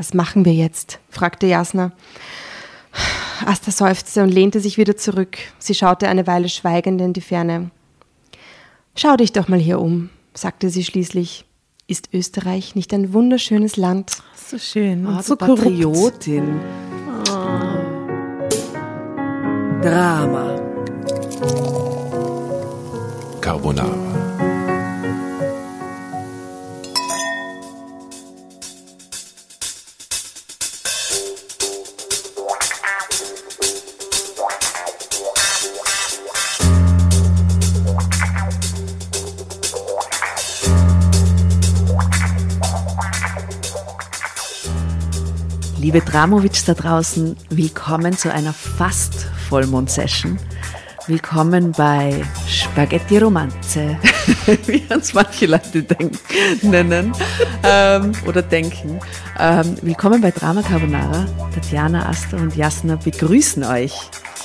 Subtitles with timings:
[0.00, 0.98] Was machen wir jetzt?
[1.10, 1.92] fragte Jasna.
[3.44, 5.36] Asta seufzte und lehnte sich wieder zurück.
[5.58, 7.70] Sie schaute eine Weile schweigend in die Ferne.
[8.96, 11.44] Schau dich doch mal hier um, sagte sie schließlich.
[11.86, 14.22] Ist Österreich nicht ein wunderschönes Land?
[14.34, 15.06] So schön.
[15.06, 16.58] Und oh, so Patriotin.
[17.28, 17.34] Oh.
[19.82, 20.58] Drama.
[23.42, 24.09] Carbonara.
[45.92, 50.38] Liebe Dramovic da draußen, willkommen zu einer fast Vollmond-Session.
[51.08, 53.98] Willkommen bei Spaghetti Romanze,
[54.66, 56.12] wie uns manche Leute denk,
[56.62, 57.12] nennen
[57.64, 59.00] ähm, oder denken.
[59.36, 61.26] Ähm, willkommen bei Drama Carbonara.
[61.52, 63.92] Tatjana, Asta und Jasna begrüßen euch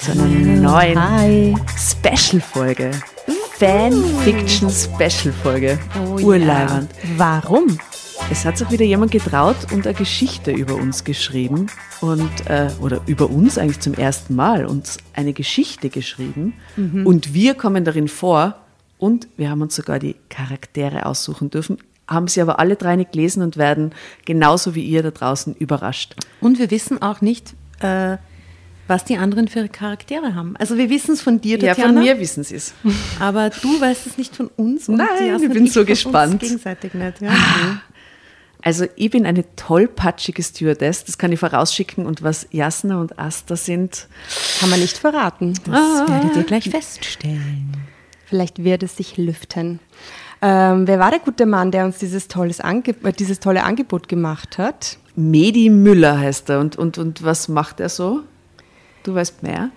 [0.02, 2.90] zu einer neuen Special-Folge.
[3.60, 5.78] Fan-Fiction-Special-Folge.
[5.96, 6.90] Oh, Urleibend.
[7.04, 7.10] Ja.
[7.18, 7.78] Warum?
[8.32, 11.68] Es hat sich wieder jemand getraut und eine Geschichte über uns geschrieben
[12.02, 17.06] und äh, oder über uns eigentlich zum ersten Mal uns eine Geschichte geschrieben mhm.
[17.06, 18.56] und wir kommen darin vor
[18.98, 23.12] und wir haben uns sogar die Charaktere aussuchen dürfen, haben sie aber alle drei nicht
[23.12, 23.94] gelesen und werden
[24.26, 26.16] genauso wie ihr da draußen überrascht.
[26.42, 28.18] Und wir wissen auch nicht, äh,
[28.88, 30.56] was die anderen für Charaktere haben.
[30.58, 31.80] Also wir wissen es von dir, Tatjana.
[31.80, 32.74] Ja, von mir wissen sie es.
[33.20, 34.88] Aber du weißt es nicht von uns.
[34.88, 35.08] Nein,
[35.42, 36.40] ich bin so gespannt.
[36.40, 37.22] gegenseitig nicht.
[37.22, 37.34] Ja.
[38.66, 42.08] Also ich bin eine tollpatschige Stewardess, das kann ich vorausschicken.
[42.08, 44.08] Und was Jasna und Asta sind,
[44.60, 45.54] kann man nicht verraten.
[45.66, 46.06] Das ah.
[46.08, 47.78] werdet ihr gleich feststellen.
[48.26, 49.80] Vielleicht wird es sich lüften.
[50.42, 52.28] Ähm, wer war der gute Mann, der uns dieses,
[52.60, 54.98] Ange äh, dieses tolle Angebot gemacht hat?
[55.16, 56.60] Medi Müller heißt er.
[56.60, 58.22] Und, und, und was macht er so?
[59.04, 59.70] Du weißt mehr?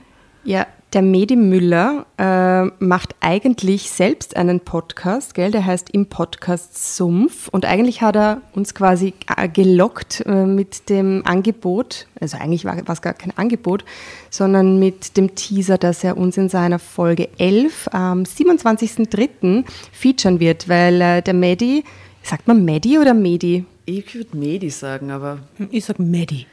[0.45, 5.51] Ja, der Medi Müller äh, macht eigentlich selbst einen Podcast, gell?
[5.51, 7.49] der heißt Im Podcast Sumpf.
[7.49, 12.77] Und eigentlich hat er uns quasi äh, gelockt äh, mit dem Angebot, also eigentlich war
[12.89, 13.85] es gar kein Angebot,
[14.31, 19.65] sondern mit dem Teaser, dass er uns in seiner Folge 11 am 27.03.
[19.93, 21.85] featuren wird, weil äh, der Medi,
[22.23, 23.67] sagt man Medi oder Medi?
[23.85, 25.41] Ich würde Medi sagen, aber.
[25.71, 26.47] Ich sage Medi.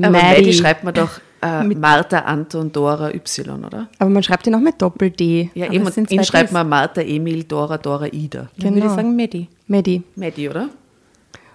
[0.00, 3.88] Aber Medi schreibt man doch äh, Martha, Anton, Dora, Y, oder?
[3.98, 5.50] Aber man schreibt ihn auch mit Doppel-D.
[5.54, 8.48] Ja, eben, und ihn schreibt man Martha, Emil, Dora, Dora, Ida.
[8.56, 8.64] Genau.
[8.64, 9.48] Dann würde ich sagen Medi.
[9.66, 10.02] Medi.
[10.14, 10.68] Medi, oder?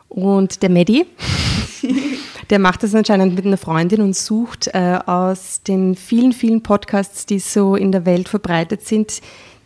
[0.10, 1.06] Und der Medi,
[2.50, 7.26] der macht das anscheinend mit einer Freundin und sucht äh, aus den vielen, vielen Podcasts,
[7.26, 9.22] die so in der Welt verbreitet sind,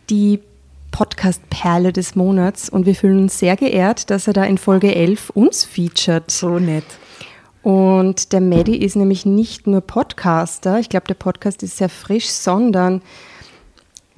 [0.10, 0.40] die
[0.92, 2.70] Podcast-Perle des Monats.
[2.70, 6.30] Und wir fühlen uns sehr geehrt, dass er da in Folge 11 uns featured.
[6.30, 6.86] So nett.
[7.64, 12.28] Und der Medi ist nämlich nicht nur Podcaster, ich glaube, der Podcast ist sehr frisch,
[12.28, 13.02] sondern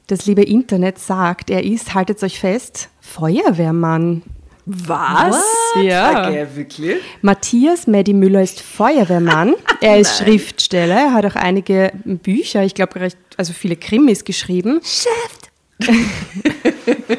[0.07, 4.23] das liebe Internet sagt, er ist, haltet euch fest, Feuerwehrmann.
[4.65, 5.35] Was?
[5.75, 5.83] What?
[5.83, 6.27] Ja.
[6.27, 7.01] Okay, wirklich?
[7.21, 9.55] Matthias Medi Müller ist Feuerwehrmann.
[9.81, 10.95] er ist Schriftsteller.
[10.95, 14.79] Er hat auch einige Bücher, ich glaube, also viele Krimis geschrieben.
[14.83, 15.43] Chef!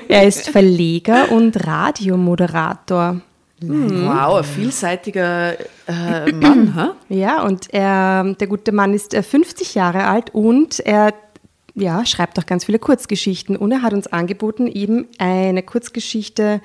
[0.09, 3.21] er ist Verleger und Radiomoderator.
[3.61, 4.07] Mhm.
[4.07, 6.75] Wow, ein vielseitiger äh, Mann.
[6.75, 6.97] ha?
[7.09, 11.15] Ja, und er, der gute Mann ist 50 äh, Jahre alt und er
[11.75, 13.57] ja, schreibt auch ganz viele Kurzgeschichten.
[13.57, 16.61] Und er hat uns angeboten, eben eine Kurzgeschichte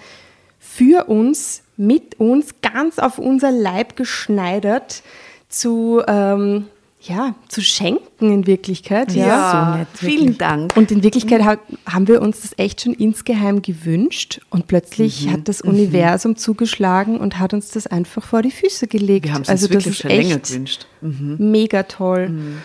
[0.59, 5.01] für uns, mit uns, ganz auf unser Leib geschneidert
[5.47, 6.67] zu ähm,
[7.01, 9.13] ja, zu schenken in Wirklichkeit.
[9.13, 9.51] Ja, ja.
[9.51, 9.87] so nett.
[9.93, 10.75] Vielen Dank.
[10.75, 11.41] Und in Wirklichkeit
[11.85, 15.31] haben wir uns das echt schon insgeheim gewünscht und plötzlich mhm.
[15.31, 15.71] hat das mhm.
[15.71, 19.25] Universum zugeschlagen und hat uns das einfach vor die Füße gelegt.
[19.25, 20.87] Wir haben es also uns wirklich schon länger gewünscht.
[21.01, 21.37] Mhm.
[21.51, 22.29] Mega toll.
[22.29, 22.57] Mhm.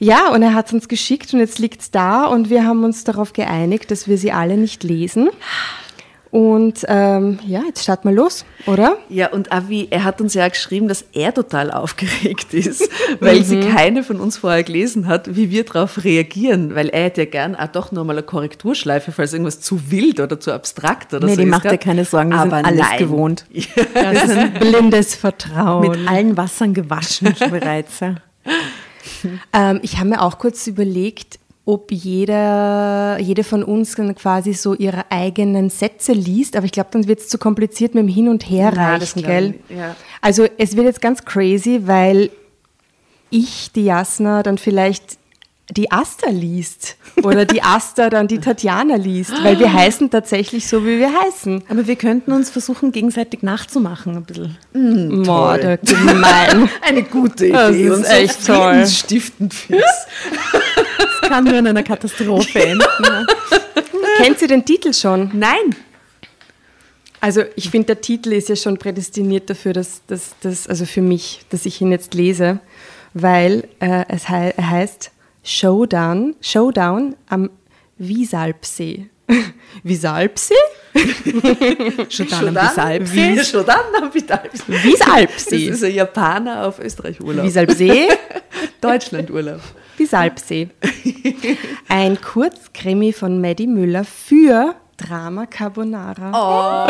[0.00, 2.84] Ja, und er hat es uns geschickt und jetzt liegt es da und wir haben
[2.84, 5.30] uns darauf geeinigt, dass wir sie alle nicht lesen.
[6.30, 8.98] Und ähm, ja, jetzt starten wir los, oder?
[9.08, 12.88] Ja, und Avi, er hat uns ja geschrieben, dass er total aufgeregt ist,
[13.20, 13.74] weil sie mhm.
[13.74, 17.56] keine von uns vorher gelesen hat, wie wir darauf reagieren, weil er hätte ja gern
[17.56, 21.40] auch doch nochmal eine Korrekturschleife, falls irgendwas zu wild oder zu abstrakt oder nee, so
[21.40, 22.98] die macht dir keine Sorgen, wir Aber sind alles nein.
[22.98, 23.44] gewohnt.
[23.58, 24.12] Ja.
[24.12, 25.88] Das ist ein blindes Vertrauen.
[25.88, 28.00] Mit allen Wassern gewaschen bereits.
[28.00, 28.14] Ja.
[29.52, 31.38] Ähm, ich habe mir auch kurz überlegt,
[31.68, 37.06] ob jeder, jede von uns quasi so ihre eigenen Sätze liest, aber ich glaube, dann
[37.06, 39.54] wird es zu kompliziert mit dem Hin- und Herreichen, gell?
[39.68, 39.94] Ja.
[40.22, 42.30] Also es wird jetzt ganz crazy, weil
[43.28, 45.18] ich, die Jasna, dann vielleicht
[45.70, 50.86] die Asta liest oder die Asta dann die Tatjana liest, weil wir heißen tatsächlich so,
[50.86, 51.64] wie wir heißen.
[51.68, 54.56] Aber wir könnten uns versuchen, gegenseitig nachzumachen ein bisschen.
[54.72, 56.70] Mm, der gemein.
[56.80, 57.52] Eine gute Idee.
[57.52, 58.56] Das ist und so echt toll.
[58.56, 59.82] friedensstiftend fix.
[61.28, 63.26] Kann nur in einer Katastrophe enden.
[64.18, 65.30] Kennt ihr den Titel schon?
[65.34, 65.76] Nein.
[67.20, 71.02] Also ich finde, der Titel ist ja schon prädestiniert dafür, dass, dass, dass also für
[71.02, 72.60] mich, dass ich ihn jetzt lese,
[73.14, 75.10] weil äh, es hei er heißt
[75.42, 77.50] Showdown, Showdown am
[77.96, 79.08] Wiesalbsee.
[79.82, 80.54] Wiesalbsee?
[82.08, 83.36] Schon dann am Bisalpsee.
[83.36, 83.44] Wie?
[83.44, 84.72] Schon dann am Bisalpsee.
[84.72, 85.66] Das Wiesalbsee.
[85.66, 87.44] ist ein Japaner auf Österreich-Urlaub.
[87.44, 88.08] Wiesalbsee?
[89.98, 89.98] Deutschland-Urlaub.
[89.98, 90.68] Wiesalbsee.
[91.88, 96.30] Ein Kurzkrimi von Maddie Müller für Drama Carbonara.
[96.32, 96.88] Oh,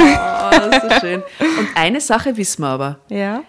[0.72, 1.22] so schön.
[1.40, 2.98] Und eine Sache wissen wir aber.
[3.08, 3.42] Ja.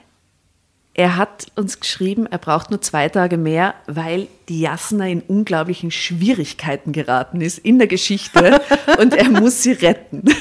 [0.95, 5.91] Er hat uns geschrieben, er braucht nur zwei Tage mehr, weil die Jasna in unglaublichen
[5.91, 8.59] Schwierigkeiten geraten ist in der Geschichte
[8.99, 10.23] und er muss sie retten.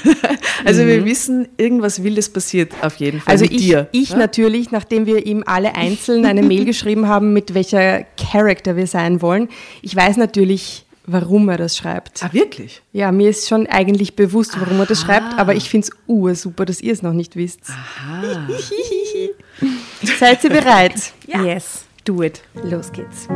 [0.64, 3.88] Also wir wissen, irgendwas Wildes passiert auf jeden Fall Also mit ich, dir.
[3.92, 8.88] ich natürlich, nachdem wir ihm alle einzeln eine Mail geschrieben haben, mit welcher Charakter wir
[8.88, 9.48] sein wollen,
[9.82, 12.22] ich weiß natürlich, warum er das schreibt.
[12.24, 12.82] Ah, wirklich?
[12.92, 16.64] Ja, mir ist schon eigentlich bewusst, warum er das schreibt, aber ich finde es ursuper,
[16.64, 17.60] dass ihr es noch nicht wisst.
[20.02, 21.12] Seid ihr bereit?
[21.26, 22.42] Yes, do it.
[22.62, 23.28] Los geht's.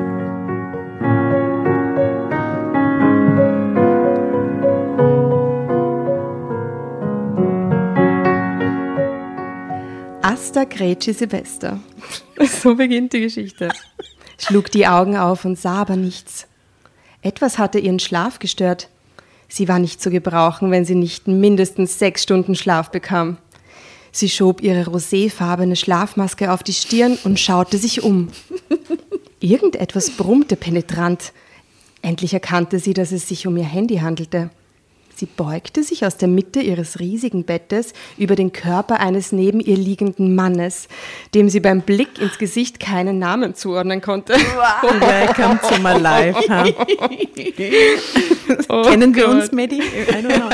[10.23, 11.81] Asta Grätschi Silvester.
[12.63, 13.69] So beginnt die Geschichte.
[14.39, 16.47] Schlug die Augen auf und sah aber nichts.
[17.21, 18.89] Etwas hatte ihren Schlaf gestört.
[19.49, 23.37] Sie war nicht zu gebrauchen, wenn sie nicht mindestens sechs Stunden Schlaf bekam.
[24.13, 28.29] Sie schob ihre roséfarbene Schlafmaske auf die Stirn und schaute sich um.
[29.41, 31.33] Irgendetwas brummte penetrant.
[32.03, 34.51] Endlich erkannte sie, dass es sich um ihr Handy handelte.
[35.15, 39.77] Sie beugte sich aus der Mitte ihres riesigen Bettes über den Körper eines neben ihr
[39.77, 40.89] liegenden Mannes,
[41.35, 44.33] dem sie beim Blick ins Gesicht keinen Namen zuordnen konnte.
[44.35, 46.39] Welcome to my life.
[46.49, 46.65] Ha?
[48.69, 49.35] Oh Kennen wir Gott.
[49.35, 49.77] uns, Medi?
[49.79, 49.83] I
[50.13, 50.49] don't know.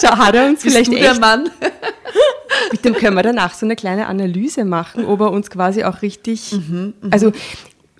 [0.00, 1.50] Schau, hat er uns vielleicht Bist du der echt, Mann?
[2.72, 6.02] mit dem können wir danach so eine kleine Analyse machen, ob er uns quasi auch
[6.02, 6.54] richtig,
[7.10, 7.32] also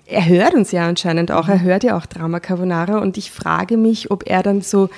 [0.06, 3.76] er hört uns ja anscheinend auch, er hört ja auch Drama Carbonara und ich frage
[3.76, 4.88] mich, ob er dann so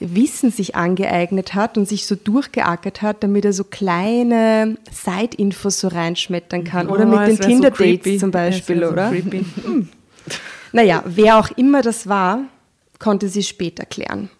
[0.00, 5.88] Wissen sich angeeignet hat und sich so durchgeackert hat, damit er so kleine Side-Infos so
[5.88, 6.88] reinschmettern kann.
[6.88, 8.18] Oder Oh, mit den so Tinder-Dates creepy.
[8.18, 9.08] zum Beispiel, so oder?
[9.10, 9.46] creepy.
[10.72, 12.40] Naja, wer auch immer das war,
[12.98, 14.30] konnte sie später klären.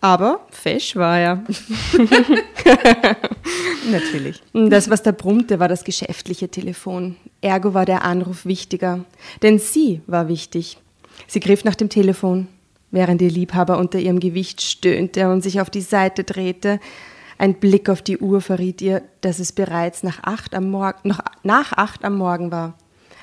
[0.00, 1.44] Aber fesch war er.
[3.90, 4.40] Natürlich.
[4.54, 7.16] Das, was da brummte, war das geschäftliche Telefon.
[7.40, 9.04] Ergo war der Anruf wichtiger.
[9.42, 10.78] Denn sie war wichtig.
[11.26, 12.48] Sie griff nach dem Telefon,
[12.90, 16.80] während ihr Liebhaber unter ihrem Gewicht stöhnte und sich auf die Seite drehte.
[17.38, 21.20] Ein Blick auf die Uhr verriet ihr, dass es bereits nach acht am Morgen, noch
[21.42, 22.74] nach acht am Morgen war.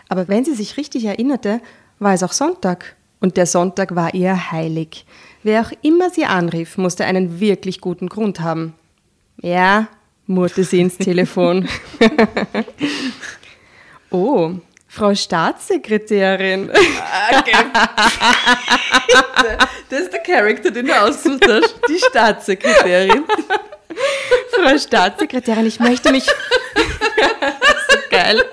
[0.09, 1.61] Aber wenn sie sich richtig erinnerte,
[1.99, 2.95] war es auch Sonntag.
[3.19, 5.05] Und der Sonntag war ihr heilig.
[5.43, 8.73] Wer auch immer sie anrief, musste einen wirklich guten Grund haben.
[9.41, 9.87] Ja,
[10.27, 11.67] murrte sie ins Telefon.
[14.11, 14.51] oh,
[14.87, 16.71] Frau Staatssekretärin.
[19.89, 21.75] Das ist der Charakter, den du ausgesucht hast.
[21.89, 23.23] Die Staatssekretärin.
[24.51, 26.25] Frau Staatssekretärin, ich möchte mich.
[26.25, 28.43] so geil.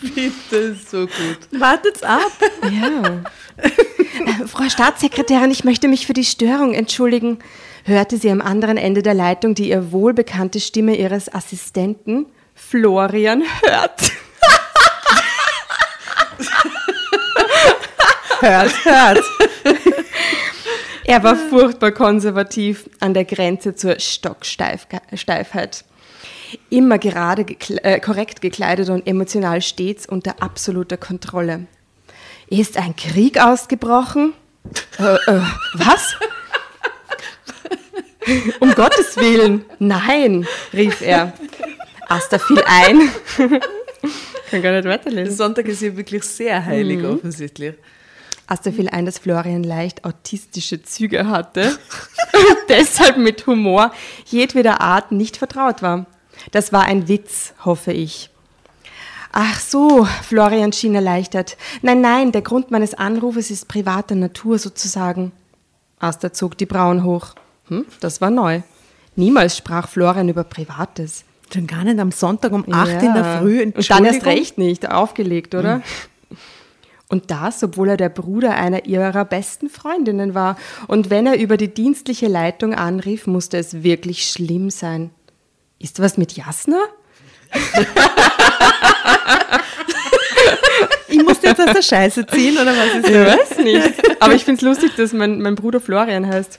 [0.00, 1.38] Bitte, ist so gut.
[1.52, 2.32] Wartet's ab.
[2.62, 3.22] Ja.
[3.56, 7.38] Äh, Frau Staatssekretärin, ich möchte mich für die Störung entschuldigen,
[7.84, 12.26] hörte sie am anderen Ende der Leitung die ihr wohlbekannte Stimme ihres Assistenten
[12.58, 14.12] Florian Hört.
[18.40, 19.24] Hört, hört.
[21.04, 25.84] Er war furchtbar konservativ, an der Grenze zur Stocksteifheit.
[26.70, 31.66] Immer gerade gekle äh, korrekt gekleidet und emotional stets unter absoluter Kontrolle.
[32.48, 34.34] Ist ein Krieg ausgebrochen?
[34.98, 35.40] Äh, äh,
[35.74, 36.14] was?
[38.60, 41.32] um Gottes Willen, nein, rief er.
[42.08, 43.10] Asta fiel ein.
[44.50, 45.36] Kann gar nicht weiterlesen.
[45.36, 47.16] Sonntag ist ja wirklich sehr heilig, Mhm.
[47.16, 47.74] offensichtlich.
[48.46, 51.78] Asta fiel ein, dass Florian leicht autistische Züge hatte
[52.32, 53.92] und deshalb mit Humor
[54.24, 56.06] jedweder Art nicht vertraut war.
[56.52, 58.30] Das war ein Witz, hoffe ich.
[59.32, 61.58] Ach so, Florian schien erleichtert.
[61.82, 65.32] Nein, nein, der Grund meines Anrufes ist privater Natur sozusagen.
[65.98, 67.34] Asta zog die Brauen hoch.
[67.66, 68.62] Hm, das war neu.
[69.16, 71.24] Niemals sprach Florian über Privates.
[71.52, 73.38] Schon gar nicht am Sonntag um 8 in der Ja.
[73.40, 73.62] Früh.
[73.62, 75.82] Und dann erst recht nicht, aufgelegt, oder?
[77.08, 80.58] Und das, obwohl er der Bruder einer ihrer besten Freundinnen war.
[80.88, 85.10] Und wenn er über die dienstliche Leitung anrief, musste es wirklich schlimm sein.
[85.78, 86.76] Ist was mit Jasna?
[91.08, 94.22] ich musste jetzt aus der Scheiße ziehen, oder was ist Ich weiß nicht.
[94.22, 96.58] Aber ich finde es lustig, dass mein, mein Bruder Florian heißt.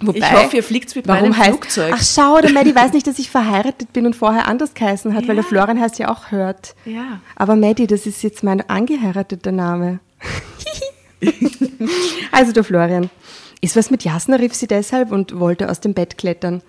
[0.00, 1.92] Wobei, ich hoffe, ihr fliegt mit warum meinem heißt, Flugzeug.
[1.96, 5.22] Ach schau, der Maddie weiß nicht, dass ich verheiratet bin und vorher anders geheißen hat,
[5.22, 5.28] Ja.
[5.28, 6.74] weil der Florian heißt ja auch Hört.
[6.84, 7.20] Ja.
[7.36, 10.00] Aber Maddie, das ist jetzt mein angeheirateter Name.
[12.32, 13.10] also der Florian.
[13.60, 16.62] Ist was mit Jasna, rief sie deshalb und wollte aus dem Bett klettern.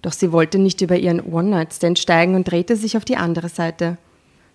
[0.00, 3.98] Doch sie wollte nicht über ihren One-Night-Stand steigen und drehte sich auf die andere Seite.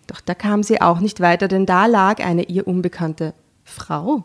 [0.07, 4.23] Doch da kam sie auch nicht weiter, denn da lag eine ihr unbekannte Frau.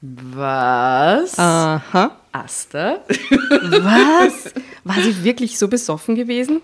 [0.00, 1.38] Was?
[1.38, 2.16] Aha.
[2.32, 3.02] Asta?
[3.08, 4.52] Was?
[4.84, 6.60] War sie wirklich so besoffen gewesen?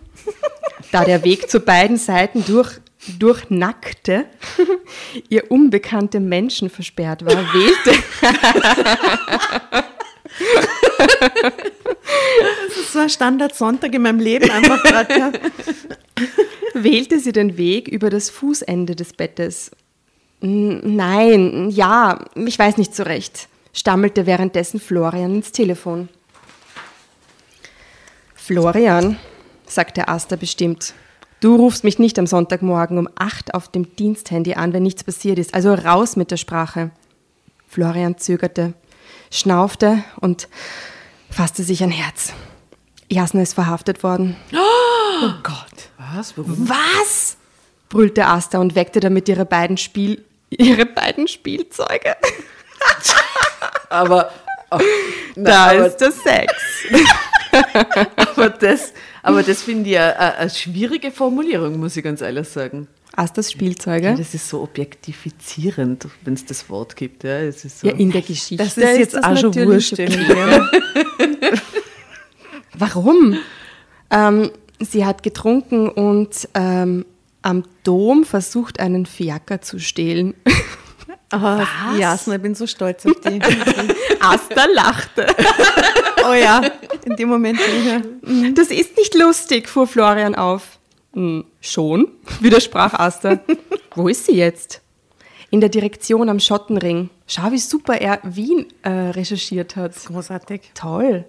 [0.90, 2.78] Da der Weg zu beiden Seiten durch,
[3.18, 4.26] durch Nackte
[5.28, 7.92] ihr unbekannte Menschen versperrt war, wählte,
[12.92, 15.18] Das war Standard Sonntag in meinem Leben einfach gerade.
[15.18, 15.32] Ja.
[16.74, 19.70] wählte sie den Weg über das Fußende des Bettes.
[20.42, 26.08] Nein, ja, ich weiß nicht so recht, stammelte währenddessen Florian ins Telefon.
[28.34, 29.18] Florian,
[29.66, 30.94] sagte Asta bestimmt,
[31.38, 35.38] du rufst mich nicht am Sonntagmorgen um acht auf dem Diensthandy an, wenn nichts passiert
[35.38, 36.90] ist, also raus mit der Sprache.
[37.68, 38.74] Florian zögerte,
[39.30, 40.48] schnaufte und
[41.30, 42.32] fasste sich ein Herz.
[43.08, 44.36] Jasna ist verhaftet worden.
[44.52, 45.90] Oh Gott.
[46.14, 46.36] Was?
[46.36, 46.68] Warum?
[46.68, 47.36] Was?
[47.88, 50.24] brüllte Asta und weckte damit ihre beiden Spiel
[50.58, 52.16] ihre beiden Spielzeuge.
[53.90, 54.32] Aber,
[54.70, 54.78] oh,
[55.36, 56.52] na, Da aber, ist der Sex.
[58.16, 58.92] aber das,
[59.22, 62.88] aber das finde ich eine, eine schwierige Formulierung, muss ich ganz ehrlich sagen.
[63.14, 64.14] Astas Ja, Spielzeuge.
[64.16, 67.24] das ist so objektifizierend, wenn es das Wort gibt.
[67.24, 67.86] Ja, es ist so.
[67.88, 68.56] Ja, in der Geschichte.
[68.56, 69.98] Das ist jetzt auch schon wurscht.
[72.74, 73.36] Warum?
[74.10, 77.04] Ähm, sie hat getrunken und ähm,
[77.42, 80.34] am Dom versucht, einen Fiaker zu stehlen.
[81.34, 81.62] Oh,
[81.98, 83.42] Jasna, ich bin so stolz auf dich.
[84.20, 85.26] Asta lachte.
[86.28, 86.60] Oh ja,
[87.06, 87.58] in dem Moment.
[87.58, 88.00] Ja.
[88.54, 90.78] Das ist nicht lustig, fuhr Florian auf.
[91.14, 92.08] "Hm, schon,
[92.40, 93.40] widersprach Asta.
[93.96, 94.82] Wo ist sie jetzt?
[95.50, 97.08] In der Direktion am Schottenring.
[97.26, 99.94] Schau, wie super er Wien äh, recherchiert hat.
[100.04, 100.70] Großartig.
[100.74, 101.24] Toll,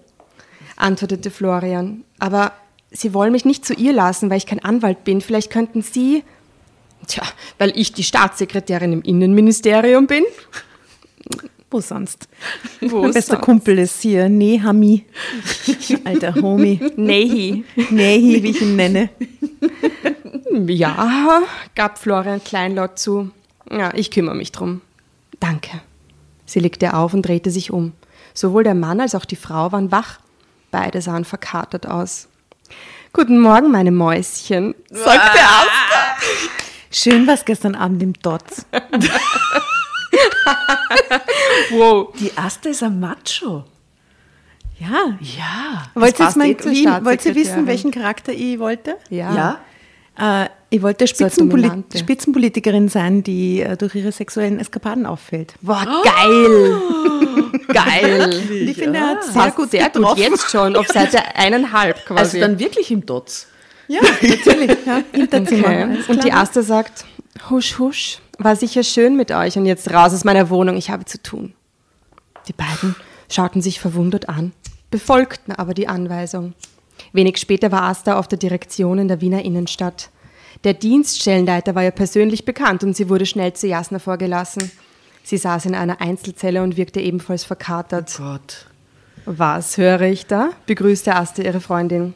[0.76, 2.04] antwortete Florian.
[2.18, 2.52] Aber
[2.96, 5.20] Sie wollen mich nicht zu ihr lassen, weil ich kein Anwalt bin.
[5.20, 6.22] Vielleicht könnten Sie.
[7.06, 7.24] Tja,
[7.58, 10.24] weil ich die Staatssekretärin im Innenministerium bin.
[11.70, 12.28] Wo sonst?
[12.80, 13.44] Wo mein bester sonst?
[13.44, 15.04] Kumpel ist hier, Nehami.
[16.04, 16.80] Alter Homie.
[16.96, 17.64] Nehi.
[17.90, 19.10] Nehi, wie ich ihn nenne.
[20.52, 21.42] Ja,
[21.74, 23.30] gab Florian kleinlaut zu.
[23.68, 24.82] Ja, ich kümmere mich drum.
[25.40, 25.80] Danke.
[26.46, 27.92] Sie legte auf und drehte sich um.
[28.34, 30.20] Sowohl der Mann als auch die Frau waren wach.
[30.70, 32.28] Beide sahen verkatert aus.
[33.12, 36.16] Guten Morgen, meine Mäuschen, sagte Asta.
[36.90, 38.66] Schön was gestern Abend im Dotz.
[41.70, 42.14] Wow.
[42.18, 43.64] Die Asta ist ein Macho.
[44.78, 45.16] Ja.
[45.20, 45.84] Ja.
[45.94, 48.96] Wollt ihr, jetzt eh wie, wollt ihr wissen, welchen Charakter ich wollte?
[49.10, 49.58] Ja.
[50.18, 51.98] Äh, ich wollte So Spitzenpoli dominante.
[51.98, 55.54] Spitzenpolitikerin sein, die äh, durch ihre sexuellen Eskapaden auffällt.
[55.60, 56.80] Boah, geil.
[57.68, 58.24] geil.
[58.24, 60.20] Und ich finde, er hat sehr Passt gut sehr gut getroffen.
[60.20, 62.40] jetzt schon, auf Seite eineinhalb Also quasi.
[62.40, 63.46] dann wirklich im Dotz.
[63.86, 64.76] Ja, natürlich.
[64.84, 65.66] Ja, Hinterzimmer.
[65.68, 65.98] okay.
[66.08, 66.32] Und die.
[66.32, 67.04] Asta sagt,
[67.50, 71.04] husch, husch, war sicher schön mit euch und jetzt raus aus meiner Wohnung, ich habe
[71.04, 71.54] zu tun.
[72.48, 72.96] Die beiden
[73.30, 74.52] schauten sich verwundert an,
[74.90, 76.54] befolgten aber die Anweisung.
[77.12, 80.10] Wenig später war Asta auf der Direktion in der Wiener Innenstadt.
[80.64, 84.70] Der Dienststellenleiter war ihr persönlich bekannt und sie wurde schnell zu Jasna vorgelassen.
[85.22, 88.14] Sie saß in einer Einzelzelle und wirkte ebenfalls verkatert.
[88.16, 88.66] Gott.
[89.26, 90.50] Was höre ich da?
[90.66, 92.14] begrüßte Asta ihre Freundin.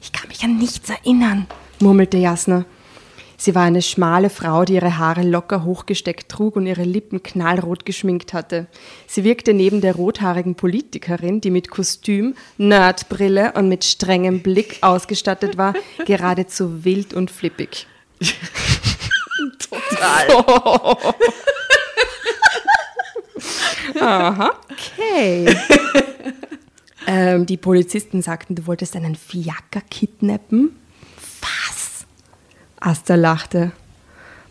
[0.00, 1.46] Ich kann mich an nichts erinnern,
[1.80, 2.64] murmelte Jasna.
[3.40, 7.86] Sie war eine schmale Frau, die ihre Haare locker hochgesteckt trug und ihre Lippen knallrot
[7.86, 8.66] geschminkt hatte.
[9.06, 15.56] Sie wirkte neben der rothaarigen Politikerin, die mit Kostüm, Nerdbrille und mit strengem Blick ausgestattet
[15.56, 17.86] war, geradezu wild und flippig.
[19.58, 20.44] Total.
[24.00, 25.56] Okay.
[27.06, 30.76] Ähm, die Polizisten sagten, du wolltest einen Fiaker kidnappen?
[31.40, 31.77] Was?
[32.80, 33.72] Asta lachte.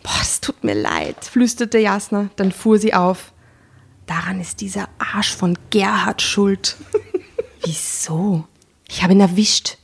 [0.02, 2.30] Boah, das tut mir leid, flüsterte Jasna.
[2.36, 3.32] Dann fuhr sie auf.
[4.06, 6.76] Daran ist dieser Arsch von Gerhard schuld.
[7.64, 8.44] Wieso?
[8.88, 9.76] Ich habe ihn erwischt.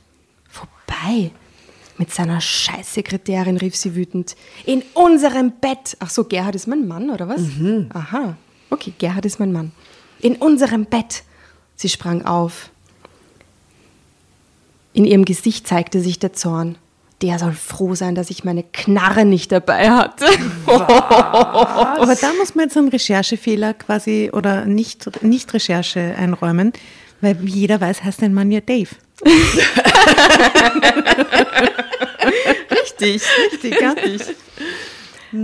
[0.49, 1.31] Vorbei.
[1.97, 4.35] Mit seiner Scheißsekretärin rief sie wütend.
[4.65, 5.95] In unserem Bett.
[5.99, 7.41] Ach so, Gerhard ist mein Mann, oder was?
[7.93, 8.35] Aha.
[8.69, 9.71] Okay, Gerhard ist mein Mann.
[10.19, 11.23] In unserem Bett.
[11.75, 12.69] Sie sprang auf.
[14.93, 16.77] In ihrem Gesicht zeigte sich der Zorn.
[17.21, 20.25] Der soll froh sein, dass ich meine Knarre nicht dabei hatte.
[20.65, 26.73] Aber da muss man jetzt einen Recherchefehler quasi oder nicht, nicht Recherche einräumen,
[27.21, 28.89] weil wie jeder weiß, heißt dein Mann ja Dave.
[32.71, 33.21] richtig,
[33.53, 34.35] richtig, richtig.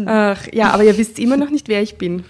[0.06, 2.26] Ach, ja, aber ihr wisst immer noch nicht, wer ich bin.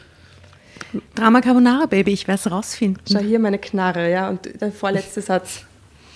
[1.16, 3.04] Drama Carbonara, Baby, ich werde es rausfinden.
[3.12, 5.62] Schau hier meine Knarre, ja, und der vorletzte Satz.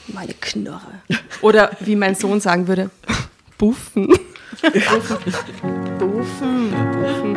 [0.07, 1.01] Meine Knarre.
[1.41, 2.89] Oder wie mein Sohn sagen würde,
[3.57, 4.07] Buffen.
[5.97, 6.71] Buffen.
[6.91, 7.35] Buffen.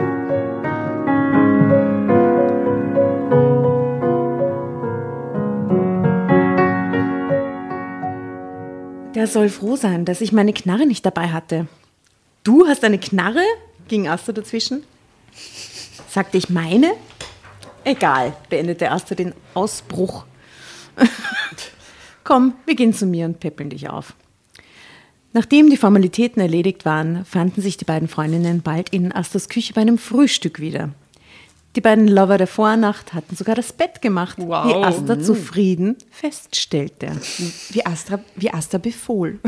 [9.15, 11.67] Der soll froh sein, dass ich meine Knarre nicht dabei hatte.
[12.45, 13.43] Du hast eine Knarre?
[13.87, 14.85] ging Asta dazwischen.
[16.09, 16.95] Sagte ich meine?
[17.85, 20.25] Egal, beendete Asta den Ausbruch.
[22.25, 24.15] Komm, wir gehen zu mir und peppeln dich auf.
[25.33, 29.83] Nachdem die Formalitäten erledigt waren, fanden sich die beiden Freundinnen bald in Astas Küche bei
[29.83, 30.91] einem Frühstück wieder.
[31.77, 34.67] Die beiden Lover der Vornacht hatten sogar das Bett gemacht, Wow.
[34.67, 37.13] wie Asta zufrieden feststellte.
[37.71, 39.39] Wie Astra, wie Asta befohl.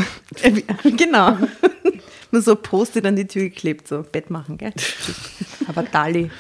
[0.97, 1.39] Genau.
[2.31, 4.73] Nur so Post-it an die Tür geklebt, so Bett machen, gell?
[5.67, 6.31] Aber Dali.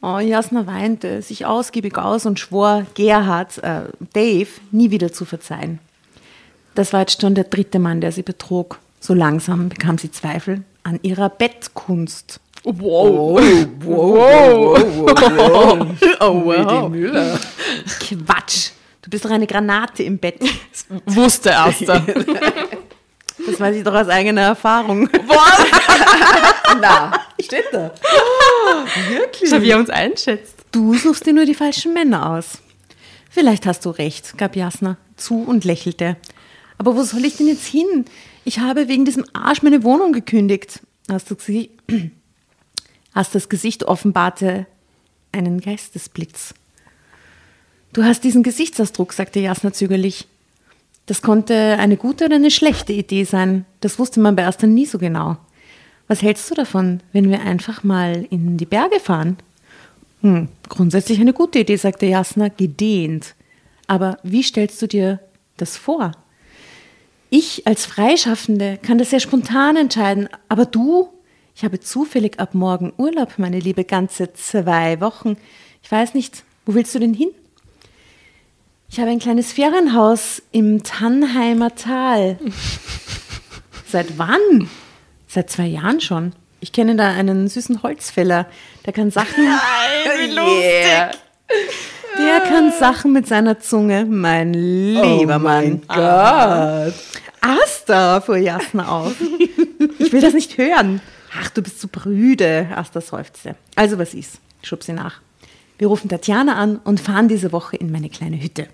[0.00, 3.82] Oh, Jasna weinte sich ausgiebig aus und schwor Gerhard, äh,
[4.14, 5.78] Dave, nie wieder zu verzeihen.
[6.80, 8.78] Das war jetzt schon der dritte Mann, der sie betrog.
[9.00, 12.40] So langsam bekam sie Zweifel an ihrer Bettkunst.
[12.64, 13.38] Wow.
[13.84, 14.78] wow,
[16.20, 16.88] Oh, wow.
[16.88, 17.38] Müller.
[17.98, 18.70] Quatsch!
[19.02, 20.40] Du bist doch eine Granate im Bett.
[21.04, 22.02] Wusste Asta.
[23.46, 25.06] Das weiß ich doch aus eigener Erfahrung.
[26.80, 27.90] Na, steht da.
[29.46, 30.56] Schau, wie er uns einschätzt.
[30.72, 32.58] Du suchst dir nur die falschen Männer aus.
[33.28, 36.16] Vielleicht hast du recht, gab Jasna zu und lächelte.
[36.80, 38.06] Aber wo soll ich denn jetzt hin?
[38.46, 40.80] Ich habe wegen diesem Arsch meine Wohnung gekündigt.
[41.10, 41.72] Hast du sie?
[43.14, 44.66] Hast das Gesicht offenbarte
[45.30, 46.54] einen Geistesblitz.
[47.92, 50.26] Du hast diesen Gesichtsausdruck, sagte Jasna zögerlich.
[51.04, 53.66] Das konnte eine gute oder eine schlechte Idee sein.
[53.80, 55.36] Das wusste man bei Asta nie so genau.
[56.08, 59.36] Was hältst du davon, wenn wir einfach mal in die Berge fahren?
[60.22, 63.34] Hm, grundsätzlich eine gute Idee, sagte Jasna, gedehnt.
[63.86, 65.20] Aber wie stellst du dir
[65.58, 66.12] das vor?
[67.30, 71.08] Ich als Freischaffende kann das sehr spontan entscheiden, aber du,
[71.54, 75.36] ich habe zufällig ab morgen Urlaub, meine Liebe, ganze zwei Wochen.
[75.80, 77.30] Ich weiß nicht, wo willst du denn hin?
[78.88, 82.36] Ich habe ein kleines Ferienhaus im Tannheimer Tal.
[83.86, 84.68] Seit wann?
[85.28, 86.32] Seit zwei Jahren schon.
[86.58, 88.46] Ich kenne da einen süßen Holzfäller,
[88.84, 89.48] der kann Sachen.
[90.32, 91.10] Yeah.
[92.20, 95.42] Der kann Sachen mit seiner Zunge, mein lieber oh Mann.
[95.42, 96.94] mein Gott.
[97.40, 99.14] Asta, fuhr Jasna auf.
[99.98, 101.00] Ich will das nicht hören.
[101.40, 103.56] Ach, du bist zu brüde, Asta seufzte.
[103.76, 104.40] Also was ist?
[104.62, 105.20] Schub sie nach.
[105.78, 108.68] Wir rufen Tatjana an und fahren diese Woche in meine kleine Hütte.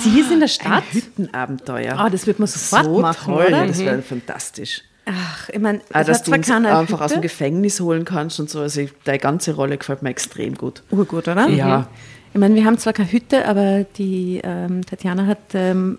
[0.00, 0.82] Sie ist in der Stadt?
[0.92, 1.98] Ein Hüttenabenteuer.
[1.98, 3.46] Ah, das wird man sofort so machen, toll.
[3.46, 3.66] oder?
[3.66, 4.82] Das wäre fantastisch.
[5.04, 7.22] Ach, ich meine, Ah, dass du uns einfach aus dem.
[7.22, 8.60] Gefängnis holen kannst und so.
[8.60, 10.82] Also deine ganze Rolle gefällt mir extrem gut.
[10.90, 11.48] Urgut, oder?
[11.48, 11.88] Ja.
[12.32, 15.98] Ich meine, wir haben zwar keine Hütte, aber die ähm, Tatjana hat ähm,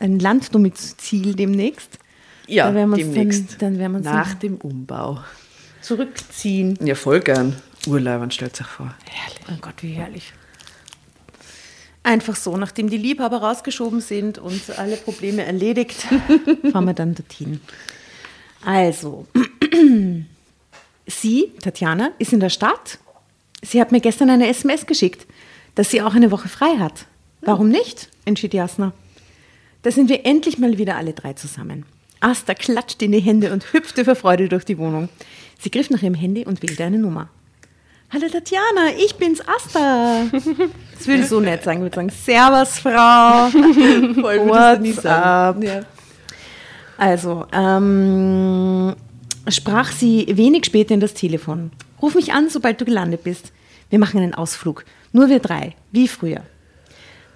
[0.00, 1.98] ein Landdomizil demnächst.
[2.46, 3.60] Ja, Da demnächst.
[3.62, 5.18] Dann, dann werden wir uns Nach dem Umbau.
[5.80, 6.78] zurückziehen.
[6.82, 7.56] Ja, voll gern.
[7.86, 8.94] Urlaubern, stellt euch vor.
[9.08, 9.40] Herrlich.
[9.50, 10.32] Oh Gott, wie herrlich.
[12.02, 16.06] Einfach so, nachdem die Liebhaber rausgeschoben sind und alle Probleme erledigt,
[16.72, 17.60] fahren wir dann dorthin.
[18.64, 19.26] Also,
[21.06, 22.98] sie, Tatjana, ist in der Stadt.
[23.62, 25.26] Sie hat mir gestern eine SMS geschickt,
[25.74, 27.06] dass sie auch eine Woche frei hat.
[27.40, 28.08] Warum nicht?
[28.24, 28.92] entschied Jasna.
[29.82, 31.84] Da sind wir endlich mal wieder alle drei zusammen.
[32.20, 35.08] Asta klatschte in die Hände und hüpfte vor Freude durch die Wohnung.
[35.58, 37.28] Sie griff nach ihrem Handy und wählte eine Nummer.
[38.12, 40.24] Hallo Tatjana, ich bin's Asta.
[40.96, 43.48] Das würde so nett ich würde sagen, Servus Frau.
[44.20, 45.56] Voll What's up?
[46.96, 48.94] Also, ähm,
[49.48, 51.70] sprach sie wenig später in das Telefon.
[52.00, 53.52] Ruf mich an, sobald du gelandet bist.
[53.90, 54.84] Wir machen einen Ausflug.
[55.12, 56.42] Nur wir drei, wie früher.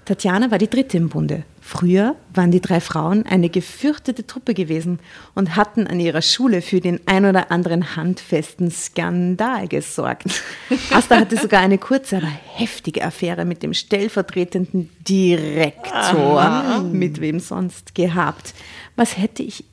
[0.04, 1.44] Tatjana war die dritte im Bunde.
[1.60, 4.98] Früher waren die drei Frauen eine gefürchtete Truppe gewesen
[5.36, 10.42] und hatten an ihrer Schule für den ein oder anderen handfesten Skandal gesorgt.
[10.90, 17.94] Asta hatte sogar eine kurze, aber heftige Affäre mit dem stellvertretenden Direktor, mit wem sonst
[17.94, 18.54] gehabt.
[19.00, 19.64] Was hätte ich,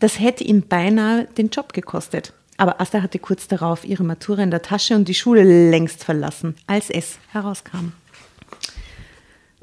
[0.00, 2.32] das hätte ihm beinahe den Job gekostet.
[2.56, 6.56] Aber Asta hatte kurz darauf ihre Matura in der Tasche und die Schule längst verlassen,
[6.66, 7.92] als es herauskam.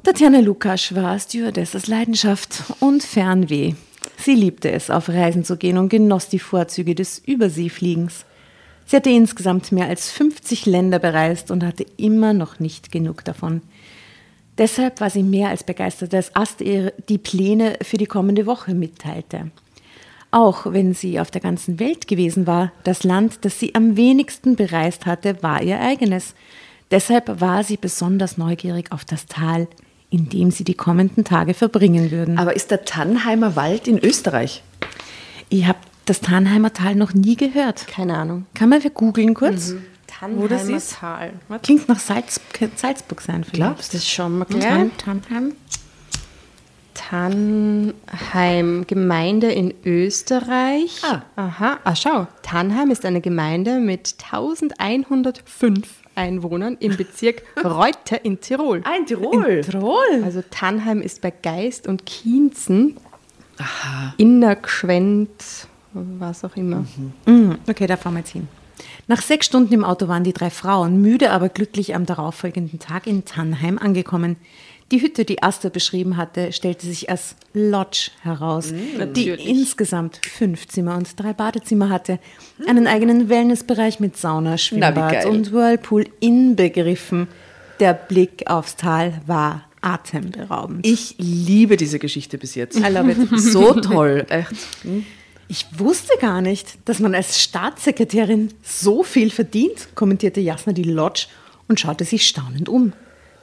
[0.02, 3.74] Tatjana Lukasch war Stewardess Leidenschaft und Fernweh.
[4.17, 8.24] Sie liebte es, auf Reisen zu gehen und genoss die Vorzüge des Überseefliegens.
[8.86, 13.62] Sie hatte insgesamt mehr als 50 Länder bereist und hatte immer noch nicht genug davon.
[14.58, 18.74] Deshalb war sie mehr als begeistert, als Ast ihr die Pläne für die kommende Woche
[18.74, 19.52] mitteilte.
[20.32, 24.56] Auch wenn sie auf der ganzen Welt gewesen war, das Land, das sie am wenigsten
[24.56, 26.36] bereist hatte, war ihr eigenes.
[26.90, 29.68] Deshalb war sie besonders neugierig auf das Tal,
[30.10, 32.38] in dem sie die kommenden Tage verbringen würden.
[32.38, 34.64] Aber ist der Tannheimer Wald in Österreich?
[35.50, 37.88] Ich habe das Tannheimer Tal noch nie gehört.
[37.88, 38.46] Keine Ahnung.
[38.54, 39.76] Kann man googeln kurz?
[40.29, 40.93] Wo das Tannheimer ist?
[40.93, 41.34] Tal.
[41.47, 41.62] Was?
[41.62, 42.39] Klingt nach Salz,
[42.75, 43.55] Salzburg sein vielleicht.
[43.55, 44.86] Glaubst Das schauen wir Ja.
[44.97, 45.53] Tannheim.
[46.93, 51.01] Tannheim, Gemeinde in Österreich.
[51.03, 51.21] Ah.
[51.36, 52.27] Aha, ah, schau.
[52.41, 58.81] Tannheim ist eine Gemeinde mit 1105 Einwohnern im Bezirk Reute in Tirol.
[58.84, 59.62] Ah, in Tirol.
[59.62, 60.23] Tirol.
[60.23, 62.97] Also Tannheim ist bei Geist und Kienzen.
[64.17, 65.29] Innergschwend,
[65.93, 66.86] was auch immer.
[67.25, 68.47] Mm, Okay, da fahren wir jetzt hin.
[69.08, 73.08] Nach sechs Stunden im Auto waren die drei Frauen, müde aber glücklich am darauffolgenden Tag
[73.08, 74.38] in Tannheim angekommen.
[74.91, 79.48] Die Hütte, die Asta beschrieben hatte, stellte sich als Lodge heraus, die natürlich.
[79.48, 82.20] insgesamt fünf Zimmer und drei Badezimmer hatte,
[82.67, 87.28] einen eigenen Wellnessbereich mit Sauna, Schwimmbad und Whirlpool inbegriffen.
[87.80, 90.86] Der Blick aufs Tal war atemberaubend.
[90.86, 92.78] Ich liebe diese Geschichte bis jetzt.
[92.78, 93.39] I love it.
[93.39, 94.52] So toll, echt.
[95.52, 101.28] Ich wusste gar nicht, dass man als Staatssekretärin so viel verdient, kommentierte Jasna die Lodge
[101.68, 102.94] und schaute sich staunend um.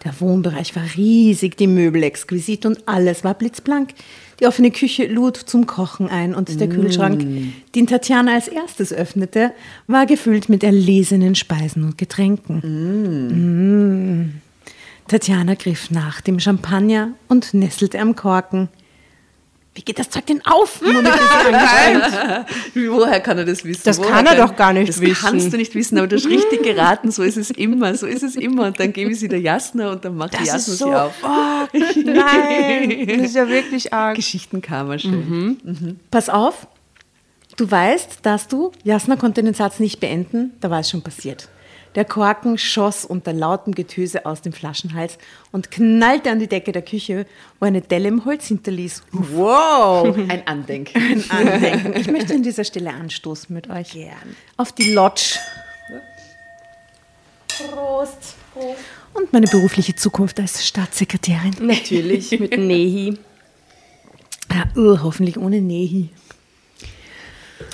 [0.04, 3.90] Der Wohnbereich war riesig, die Möbel exquisit und alles war blitzblank.
[4.40, 7.26] Die offene Küche lud zum Kochen ein und der Kühlschrank,
[7.74, 9.52] den Tatjana als erstes öffnete,
[9.86, 12.62] war gefüllt mit erlesenen Speisen und Getränken.
[14.24, 14.40] Mm.
[15.08, 18.70] Tatjana griff nach dem Champagner und nesselte am Korken.
[19.74, 20.80] Wie geht das Zeug denn auf?
[22.74, 23.82] Woher kann er das wissen?
[23.84, 25.12] Das Woher kann er doch gar nicht das wissen.
[25.12, 28.06] Das kannst du nicht wissen, aber du hast richtig geraten, so ist es immer, so
[28.06, 28.66] ist es immer.
[28.66, 31.14] Und dann gebe ich sie der Jasna und dann macht die Jasna sie auf.
[31.22, 31.66] Oh,
[32.04, 34.16] nein, das ist ja wirklich arg.
[34.16, 35.98] Geschichtenkammer schön.
[36.10, 36.66] Pass auf,
[37.56, 41.48] du weißt, dass du, Jasna konnte den Satz nicht beenden, da war es schon passiert.
[41.98, 45.18] Der Korken schoss unter lautem Getöse aus dem Flaschenhals
[45.50, 47.26] und knallte an die Decke der Küche,
[47.58, 49.02] wo eine Delle im Holz hinterließ.
[49.10, 50.96] Wow, ein Andenken.
[50.96, 51.96] Ein Andenken.
[51.96, 53.94] Ich möchte an dieser Stelle anstoßen mit euch.
[53.94, 54.36] Gern.
[54.56, 55.40] Auf die Lodge.
[57.48, 58.36] Prost.
[59.14, 61.56] Und meine berufliche Zukunft als Staatssekretärin.
[61.60, 63.18] Natürlich, mit Nehi.
[64.52, 66.10] Ja, uh, hoffentlich ohne Nehi.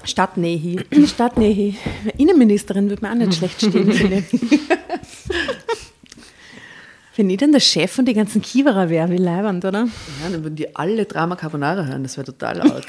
[0.04, 0.80] Stadt Nehi.
[1.06, 1.76] Statt Nehi.
[2.18, 4.40] Innenministerin würde mir auch nicht schlecht stehen, finde ich.
[7.16, 9.86] Wenn ich dann der Chef von den ganzen Kiewerer wäre, wie leibend, oder?
[10.22, 12.84] Ja, dann würden die alle Drama Carbonara hören, das wäre total arg.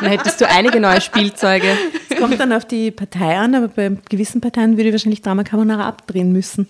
[0.00, 1.78] Dann hättest du einige neue Spielzeuge.
[2.08, 5.44] Es kommt dann auf die Partei an, aber bei gewissen Parteien würde ich wahrscheinlich Drama
[5.44, 6.66] Carbonara abdrehen müssen.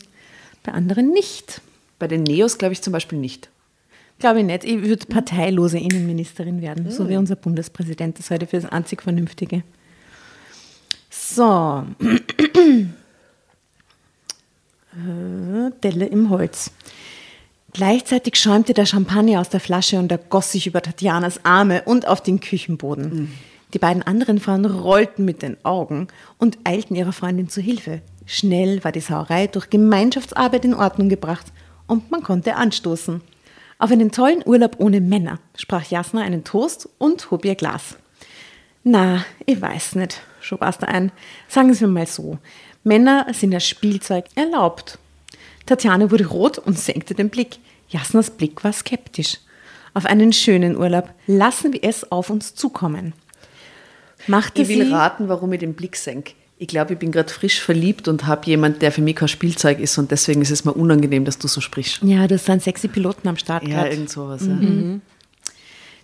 [0.62, 1.62] Bei anderen nicht.
[1.98, 3.48] Bei den Neos glaube ich zum Beispiel nicht.
[4.18, 4.64] Glaube ich nicht.
[4.64, 8.18] Ich würde parteilose Innenministerin werden, so wie unser Bundespräsident.
[8.18, 9.62] Das halte ich für das einzig Vernünftige.
[11.10, 11.84] So.
[14.92, 16.72] Äh, Delle im Holz.
[17.72, 22.22] Gleichzeitig schäumte der Champagner aus der Flasche und ergoss sich über Tatjanas Arme und auf
[22.22, 23.32] den Küchenboden.
[23.74, 28.00] Die beiden anderen Frauen rollten mit den Augen und eilten ihrer Freundin zu Hilfe.
[28.24, 31.52] Schnell war die Sauerei durch Gemeinschaftsarbeit in Ordnung gebracht
[31.86, 33.20] und man konnte anstoßen.
[33.78, 37.96] Auf einen tollen Urlaub ohne Männer, sprach Jasna einen Toast und hob ihr Glas.
[38.82, 41.12] Na, ich weiß nicht, schob Asta ein.
[41.46, 42.38] Sagen Sie mir mal so.
[42.82, 44.98] Männer sind als Spielzeug erlaubt.
[45.66, 47.58] Tatjana wurde rot und senkte den Blick.
[47.88, 49.38] Jasnas Blick war skeptisch.
[49.94, 53.12] Auf einen schönen Urlaub lassen wir es auf uns zukommen.
[54.26, 56.32] Machte Ich will sie, raten, warum ich den Blick senke.
[56.60, 59.78] Ich glaube, ich bin gerade frisch verliebt und habe jemand, der für mich kein Spielzeug
[59.78, 62.02] ist und deswegen ist es mir unangenehm, dass du so sprichst.
[62.02, 63.66] Ja, das sind sexy Piloten am Start.
[63.66, 63.92] Ja, grad.
[63.92, 64.42] irgend sowas.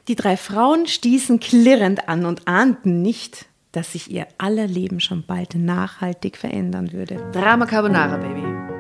[0.06, 5.24] Die drei Frauen stießen klirrend an und ahnten nicht, dass sich ihr aller Leben schon
[5.26, 7.14] bald nachhaltig verändern würde.
[7.14, 7.30] Ja.
[7.32, 8.73] Drama Carbonara, Baby.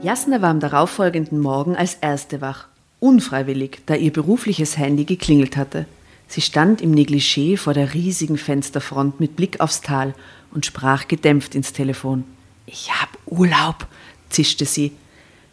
[0.00, 2.68] Jasna war am darauffolgenden Morgen als Erste wach,
[3.00, 5.86] unfreiwillig, da ihr berufliches Handy geklingelt hatte.
[6.28, 10.14] Sie stand im Negligé vor der riesigen Fensterfront mit Blick aufs Tal
[10.52, 12.24] und sprach gedämpft ins Telefon.
[12.66, 13.88] Ich hab Urlaub,
[14.28, 14.92] zischte sie.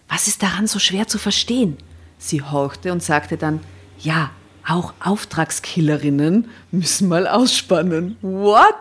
[0.10, 1.78] Was ist daran so schwer zu verstehen?
[2.20, 3.62] Sie horchte und sagte dann,
[4.00, 4.30] ja,
[4.68, 8.18] auch Auftragskillerinnen müssen mal ausspannen.
[8.22, 8.76] What?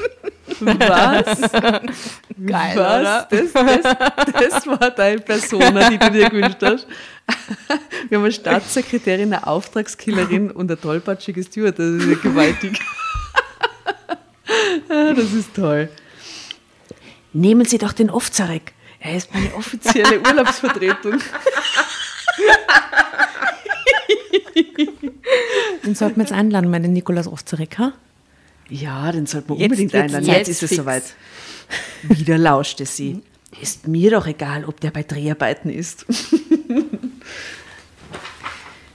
[0.60, 1.40] Was?
[1.52, 2.76] Geil, Was?
[2.76, 3.28] oder?
[3.30, 6.88] Das, das, das war deine Persona, die du dir gewünscht hast.
[8.10, 11.80] Wir haben eine Staatssekretärin, eine Auftragskillerin und eine tollpatschige Steward.
[11.80, 12.80] Das ist ja gewaltig.
[14.88, 15.90] Ah, Das ist toll.
[17.34, 18.74] Nehmen Sie doch den Ovzarek.
[19.00, 21.20] Er ist meine offizielle Urlaubsvertretung.
[25.84, 27.94] Den sollten wir jetzt einladen, meinen Nikolaus Ovzarek, ha?
[28.70, 30.26] Ja, den sollten wir Jetzt unbedingt wird's- einladen.
[30.28, 30.82] jetzt Jetzt ist es fix.
[30.82, 31.04] soweit.
[32.04, 33.22] Wieder lauschte sie.
[33.62, 36.06] Ist mir doch egal, ob der bei Dreharbeiten ist.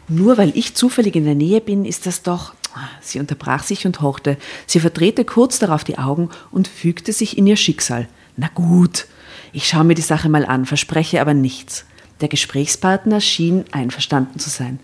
[0.09, 2.55] Nur weil ich zufällig in der Nähe bin, ist das doch.
[3.01, 4.37] Sie unterbrach sich und horchte.
[4.67, 8.09] Sie verdrehte kurz darauf die Augen und fügte sich in ihr Schicksal.
[8.37, 9.07] Na gut,
[9.53, 11.85] ich schaue mir die Sache mal an, verspreche aber nichts.
[12.21, 14.79] Der Gesprächspartner schien einverstanden zu sein.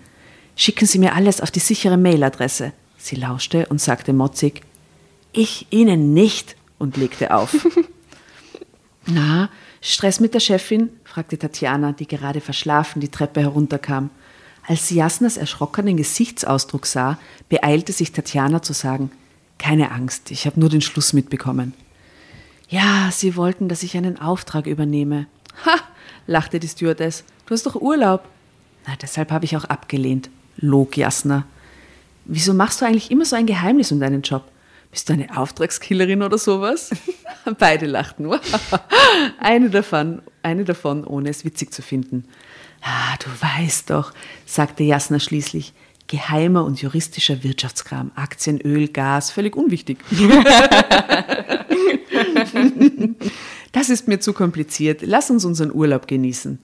[0.56, 2.72] Schicken Sie mir alles auf die sichere Mailadresse.
[2.96, 4.62] Sie lauschte und sagte motzig,
[5.36, 7.54] ich Ihnen nicht und legte auf.
[9.06, 9.48] Na,
[9.80, 10.90] Stress mit der Chefin?
[11.04, 14.10] fragte Tatjana, die gerade verschlafen die Treppe herunterkam.
[14.66, 17.18] Als sie Jasnas erschrockenen Gesichtsausdruck sah,
[17.48, 19.12] beeilte sich Tatjana zu sagen,
[19.58, 21.72] keine Angst, ich habe nur den Schluss mitbekommen.
[22.68, 25.26] Ja, sie wollten, dass ich einen Auftrag übernehme.
[25.64, 25.78] Ha,
[26.26, 28.28] lachte die Stewardess, du hast doch Urlaub.
[28.86, 31.46] Na, deshalb habe ich auch abgelehnt, log Jasna.
[32.26, 34.44] Wieso machst du eigentlich immer so ein Geheimnis um deinen Job?
[34.90, 36.90] Bist du eine Auftragskillerin oder sowas?
[37.58, 38.30] Beide lachten.
[39.38, 42.24] eine, davon, eine davon, ohne es witzig zu finden.
[42.82, 44.12] Ah, du weißt doch,
[44.44, 45.72] sagte Jasna schließlich.
[46.08, 49.98] Geheimer und juristischer Wirtschaftskram, Aktien, Öl, Gas, völlig unwichtig.
[53.72, 55.02] Das ist mir zu kompliziert.
[55.02, 56.58] Lass uns unseren Urlaub genießen.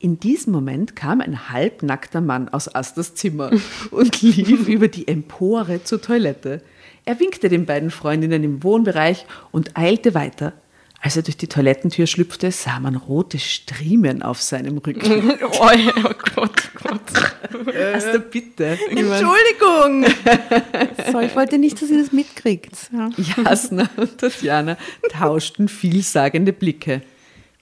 [0.00, 3.50] In diesem Moment kam ein halbnackter Mann aus Asters Zimmer
[3.90, 6.62] und lief über die Empore zur Toilette.
[7.08, 10.52] Er winkte den beiden Freundinnen im Wohnbereich und eilte weiter.
[11.00, 15.32] Als er durch die Toilettentür schlüpfte, sah man rote Striemen auf seinem Rücken.
[15.40, 15.70] Oh,
[16.04, 17.74] oh Gott, Gott.
[17.94, 18.78] Asta, bitte.
[18.90, 20.04] Entschuldigung!
[21.10, 22.76] so, ich wollte nicht, dass ihr das mitkriegt.
[22.92, 23.08] Ja.
[23.42, 24.76] Jasna und Tatjana
[25.10, 27.00] tauschten vielsagende Blicke.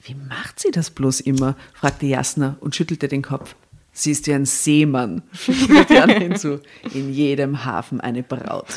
[0.03, 1.55] Wie macht sie das bloß immer?
[1.73, 3.55] fragte Jasna und schüttelte den Kopf.
[3.99, 6.61] Sie ist wie ein Seemann, fügte Tatjana hinzu.
[6.93, 8.67] In jedem Hafen eine Braut.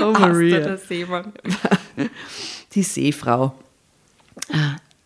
[0.00, 0.60] Oh, Maria.
[0.60, 1.32] der Seemann.
[2.72, 3.52] Die Seefrau.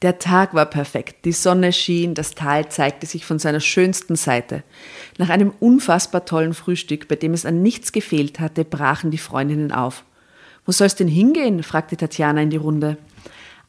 [0.03, 1.25] Der Tag war perfekt.
[1.25, 4.63] Die Sonne schien, das Tal zeigte sich von seiner schönsten Seite.
[5.17, 9.73] Nach einem unfassbar tollen Frühstück, bei dem es an nichts gefehlt hatte, brachen die Freundinnen
[9.73, 10.05] auf.
[10.67, 11.63] Wo soll's denn hingehen?
[11.63, 12.99] fragte Tatjana in die Runde.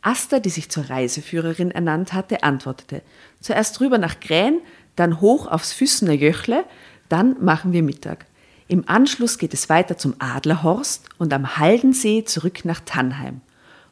[0.03, 3.01] Asta, die sich zur Reiseführerin ernannt hatte, antwortete.
[3.39, 4.59] Zuerst rüber nach Krähen,
[4.95, 6.65] dann hoch aufs Füssener Jöchle,
[7.09, 8.25] dann machen wir Mittag.
[8.67, 13.41] Im Anschluss geht es weiter zum Adlerhorst und am Haldensee zurück nach Tannheim.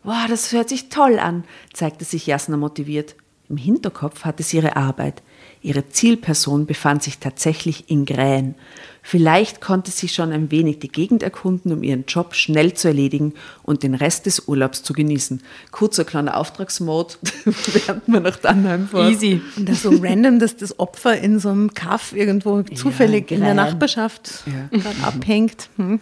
[0.04, 1.44] Wow, das hört sich toll an,
[1.74, 3.16] zeigte sich Jasna motiviert.
[3.50, 5.22] Im Hinterkopf hatte sie ihre Arbeit.
[5.64, 8.56] Ihre Zielperson befand sich tatsächlich in Grähen.
[9.04, 13.34] Vielleicht konnte sie schon ein wenig die Gegend erkunden, um ihren Job schnell zu erledigen
[13.64, 15.42] und den Rest des Urlaubs zu genießen.
[15.72, 17.20] Kurzer kleiner Auftragsmod,
[17.74, 19.12] während man nach Tannheim fährt.
[19.12, 19.42] Easy.
[19.56, 23.54] Und das so random, dass das Opfer in so einem Kaff irgendwo zufällig in der.
[23.54, 24.70] Nachbarschaft Ja.
[25.04, 25.70] abhängt.
[25.78, 26.00] Hm.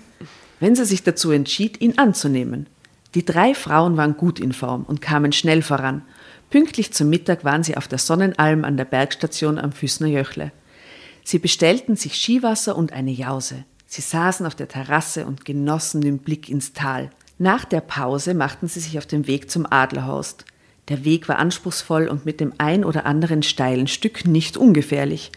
[0.61, 2.67] wenn sie sich dazu entschied, ihn anzunehmen.
[3.15, 6.03] Die drei Frauen waren gut in Form und kamen schnell voran.
[6.49, 10.51] Pünktlich zum Mittag waren sie auf der Sonnenalm an der Bergstation am Füßner Jöchle.
[11.23, 13.65] Sie bestellten sich Skiwasser und eine Jause.
[13.85, 17.11] Sie saßen auf der Terrasse und genossen den Blick ins Tal.
[17.37, 20.45] Nach der Pause machten sie sich auf den Weg zum Adlerhorst.
[20.87, 25.31] Der Weg war anspruchsvoll und mit dem ein oder anderen steilen Stück nicht ungefährlich.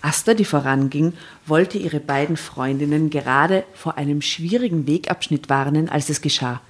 [0.00, 1.12] Asta, die voranging,
[1.46, 6.60] wollte ihre beiden Freundinnen gerade vor einem schwierigen Wegabschnitt warnen, als es geschah.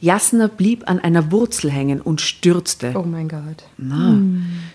[0.00, 2.92] Jasna blieb an einer Wurzel hängen und stürzte.
[2.94, 3.64] Oh mein Gott.
[3.78, 4.18] Na,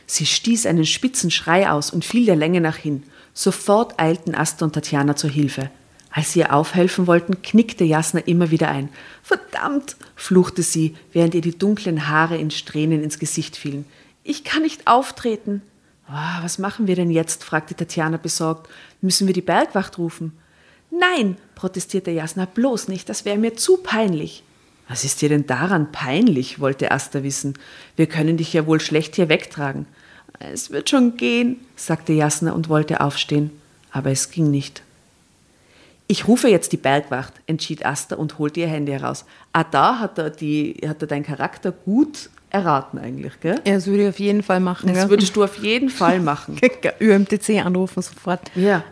[0.07, 3.03] sie stieß einen spitzen Schrei aus und fiel der Länge nach hin.
[3.33, 5.69] Sofort eilten Asta und Tatjana zur Hilfe.
[6.09, 8.89] Als sie ihr aufhelfen wollten, knickte Jasna immer wieder ein.
[9.23, 13.85] Verdammt, fluchte sie, während ihr die dunklen Haare in Strähnen ins Gesicht fielen.
[14.23, 15.61] Ich kann nicht auftreten.
[16.07, 17.45] Ah, was machen wir denn jetzt?
[17.45, 18.69] fragte Tatjana besorgt.
[18.99, 20.33] Müssen wir die Bergwacht rufen?
[20.89, 24.43] Nein, protestierte Jasna, bloß nicht, das wäre mir zu peinlich.
[24.91, 26.59] Was ist dir denn daran peinlich?
[26.59, 27.53] wollte Asta wissen.
[27.95, 29.85] Wir können dich ja wohl schlecht hier wegtragen.
[30.39, 33.51] Es wird schon gehen, sagte Jasna und wollte aufstehen,
[33.91, 34.83] aber es ging nicht.
[36.07, 39.23] Ich rufe jetzt die Bergwacht, entschied Asta und holte ihr Handy heraus.
[39.53, 43.61] Ah, da hat er, die, hat er deinen Charakter gut erraten eigentlich, gell?
[43.65, 44.87] Ja, das würde ich auf jeden Fall machen.
[44.87, 45.09] Das gell?
[45.09, 46.59] würdest du auf jeden Fall machen.
[46.99, 48.41] ÜMTC anrufen sofort.
[48.55, 48.83] Ja.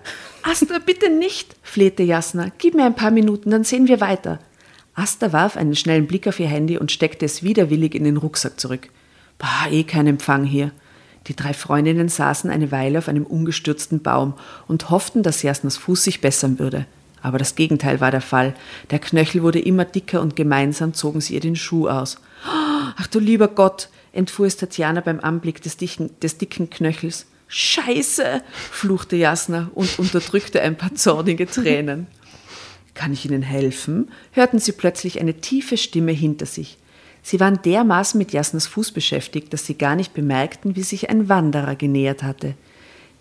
[0.43, 2.53] Asta, bitte nicht, flehte Jasna.
[2.57, 4.39] Gib mir ein paar Minuten, dann sehen wir weiter.
[4.99, 8.59] Asta warf einen schnellen Blick auf ihr Handy und steckte es widerwillig in den Rucksack
[8.59, 8.89] zurück.
[9.37, 10.71] Bah, eh kein Empfang hier.
[11.27, 14.33] Die drei Freundinnen saßen eine Weile auf einem umgestürzten Baum
[14.67, 16.85] und hofften, dass Jasnas Fuß sich bessern würde.
[17.21, 18.55] Aber das Gegenteil war der Fall.
[18.91, 22.17] Der Knöchel wurde immer dicker und gemeinsam zogen sie ihr den Schuh aus.
[22.43, 27.25] Ach du lieber Gott, entfuhr es Tatjana beim Anblick des dicken, des dicken Knöchels.
[27.47, 32.07] Scheiße, fluchte Jasna und unterdrückte ein paar zornige Tränen.
[32.93, 34.09] Kann ich Ihnen helfen?
[34.31, 36.77] hörten sie plötzlich eine tiefe Stimme hinter sich.
[37.21, 41.29] Sie waren dermaßen mit Jasnas Fuß beschäftigt, dass sie gar nicht bemerkten, wie sich ein
[41.29, 42.55] Wanderer genähert hatte.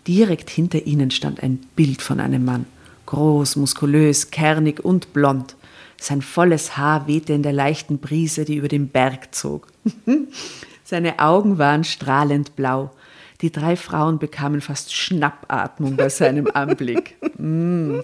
[0.07, 2.65] Direkt hinter ihnen stand ein Bild von einem Mann
[3.09, 5.55] groß, muskulös, kernig und blond.
[5.99, 9.67] Sein volles Haar wehte in der leichten Brise, die über den Berg zog.
[10.83, 12.91] Seine Augen waren strahlend blau.
[13.41, 17.15] Die drei Frauen bekamen fast Schnappatmung bei seinem Anblick.
[17.37, 17.99] Mm.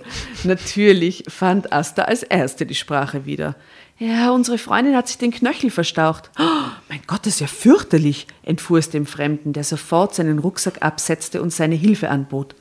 [0.46, 3.56] Natürlich fand Asta als Erste die Sprache wieder.
[3.98, 6.32] Ja, unsere Freundin hat sich den Knöchel verstaucht.
[6.40, 10.82] Oh, mein Gott, das ist ja fürchterlich, entfuhr es dem Fremden, der sofort seinen Rucksack
[10.82, 12.56] absetzte und seine Hilfe anbot.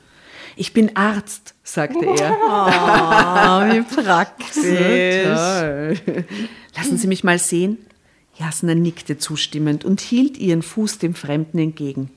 [0.57, 2.35] Ich bin Arzt, sagte er.
[2.47, 4.55] Oh, wie praktisch.
[6.75, 7.77] Lassen Sie mich mal sehen.
[8.37, 12.11] Jasna nickte zustimmend und hielt ihren Fuß dem Fremden entgegen.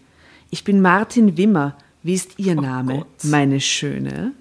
[0.50, 1.76] Ich bin Martin Wimmer.
[2.02, 4.32] Wie ist Ihr Name, meine Schöne?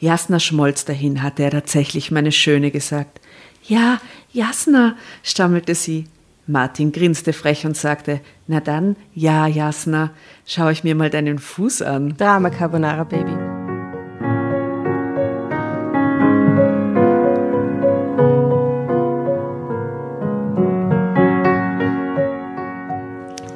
[0.00, 3.20] Jasna schmolz dahin, hatte er tatsächlich meine Schöne gesagt.
[3.62, 4.00] Ja,
[4.32, 6.06] Jasna, stammelte sie.
[6.46, 10.10] Martin grinste frech und sagte, na dann, ja, Jasna,
[10.44, 12.16] schau ich mir mal deinen Fuß an.
[12.16, 13.53] Drama Carbonara Baby.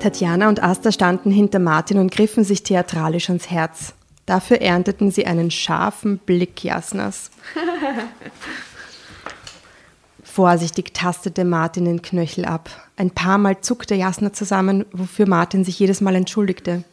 [0.09, 3.93] Tatjana und Asta standen hinter Martin und griffen sich theatralisch ans Herz.
[4.25, 7.31] Dafür ernteten sie einen scharfen Blick Jasnas.
[10.23, 12.71] Vorsichtig tastete Martin den Knöchel ab.
[12.97, 16.85] Ein paar Mal zuckte Jasna zusammen, wofür Martin sich jedes Mal entschuldigte.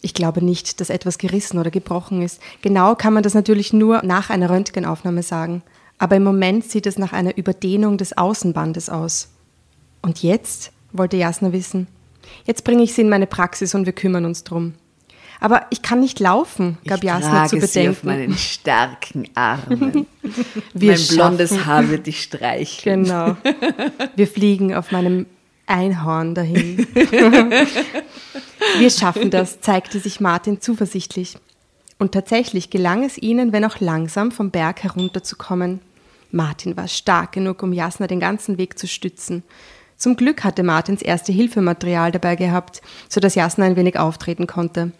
[0.00, 2.40] Ich glaube nicht, dass etwas gerissen oder gebrochen ist.
[2.62, 5.62] Genau kann man das natürlich nur nach einer Röntgenaufnahme sagen.
[5.98, 9.28] Aber im Moment sieht es nach einer Überdehnung des Außenbandes aus.
[10.02, 10.72] Und jetzt?
[10.92, 11.86] wollte Jasna wissen.
[12.46, 14.74] Jetzt bringe ich sie in meine Praxis und wir kümmern uns drum.
[15.40, 17.90] Aber ich kann nicht laufen, gab ich Jasna trage zu sie bedenken.
[17.90, 20.06] auf meinen starken Armen.
[20.74, 23.04] Wir mein blondes schaffen- Haar wird dich streicheln.
[23.04, 23.36] Genau.
[24.16, 25.26] Wir fliegen auf meinem
[25.66, 26.86] Einhorn dahin.
[28.78, 31.36] Wir schaffen das, zeigte sich Martin zuversichtlich.
[31.98, 35.80] Und tatsächlich gelang es ihnen, wenn auch langsam, vom Berg herunterzukommen.
[36.30, 39.42] Martin war stark genug, um Jasna den ganzen Weg zu stützen.
[39.98, 44.92] Zum Glück hatte Martins erste Hilfematerial dabei gehabt, sodass Jasna ein wenig auftreten konnte.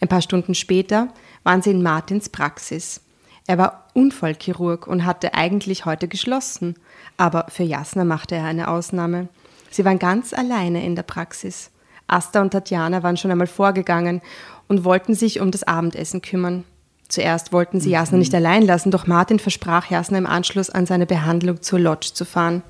[0.00, 1.08] Ein paar Stunden später
[1.44, 3.02] waren sie in Martins Praxis.
[3.46, 6.74] Er war Unfallchirurg und hatte eigentlich heute geschlossen,
[7.18, 9.28] aber für Jasna machte er eine Ausnahme.
[9.70, 11.70] Sie waren ganz alleine in der Praxis.
[12.08, 14.22] Asta und Tatjana waren schon einmal vorgegangen
[14.68, 16.64] und wollten sich um das Abendessen kümmern.
[17.08, 21.04] Zuerst wollten sie Jasna nicht allein lassen, doch Martin versprach Jasna im Anschluss an seine
[21.06, 22.62] Behandlung zur Lodge zu fahren.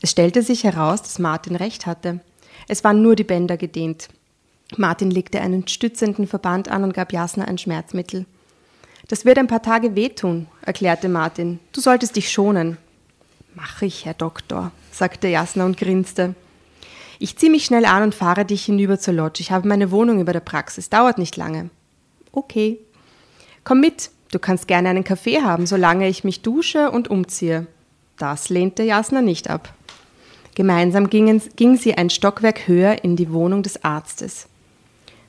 [0.00, 2.20] Es stellte sich heraus, dass Martin recht hatte.
[2.68, 4.08] Es waren nur die Bänder gedehnt.
[4.76, 8.26] Martin legte einen stützenden Verband an und gab Jasna ein Schmerzmittel.
[9.08, 11.60] Das wird ein paar Tage wehtun, erklärte Martin.
[11.72, 12.78] Du solltest dich schonen.
[13.54, 16.34] Mach ich, Herr Doktor, sagte Jasna und grinste.
[17.18, 19.40] Ich ziehe mich schnell an und fahre dich hinüber zur Lodge.
[19.40, 20.90] Ich habe meine Wohnung über der Praxis.
[20.90, 21.70] Dauert nicht lange.
[22.32, 22.78] Okay.
[23.62, 24.10] Komm mit.
[24.32, 27.68] Du kannst gerne einen Kaffee haben, solange ich mich dusche und umziehe.
[28.18, 29.72] Das lehnte Jasna nicht ab.
[30.54, 34.46] Gemeinsam gingen, ging sie ein Stockwerk höher in die Wohnung des Arztes.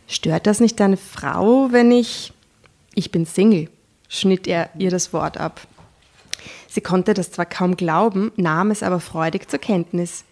[0.07, 2.31] Stört das nicht deine Frau, wenn ich.
[2.93, 3.69] Ich bin Single,
[4.07, 5.61] schnitt er ihr das Wort ab.
[6.67, 10.25] Sie konnte das zwar kaum glauben, nahm es aber freudig zur Kenntnis.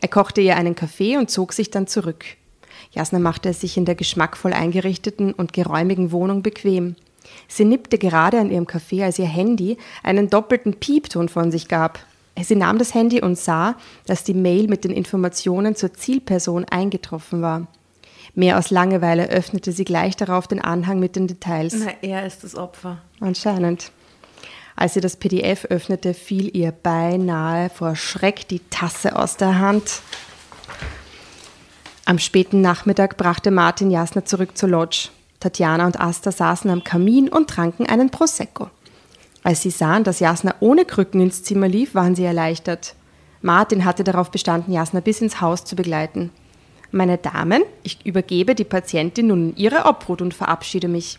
[0.00, 2.24] Er kochte ihr einen Kaffee und zog sich dann zurück.
[2.92, 6.96] Jasna machte es sich in der geschmackvoll eingerichteten und geräumigen Wohnung bequem.
[7.48, 11.98] Sie nippte gerade an ihrem Kaffee, als ihr Handy einen doppelten Piepton von sich gab.
[12.42, 13.76] Sie nahm das Handy und sah,
[14.06, 17.68] dass die Mail mit den Informationen zur Zielperson eingetroffen war.
[18.34, 21.76] Mehr aus Langeweile öffnete sie gleich darauf den Anhang mit den Details.
[21.78, 22.98] Na, er ist das Opfer.
[23.20, 23.92] Anscheinend.
[24.74, 30.02] Als sie das PDF öffnete, fiel ihr beinahe vor Schreck die Tasse aus der Hand.
[32.06, 35.10] Am späten Nachmittag brachte Martin Jasna zurück zur Lodge.
[35.38, 38.68] Tatjana und Asta saßen am Kamin und tranken einen Prosecco.
[39.44, 42.96] Als sie sahen, dass Jasna ohne Krücken ins Zimmer lief, waren sie erleichtert.
[43.42, 46.30] Martin hatte darauf bestanden, Jasna bis ins Haus zu begleiten.
[46.90, 51.18] Meine Damen, ich übergebe die Patientin nun in ihre Obhut und verabschiede mich.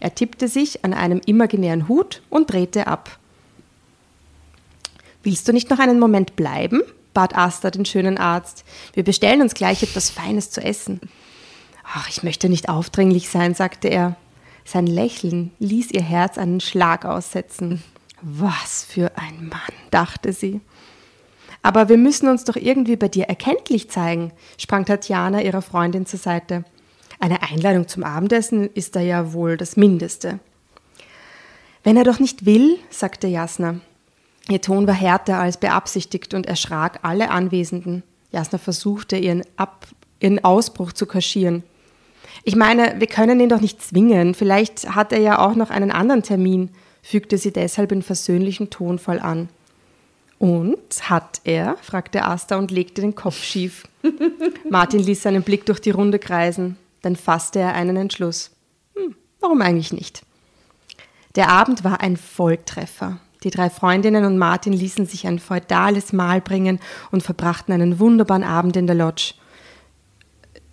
[0.00, 3.18] Er tippte sich an einem imaginären Hut und drehte ab.
[5.22, 6.82] Willst du nicht noch einen Moment bleiben?
[7.14, 8.64] bat Asta den schönen Arzt.
[8.94, 11.00] Wir bestellen uns gleich etwas Feines zu essen.
[11.84, 14.16] Ach, ich möchte nicht aufdringlich sein, sagte er.
[14.72, 17.82] Sein Lächeln ließ ihr Herz einen Schlag aussetzen.
[18.22, 20.60] Was für ein Mann, dachte sie.
[21.60, 26.20] Aber wir müssen uns doch irgendwie bei dir erkenntlich zeigen, sprang Tatjana ihrer Freundin zur
[26.20, 26.64] Seite.
[27.18, 30.38] Eine Einladung zum Abendessen ist da ja wohl das Mindeste.
[31.82, 33.80] Wenn er doch nicht will, sagte Jasna.
[34.48, 38.04] Ihr Ton war härter als beabsichtigt und erschrak alle Anwesenden.
[38.30, 39.88] Jasna versuchte, ihren, Ab
[40.20, 41.64] ihren Ausbruch zu kaschieren.
[42.44, 44.34] Ich meine, wir können ihn doch nicht zwingen.
[44.34, 46.70] Vielleicht hat er ja auch noch einen anderen Termin,
[47.02, 49.48] fügte sie deshalb in versöhnlichem Tonfall an.
[50.38, 51.76] Und hat er?
[51.82, 53.84] fragte Asta und legte den Kopf schief.
[54.70, 56.76] Martin ließ seinen Blick durch die Runde kreisen.
[57.02, 58.50] Dann fasste er einen Entschluss.
[58.94, 60.22] Hm, warum eigentlich nicht?
[61.34, 63.18] Der Abend war ein Volltreffer.
[63.44, 66.80] Die drei Freundinnen und Martin ließen sich ein feudales Mahl bringen
[67.10, 69.34] und verbrachten einen wunderbaren Abend in der Lodge,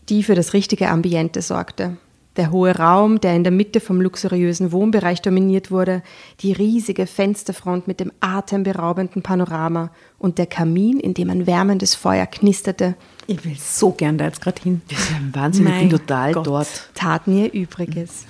[0.09, 1.97] die für das richtige Ambiente sorgte.
[2.37, 6.03] Der hohe Raum, der in der Mitte vom luxuriösen Wohnbereich dominiert wurde,
[6.41, 9.89] die riesige Fensterfront mit dem atemberaubenden Panorama
[10.19, 12.93] und der Kamin, in dem ein wärmendes Feuer knisterte.
[13.25, 14.81] Ich will so gern da jetzt gerade hin.
[14.87, 16.45] Das ist ein Wahnsinn, mein ich bin total Gott.
[16.45, 16.89] dort.
[16.93, 18.25] Taten ihr Übriges.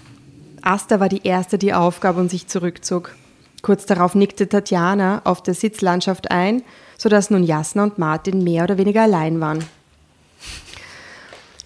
[0.62, 3.14] Asta war die Erste, die aufgab und sich zurückzog.
[3.62, 6.64] Kurz darauf nickte Tatjana auf der Sitzlandschaft ein,
[6.98, 9.60] sodass nun Jasna und Martin mehr oder weniger allein waren.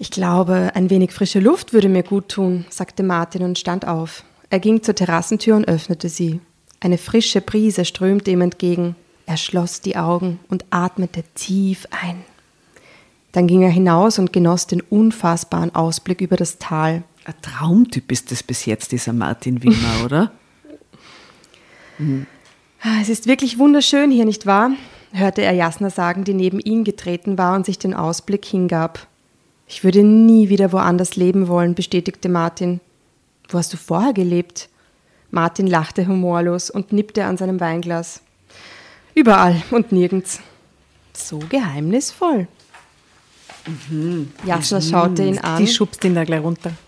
[0.01, 4.23] Ich glaube, ein wenig frische Luft würde mir gut tun, sagte Martin und stand auf.
[4.49, 6.41] Er ging zur Terrassentür und öffnete sie.
[6.79, 8.95] Eine frische Brise strömte ihm entgegen.
[9.27, 12.23] Er schloss die Augen und atmete tief ein.
[13.31, 17.03] Dann ging er hinaus und genoss den unfassbaren Ausblick über das Tal.
[17.25, 20.31] Ein Traumtyp ist das bis jetzt, dieser Martin Wimmer, oder?
[21.99, 22.25] mhm.
[23.03, 24.71] Es ist wirklich wunderschön hier, nicht wahr?
[25.13, 29.07] hörte er Jasna sagen, die neben ihn getreten war und sich den Ausblick hingab.
[29.73, 32.81] Ich würde nie wieder woanders leben wollen, bestätigte Martin.
[33.47, 34.67] Wo hast du vorher gelebt?
[35.29, 38.21] Martin lachte humorlos und nippte an seinem Weinglas.
[39.15, 40.41] Überall und nirgends.
[41.13, 42.49] So geheimnisvoll.
[43.89, 44.33] Mhm.
[44.45, 44.83] Jasna mhm.
[44.83, 45.63] schaute ihn an.
[45.63, 46.73] Die schubst ihn da gleich runter.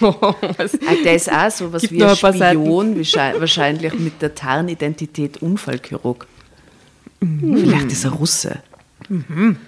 [0.00, 0.34] Ah,
[1.04, 6.26] der ist auch so was Gibt wie ein Spion, wahrscheinlich mit der Tarnidentität Unfallchirurg.
[7.20, 7.58] Mhm.
[7.58, 8.62] Vielleicht ist er Russe.
[9.08, 9.58] Mhm.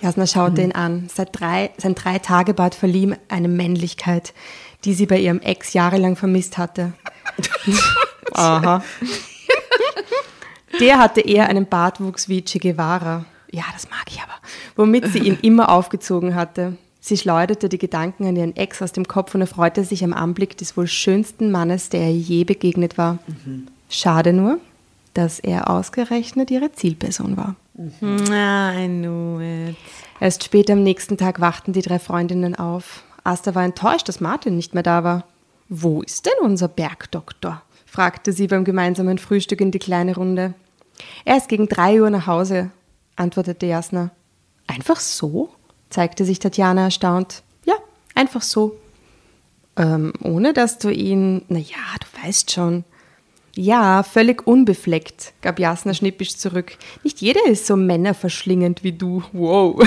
[0.00, 0.68] Jasna schaute mhm.
[0.68, 1.08] ihn an.
[1.12, 4.32] Seit drei, sein Drei-Tage-Bart verlieh ihm eine Männlichkeit,
[4.84, 6.92] die sie bei ihrem Ex jahrelang vermisst hatte.
[8.32, 8.82] Aha.
[10.78, 13.24] Der hatte eher einen Bartwuchs wie Che Guevara.
[13.50, 14.34] Ja, das mag ich aber.
[14.76, 16.76] Womit sie ihn immer aufgezogen hatte.
[17.00, 20.56] Sie schleuderte die Gedanken an ihren Ex aus dem Kopf und erfreute sich am Anblick
[20.56, 23.18] des wohl schönsten Mannes, der ihr je begegnet war.
[23.26, 23.66] Mhm.
[23.88, 24.58] Schade nur,
[25.14, 27.56] dass er ausgerechnet ihre Zielperson war.
[27.80, 28.26] Mhm.
[28.30, 29.76] I knew it.
[30.20, 33.02] Erst später am nächsten Tag wachten die drei Freundinnen auf.
[33.24, 35.24] Asta war enttäuscht, dass Martin nicht mehr da war.
[35.68, 37.62] Wo ist denn unser Bergdoktor?
[37.86, 40.54] fragte sie beim gemeinsamen Frühstück in die kleine Runde.
[41.24, 42.70] Er ist gegen drei Uhr nach Hause,
[43.16, 44.10] antwortete Jasna.
[44.66, 45.50] Einfach so?
[45.88, 47.42] zeigte sich Tatjana erstaunt.
[47.64, 47.74] Ja,
[48.14, 48.76] einfach so.
[49.76, 52.84] Ähm, ohne dass du ihn, na ja, du weißt schon.
[53.56, 56.76] Ja, völlig unbefleckt, gab Jasna schnippisch zurück.
[57.02, 59.22] Nicht jeder ist so männerverschlingend wie du.
[59.32, 59.82] Wow.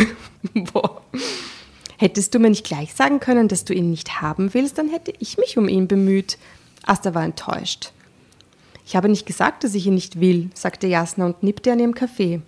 [1.97, 5.13] Hättest du mir nicht gleich sagen können, dass du ihn nicht haben willst, dann hätte
[5.19, 6.37] ich mich um ihn bemüht.
[6.85, 7.91] Asta war enttäuscht.
[8.85, 11.95] Ich habe nicht gesagt, dass ich ihn nicht will, sagte Jasna und nippte an ihrem
[11.95, 12.41] Kaffee.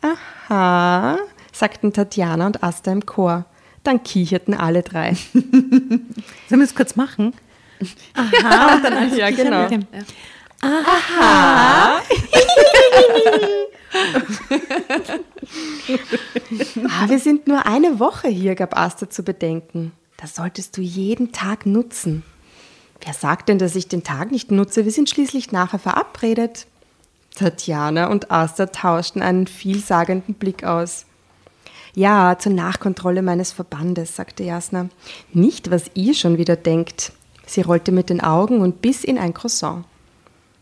[0.00, 1.18] Aha,
[1.52, 3.46] sagten Tatjana und Asta im Chor.
[3.82, 5.14] Dann kicherten alle drei.
[5.32, 6.14] Sollen
[6.48, 7.34] wir das kurz machen?
[8.14, 9.68] Aha, und dann alles ja, genau.
[10.64, 12.00] Aha.
[16.88, 19.92] ah, wir sind nur eine Woche hier, gab Asta zu bedenken.
[20.16, 22.22] Das solltest du jeden Tag nutzen.
[23.04, 24.86] Wer sagt denn, dass ich den Tag nicht nutze?
[24.86, 26.66] Wir sind schließlich nachher verabredet.
[27.34, 31.04] Tatjana und Asta tauschten einen vielsagenden Blick aus.
[31.94, 34.88] Ja, zur Nachkontrolle meines Verbandes, sagte Jasna.
[35.34, 37.12] Nicht, was ihr schon wieder denkt.
[37.46, 39.84] Sie rollte mit den Augen und biss in ein Croissant.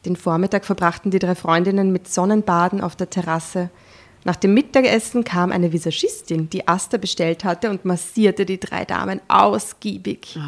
[0.04, 3.70] Den Vormittag verbrachten die drei Freundinnen mit Sonnenbaden auf der Terrasse.
[4.24, 9.20] Nach dem Mittagessen kam eine Visagistin, die Asta bestellt hatte und massierte die drei Damen
[9.28, 10.38] ausgiebig.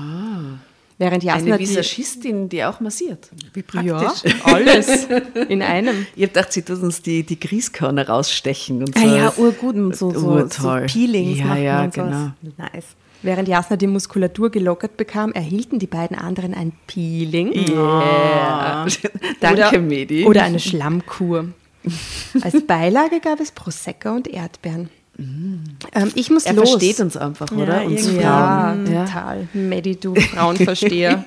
[0.97, 3.29] Während Jasna Eine die, Visagistin, die auch massiert.
[3.53, 4.23] Wie praktisch.
[4.33, 5.09] ja, alles
[5.49, 6.07] in einem.
[6.17, 9.05] Ich hab gedacht, sie tut uns die, die Grießkörner rausstechen und so.
[9.05, 10.87] Ah ja, urgut, und so, so, so Urtoll.
[10.87, 12.11] Peelings Ja, ja, und sowas.
[12.11, 12.31] genau.
[12.57, 12.87] Nice.
[13.25, 17.55] Während Jasna die Muskulatur gelockert bekam, erhielten die beiden anderen ein Peeling.
[17.55, 18.87] Yeah.
[19.41, 20.27] Danke, oder, Medi.
[20.27, 21.47] Oder eine Schlammkur.
[22.43, 24.91] Als Beilage gab es Prosecco und Erdbeeren.
[25.18, 25.64] Ähm,
[26.14, 26.68] ich muss er los.
[26.68, 27.87] versteht uns einfach, oder?
[27.87, 28.12] Uns.
[28.12, 28.93] Ja, Frauen.
[28.93, 29.07] Ja.
[29.07, 29.49] total.
[29.55, 31.25] Medi, du Frauenversteher.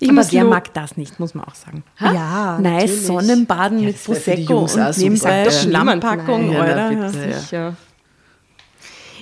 [0.00, 1.84] ich Aber wer mag das nicht, muss man auch sagen.
[2.00, 3.06] Ja, nice natürlich.
[3.06, 6.54] Sonnenbaden mit für die Prosecco und nebenbei Schlammpackung, nein.
[6.54, 6.88] Ja, oder?
[7.10, 7.34] bitte.
[7.52, 7.76] Ja.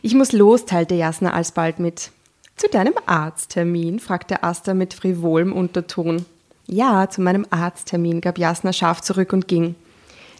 [0.07, 2.13] Ich muss los, teilte Jasna alsbald mit.
[2.55, 3.99] Zu deinem Arzttermin?
[3.99, 6.25] fragte Asta mit frivolem Unterton.
[6.69, 9.75] Ja, zu meinem Arzttermin, gab Jasna scharf zurück und ging.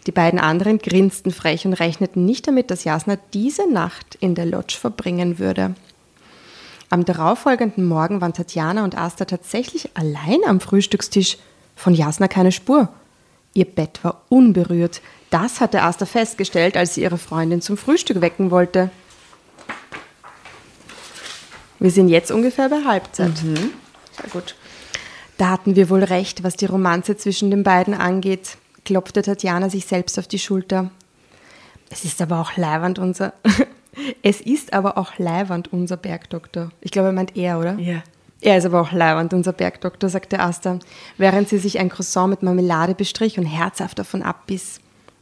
[0.05, 4.45] Die beiden anderen grinsten frech und rechneten nicht damit, dass Jasna diese Nacht in der
[4.45, 5.75] Lodge verbringen würde.
[6.89, 11.39] Am darauffolgenden Morgen waren Tatjana und Asta tatsächlich allein am Frühstückstisch.
[11.75, 12.87] Von Jasna keine Spur.
[13.53, 15.01] Ihr Bett war unberührt.
[15.29, 18.91] Das hatte Asta festgestellt, als sie ihre Freundin zum Frühstück wecken wollte.
[21.79, 23.37] Wir sind jetzt ungefähr bei Halbzeit.
[23.37, 24.55] Sehr gut.
[25.37, 29.85] Da hatten wir wohl recht, was die Romanze zwischen den beiden angeht, klopfte Tatjana sich
[29.85, 30.89] selbst auf die Schulter.
[31.89, 33.33] Es ist aber auch leiwand unser.
[34.23, 36.71] es ist aber auch leiwand unser Bergdoktor.
[36.81, 37.73] Ich glaube, er meint er, oder?
[37.79, 38.01] Ja.
[38.41, 40.79] Er ist aber auch leiwand, unser Bergdoktor, sagte Asta,
[41.17, 44.79] während sie sich ein Croissant mit Marmelade bestrich und herzhaft davon abbiss.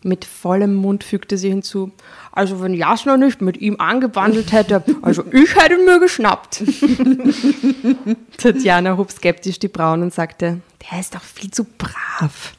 [0.08, 1.92] Mit vollem Mund fügte sie hinzu,
[2.32, 6.62] also wenn Jasna nicht mit ihm angebandelt hätte, also ich hätte ihn mir geschnappt.
[8.38, 12.54] Tatjana hob skeptisch die Brauen und sagte, der ist doch viel zu brav.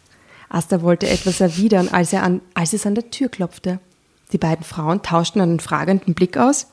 [0.48, 3.78] Asta wollte etwas erwidern, als, er an, als es an der Tür klopfte.
[4.32, 6.66] Die beiden Frauen tauschten einen fragenden Blick aus.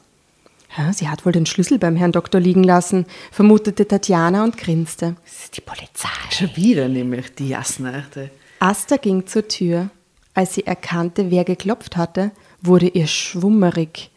[0.94, 5.18] Sie hat wohl den Schlüssel beim Herrn Doktor liegen lassen, vermutete Tatjana und grinste.
[5.24, 6.10] Das ist die Polizei.
[6.32, 8.06] Schon wieder nämlich die Jasna.
[8.16, 9.92] die- Asta ging zur Tür.
[10.34, 12.32] Als sie erkannte, wer geklopft hatte,
[12.62, 14.10] wurde ihr schwummerig.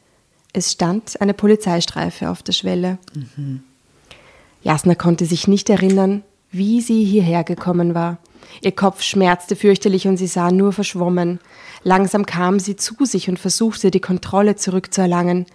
[0.52, 2.98] Es stand eine Polizeistreife auf der Schwelle.
[4.62, 8.18] Jasna konnte sich nicht erinnern, wie sie hierher gekommen war.
[8.62, 11.40] Ihr Kopf schmerzte fürchterlich und sie sah nur verschwommen.
[11.82, 15.46] Langsam kam sie zu sich und versuchte, die Kontrolle zurückzuerlangen.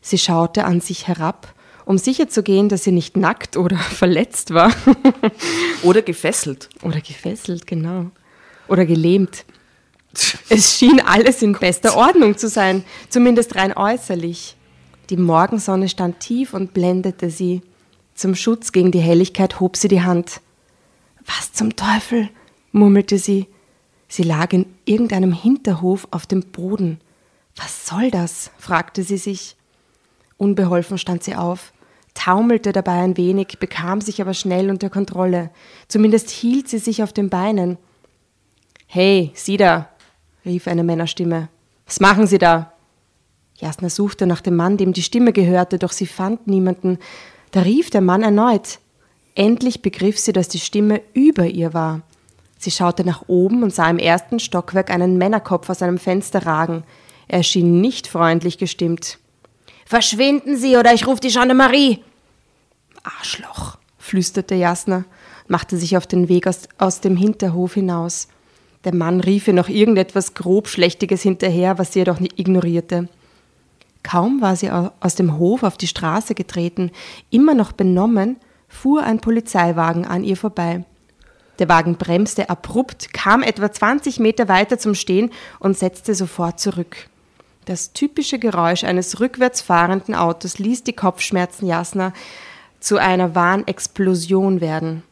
[0.00, 1.54] Sie schaute an sich herab,
[1.84, 4.72] um sicherzugehen, dass sie nicht nackt oder verletzt war.
[5.82, 6.68] Oder gefesselt.
[6.82, 8.06] Oder gefesselt, genau.
[8.68, 9.44] Oder gelähmt.
[10.48, 14.56] Es schien alles in bester Ordnung zu sein, zumindest rein äußerlich.
[15.10, 17.62] Die Morgensonne stand tief und blendete sie.
[18.14, 20.40] Zum Schutz gegen die Helligkeit hob sie die Hand.
[21.24, 22.30] Was zum Teufel?
[22.72, 23.46] murmelte sie.
[24.08, 27.00] Sie lag in irgendeinem Hinterhof auf dem Boden.
[27.56, 28.50] Was soll das?
[28.58, 29.56] fragte sie sich.
[30.38, 31.72] Unbeholfen stand sie auf,
[32.14, 35.50] taumelte dabei ein wenig, bekam sich aber schnell unter Kontrolle.
[35.88, 37.78] Zumindest hielt sie sich auf den Beinen.
[38.86, 39.88] Hey, Sie da,
[40.46, 41.48] rief eine Männerstimme.
[41.84, 42.72] Was machen Sie da?
[43.58, 46.98] Jasna suchte nach dem Mann, dem die Stimme gehörte, doch sie fand niemanden.
[47.52, 48.78] Da rief der Mann erneut.
[49.34, 52.02] Endlich begriff sie, dass die Stimme über ihr war.
[52.58, 56.84] Sie schaute nach oben und sah im ersten Stockwerk einen Männerkopf aus einem Fenster ragen.
[57.28, 59.18] Er schien nicht freundlich gestimmt.
[59.84, 62.02] Verschwinden Sie oder ich rufe die Gendarmerie!
[63.02, 65.04] Arschloch, flüsterte Jasna,
[65.48, 68.28] machte sich auf den Weg aus, aus dem Hinterhof hinaus.
[68.86, 73.08] Der Mann rief ihr noch irgendetwas grob Schlechtiges hinterher, was sie jedoch ignorierte.
[74.04, 76.92] Kaum war sie au- aus dem Hof auf die Straße getreten,
[77.30, 78.36] immer noch benommen,
[78.68, 80.84] fuhr ein Polizeiwagen an ihr vorbei.
[81.58, 87.08] Der Wagen bremste abrupt, kam etwa 20 Meter weiter zum Stehen und setzte sofort zurück.
[87.64, 92.12] Das typische Geräusch eines rückwärts fahrenden Autos ließ die Kopfschmerzen Jasna
[92.78, 95.02] zu einer wahren Explosion werden.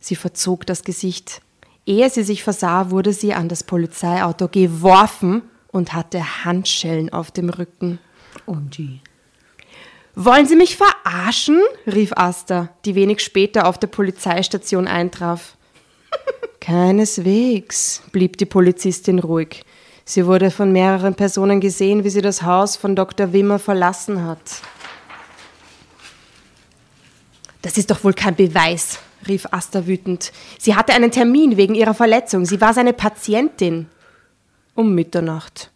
[0.00, 1.42] Sie verzog das Gesicht.
[1.84, 7.48] Ehe sie sich versah, wurde sie an das Polizeiauto geworfen und hatte Handschellen auf dem
[7.48, 7.98] Rücken.
[8.46, 9.00] OMG.
[10.14, 11.60] Wollen Sie mich verarschen?
[11.86, 15.56] rief Asta, die wenig später auf der Polizeistation eintraf.
[16.60, 19.64] Keineswegs, blieb die Polizistin ruhig.
[20.04, 23.32] Sie wurde von mehreren Personen gesehen, wie sie das Haus von Dr.
[23.32, 24.60] Wimmer verlassen hat.
[27.62, 28.98] Das ist doch wohl kein Beweis,
[29.28, 30.32] rief Asta wütend.
[30.58, 32.44] Sie hatte einen Termin wegen ihrer Verletzung.
[32.44, 33.86] Sie war seine Patientin.
[34.74, 35.70] Um Mitternacht.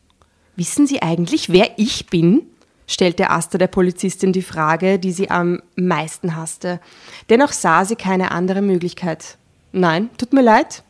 [0.57, 2.43] Wissen Sie eigentlich, wer ich bin?
[2.87, 6.81] stellte Asta der Polizistin die Frage, die sie am meisten hasste.
[7.29, 9.39] Dennoch sah sie keine andere Möglichkeit.
[9.73, 10.83] Nein, tut mir leid.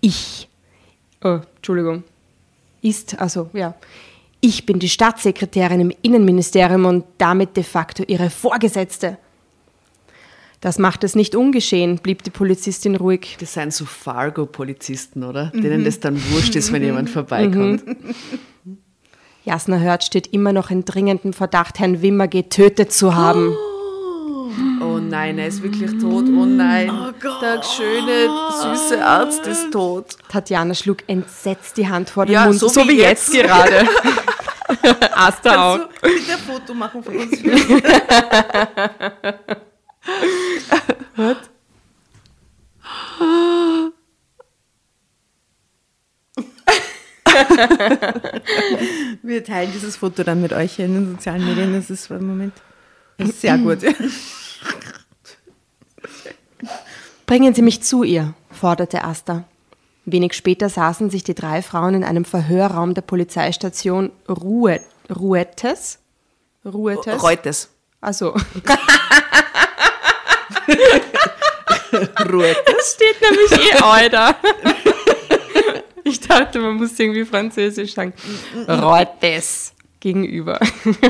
[0.00, 0.48] Ich.
[1.24, 2.04] Oh, Entschuldigung.
[2.82, 3.74] Ist, also, ja.
[4.40, 9.18] Ich bin die Staatssekretärin im Innenministerium und damit de facto ihre Vorgesetzte.
[10.66, 13.36] Das macht es nicht ungeschehen, blieb die Polizistin ruhig.
[13.38, 15.52] Das sind so Fargo-Polizisten, oder?
[15.54, 17.84] Denen das dann wurscht ist, wenn jemand vorbeikommt.
[19.44, 23.54] Jasna Hört steht immer noch in dringendem Verdacht, Herrn Wimmer getötet zu haben.
[24.82, 26.24] Oh nein, er ist wirklich tot.
[26.36, 26.90] Oh nein.
[27.40, 28.28] Der schöne,
[28.60, 30.16] süße Arzt ist tot.
[30.28, 33.46] Tatjana schlug entsetzt die Hand vor den Ja, Mund, so so, wie wie jetzt, jetzt.
[33.46, 33.86] gerade.
[35.14, 35.78] Asta auch.
[36.00, 37.38] Kannst du bitte ein Foto machen von uns?
[49.22, 51.72] Wir teilen dieses Foto dann mit euch in den sozialen Medien.
[51.72, 52.54] Das ist im Moment
[53.18, 53.78] ist sehr gut.
[57.26, 59.44] Bringen Sie mich zu ihr, forderte Asta.
[60.04, 64.80] Wenig später saßen sich die drei Frauen in einem Verhörraum der Polizeistation Ruhe,
[65.10, 65.98] Ruetes.
[66.64, 67.22] Ruetes?
[67.22, 67.70] Reutes.
[68.00, 68.36] Also,
[72.32, 72.54] Ruhe.
[72.66, 74.36] das steht nämlich eh Alter.
[76.08, 78.12] Ich dachte, man muss irgendwie Französisch sagen.
[78.68, 80.60] Reutes gegenüber.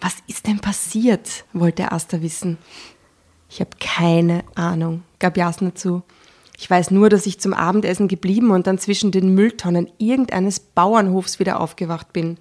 [0.00, 1.44] Was ist denn passiert?
[1.52, 2.56] wollte Asta wissen.
[3.50, 6.02] Ich habe keine Ahnung, gab Jasna zu.
[6.56, 11.38] Ich weiß nur, dass ich zum Abendessen geblieben und dann zwischen den Mülltonnen irgendeines Bauernhofs
[11.38, 12.38] wieder aufgewacht bin.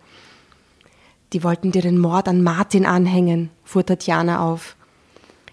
[1.34, 4.77] Die wollten dir den Mord an Martin anhängen, fuhr Tatjana auf.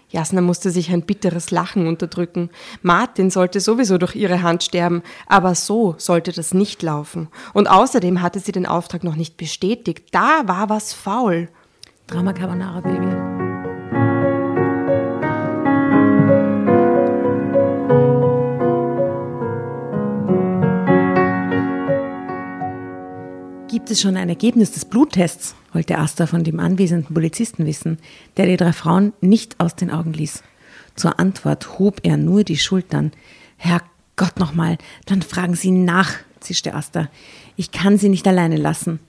[0.09, 2.49] Jasna musste sich ein bitteres Lachen unterdrücken.
[2.81, 7.27] Martin sollte sowieso durch ihre Hand sterben, aber so sollte das nicht laufen.
[7.53, 10.09] Und außerdem hatte sie den Auftrag noch nicht bestätigt.
[10.11, 11.49] Da war was faul.
[12.07, 13.34] Drama Carbonara Baby.
[23.95, 25.55] Es schon ein Ergebnis des Bluttests?
[25.71, 27.97] wollte Asta von dem anwesenden Polizisten wissen,
[28.35, 30.43] der die drei Frauen nicht aus den Augen ließ.
[30.95, 33.13] Zur Antwort hob er nur die Schultern.
[33.55, 37.09] Herrgott nochmal, dann fragen Sie nach, zischte Asta.
[37.55, 38.99] Ich kann Sie nicht alleine lassen.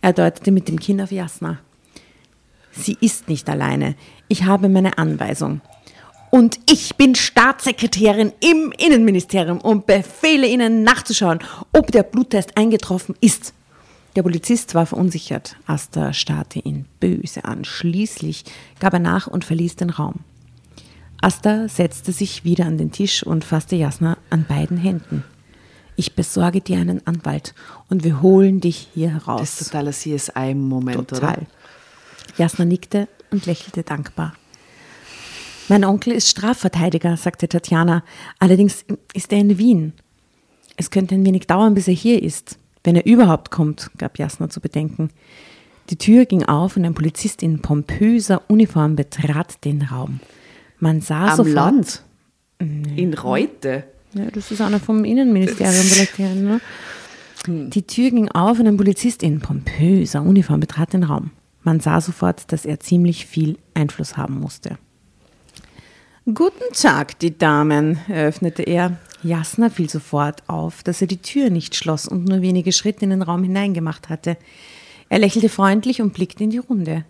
[0.00, 1.58] Er deutete mit dem Kinn auf Jasna.
[2.70, 3.96] Sie ist nicht alleine.
[4.28, 5.60] Ich habe meine Anweisung.
[6.30, 11.40] Und ich bin Staatssekretärin im Innenministerium und befehle Ihnen nachzuschauen,
[11.72, 13.52] ob der Bluttest eingetroffen ist.
[14.16, 15.56] Der Polizist war verunsichert.
[15.66, 17.66] Asta starrte ihn böse an.
[17.66, 18.44] Schließlich
[18.80, 20.20] gab er nach und verließ den Raum.
[21.20, 25.22] Asta setzte sich wieder an den Tisch und fasste Jasna an beiden Händen.
[25.96, 27.54] Ich besorge dir einen Anwalt
[27.90, 29.40] und wir holen dich hier heraus.
[29.40, 31.34] Das ist totaler CSI-Moment, Total.
[31.34, 31.46] oder?
[32.38, 34.32] Jasna nickte und lächelte dankbar.
[35.68, 38.02] Mein Onkel ist Strafverteidiger, sagte Tatjana.
[38.38, 39.92] Allerdings ist er in Wien.
[40.76, 42.58] Es könnte ein wenig dauern, bis er hier ist.
[42.86, 45.10] Wenn er überhaupt kommt, gab Jasna zu bedenken.
[45.90, 50.20] Die Tür ging auf und ein Polizist in pompöser Uniform betrat den Raum.
[50.78, 52.02] Man sah Am sofort, Land.
[52.60, 53.84] In Reute.
[54.14, 56.18] ja, das ist einer vom Innenministerium vielleicht.
[56.20, 56.60] Ne?
[57.48, 61.32] Die Tür ging auf und ein Polizist in pompöser Uniform betrat den Raum.
[61.64, 64.78] Man sah sofort, dass er ziemlich viel Einfluss haben musste.
[66.24, 68.96] Guten Tag, die Damen, eröffnete er.
[69.26, 73.10] Jasna fiel sofort auf, dass er die Tür nicht schloss und nur wenige Schritte in
[73.10, 74.36] den Raum hineingemacht hatte.
[75.08, 77.04] Er lächelte freundlich und blickte in die Runde.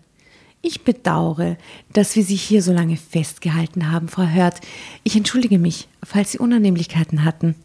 [0.61, 1.57] Ich bedauere,
[1.93, 4.59] dass wir Sie hier so lange festgehalten haben, Frau Hört.
[5.03, 7.55] Ich entschuldige mich, falls Sie Unannehmlichkeiten hatten.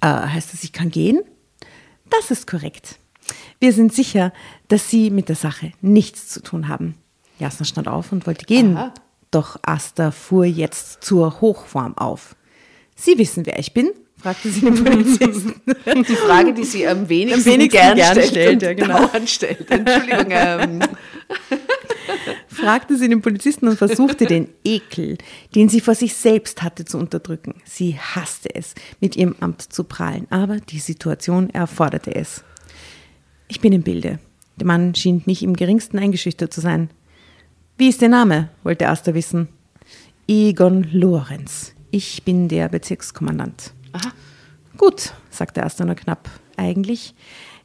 [0.00, 1.20] Äh, heißt das, ich kann gehen?
[2.08, 2.98] Das ist korrekt.
[3.60, 4.32] Wir sind sicher,
[4.68, 6.94] dass Sie mit der Sache nichts zu tun haben.
[7.38, 8.76] Jasna stand auf und wollte gehen.
[8.76, 8.94] Aha.
[9.30, 12.34] Doch Asta fuhr jetzt zur Hochform auf.
[13.00, 13.92] Sie wissen, wer ich bin?
[14.18, 15.54] fragte sie den Polizisten.
[15.86, 19.08] Die Frage, die sie am wenigsten, Am wenigsten gern, gern stellt, stellt, und ja, genau.
[19.26, 19.70] stellt.
[19.70, 20.26] Entschuldigung.
[20.28, 20.80] Ähm,
[22.48, 25.16] fragte sie den Polizisten und versuchte den Ekel,
[25.54, 27.54] den sie vor sich selbst hatte, zu unterdrücken.
[27.64, 32.44] Sie hasste es, mit ihrem Amt zu prahlen, aber die Situation erforderte es.
[33.48, 34.18] Ich bin im Bilde.
[34.56, 36.90] Der Mann schien nicht im geringsten eingeschüchtert zu sein.
[37.78, 38.50] Wie ist der Name?
[38.62, 39.48] wollte Asta wissen.
[40.28, 41.72] Egon Lorenz.
[41.90, 43.72] Ich bin der Bezirkskommandant.
[43.92, 44.12] aha.
[44.76, 46.30] Gut, sagte Asta nur knapp.
[46.56, 47.14] Eigentlich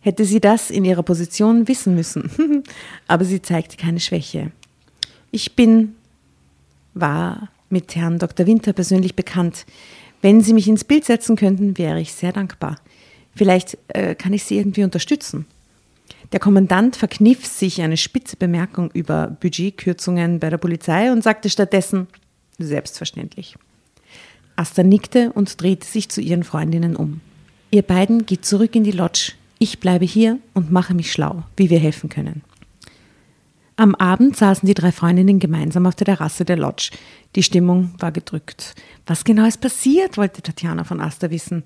[0.02, 2.64] hätte sie das in ihrer Position wissen müssen.
[3.08, 4.52] Aber sie zeigte keine Schwäche.
[5.32, 5.96] Ich bin,
[6.94, 8.46] war mit Herrn Dr.
[8.46, 9.66] Winter persönlich bekannt.
[10.22, 12.78] Wenn Sie mich ins Bild setzen könnten, wäre ich sehr dankbar.
[13.36, 15.46] Vielleicht äh, kann ich Sie irgendwie unterstützen.
[16.32, 22.08] Der Kommandant verkniff sich eine spitze Bemerkung über Budgetkürzungen bei der Polizei und sagte stattdessen,
[22.58, 23.56] selbstverständlich.
[24.56, 27.22] Asta nickte und drehte sich zu ihren Freundinnen um.
[27.72, 29.34] Ihr beiden geht zurück in die Lodge.
[29.60, 32.42] Ich bleibe hier und mache mich schlau, wie wir helfen können.
[33.78, 36.92] Am Abend saßen die drei Freundinnen gemeinsam auf der Terrasse der Lodge.
[37.36, 38.74] Die Stimmung war gedrückt.
[39.06, 41.64] Was genau ist passiert, wollte Tatjana von Asta wissen,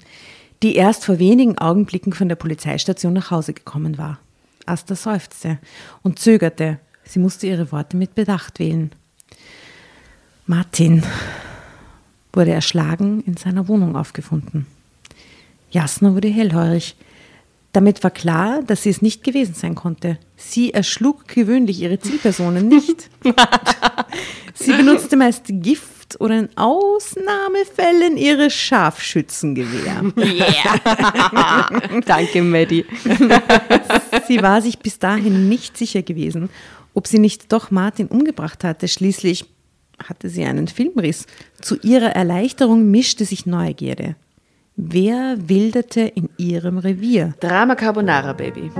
[0.64, 4.20] die erst vor wenigen Augenblicken von der Polizeistation nach Hause gekommen war.
[4.66, 5.60] Asta seufzte
[6.02, 6.80] und zögerte.
[7.04, 8.92] Sie musste ihre Worte mit Bedacht wählen.
[10.48, 11.04] Martin
[12.34, 14.66] wurde erschlagen in seiner Wohnung aufgefunden.
[15.72, 16.96] Jasna wurde hellhörig.
[17.72, 20.18] Damit war klar, dass sie es nicht gewesen sein konnte.
[20.36, 23.10] Sie erschlug gewöhnlich ihre Zielpersonen nicht.
[24.56, 30.12] sie benutzte meist Gift oder in Ausnahmefällen ihre Scharfschützengewehr.
[30.18, 31.70] Yeah.
[32.06, 32.86] Danke, Maddie.
[34.28, 36.50] sie war sich bis dahin nicht sicher gewesen,
[36.96, 38.88] ob sie nicht doch Martin umgebracht hatte.
[38.88, 39.46] Schließlich
[40.08, 41.26] hatte sie einen Filmriss.
[41.62, 44.16] Zu ihrer Erleichterung mischte sich Neugierde.
[44.76, 47.34] Wer wilderte in ihrem Revier?
[47.41, 48.72] Drama Carbonara, Baby.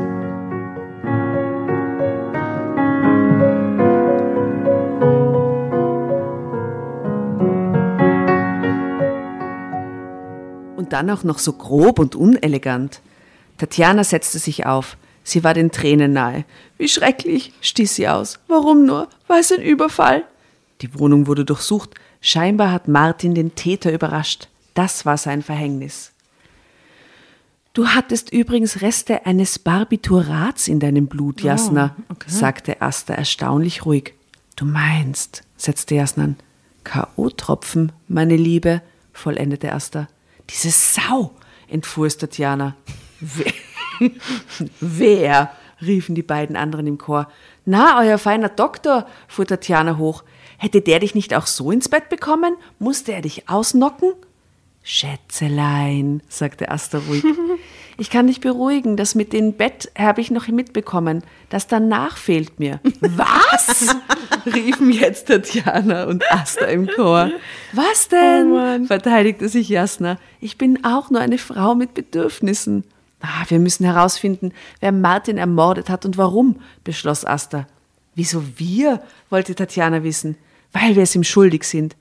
[10.78, 13.02] Und dann auch noch so grob und unelegant.
[13.58, 14.96] Tatjana setzte sich auf.
[15.24, 16.46] Sie war den Tränen nahe.
[16.78, 18.40] Wie schrecklich, stieß sie aus.
[18.48, 19.10] Warum nur?
[19.28, 20.24] War es ein Überfall?
[20.82, 21.96] Die Wohnung wurde durchsucht.
[22.22, 24.48] Scheinbar hat Martin den Täter überrascht.
[24.74, 26.12] Das war sein Verhängnis.
[27.74, 32.30] Du hattest übrigens Reste eines Barbiturats in deinem Blut, Jasna, oh, okay.
[32.30, 34.16] sagte Asta erstaunlich ruhig.
[34.56, 36.36] Du meinst, setzte Jasna an.
[36.84, 38.82] K.O.-Tropfen, meine Liebe,
[39.14, 40.08] vollendete Asta.
[40.50, 41.32] Diese Sau,
[41.68, 42.76] entfuhr es Tatjana.
[43.20, 43.54] Wer?
[44.80, 45.52] Wer?
[45.82, 47.30] riefen die beiden anderen im Chor.
[47.66, 50.24] Na, euer feiner Doktor, fuhr Tatjana hoch.
[50.60, 52.56] Hätte der dich nicht auch so ins Bett bekommen?
[52.78, 54.12] Musste er dich ausnocken?
[54.84, 57.24] Schätzelein, sagte Asta ruhig.
[58.00, 61.22] Ich kann dich beruhigen, das mit dem Bett habe ich noch mitbekommen.
[61.50, 62.80] Das danach fehlt mir.
[63.02, 63.94] Was?
[64.46, 67.30] riefen jetzt Tatjana und Asta im Chor.
[67.74, 68.54] Was denn?
[68.54, 70.18] Oh verteidigte sich Jasna.
[70.40, 72.86] Ich bin auch nur eine Frau mit Bedürfnissen.
[73.20, 77.68] Ah, wir müssen herausfinden, wer Martin ermordet hat und warum, beschloss Asta.
[78.16, 79.02] Wieso wir?
[79.30, 80.38] wollte Tatjana wissen.
[80.72, 81.96] Weil wir es ihm schuldig sind.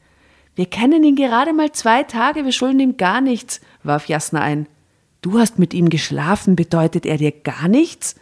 [0.54, 4.66] Wir kennen ihn gerade mal zwei Tage, wir schulden ihm gar nichts, warf Jasna ein.
[5.22, 8.16] Du hast mit ihm geschlafen, bedeutet er dir gar nichts?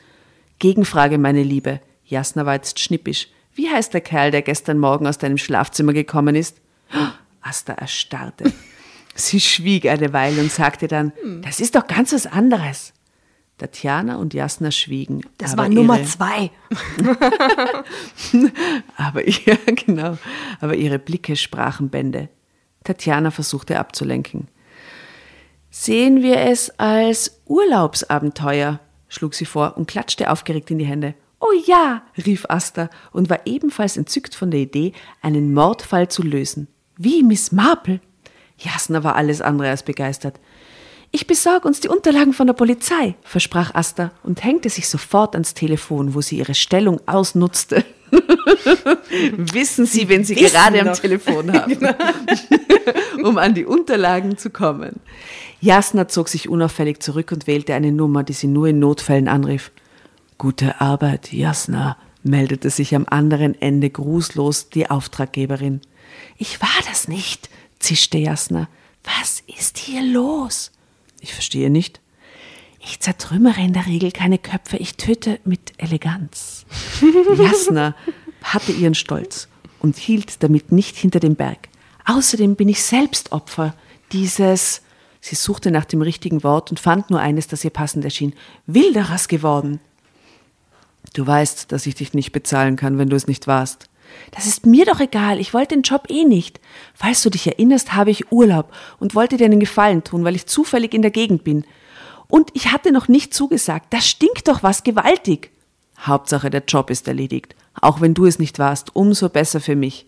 [0.59, 1.81] Gegenfrage, meine Liebe.
[2.05, 3.29] Jasna war jetzt schnippisch.
[3.55, 6.61] Wie heißt der Kerl, der gestern Morgen aus deinem Schlafzimmer gekommen ist?
[7.41, 8.53] Asta erstarrte.
[9.15, 12.93] Sie schwieg eine Weile und sagte dann, das ist doch ganz was anderes.
[13.59, 15.23] Tatjana und Jasna schwiegen.
[15.39, 16.51] Das war Nummer zwei.
[18.97, 20.19] aber ja, genau.
[20.61, 22.29] Aber ihre Blicke sprachen Bände.
[22.85, 24.49] Tatjana versuchte abzulenken.
[25.71, 31.15] Sehen wir es als Urlaubsabenteuer, schlug sie vor und klatschte aufgeregt in die Hände.
[31.41, 34.93] Oh ja, rief Asta und war ebenfalls entzückt von der Idee,
[35.23, 36.69] einen Mordfall zu lösen.
[36.97, 38.01] Wie Miss Marple?
[38.59, 40.41] Jasna war alles andere als begeistert.
[41.11, 45.55] Ich besorge uns die Unterlagen von der Polizei, versprach Asta und hängte sich sofort ans
[45.55, 47.85] Telefon, wo sie ihre Stellung ausnutzte.
[49.37, 50.93] Wissen Sie, wenn Sie Wissen gerade noch.
[50.93, 51.95] am Telefon haben, genau.
[53.25, 55.01] um an die Unterlagen zu kommen.
[55.61, 59.73] Jasna zog sich unauffällig zurück und wählte eine Nummer, die sie nur in Notfällen anrief.
[60.39, 65.81] Gute Arbeit, Jasna, meldete sich am anderen Ende grußlos die Auftraggeberin.
[66.37, 67.49] Ich war das nicht,
[67.79, 68.69] zischte Jasna.
[69.05, 70.73] Was ist hier los?
[71.27, 72.01] Ich verstehe nicht.
[72.79, 76.65] Ich zertrümmere in der Regel keine Köpfe, ich töte mit Eleganz.
[77.37, 77.97] Jasna
[78.45, 79.49] hatte ihren Stolz
[79.81, 81.69] und hielt damit nicht hinter dem Berg.
[82.05, 83.75] Außerdem bin ich selbst Opfer
[84.13, 84.83] dieses,
[85.21, 88.33] sie suchte nach dem richtigen Wort und fand nur eines, das ihr passend erschien,
[88.69, 89.81] Wilderers geworden.
[91.13, 93.89] Du weißt, dass ich dich nicht bezahlen kann, wenn du es nicht warst.
[94.33, 96.61] Das ist mir doch egal, ich wollte den Job eh nicht.
[96.95, 100.47] Falls du dich erinnerst, habe ich Urlaub und wollte dir einen Gefallen tun, weil ich
[100.47, 101.65] zufällig in der Gegend bin.
[102.29, 105.51] Und ich hatte noch nicht zugesagt, da stinkt doch was gewaltig.
[105.99, 107.55] Hauptsache, der Job ist erledigt.
[107.81, 110.07] Auch wenn du es nicht warst, umso besser für mich.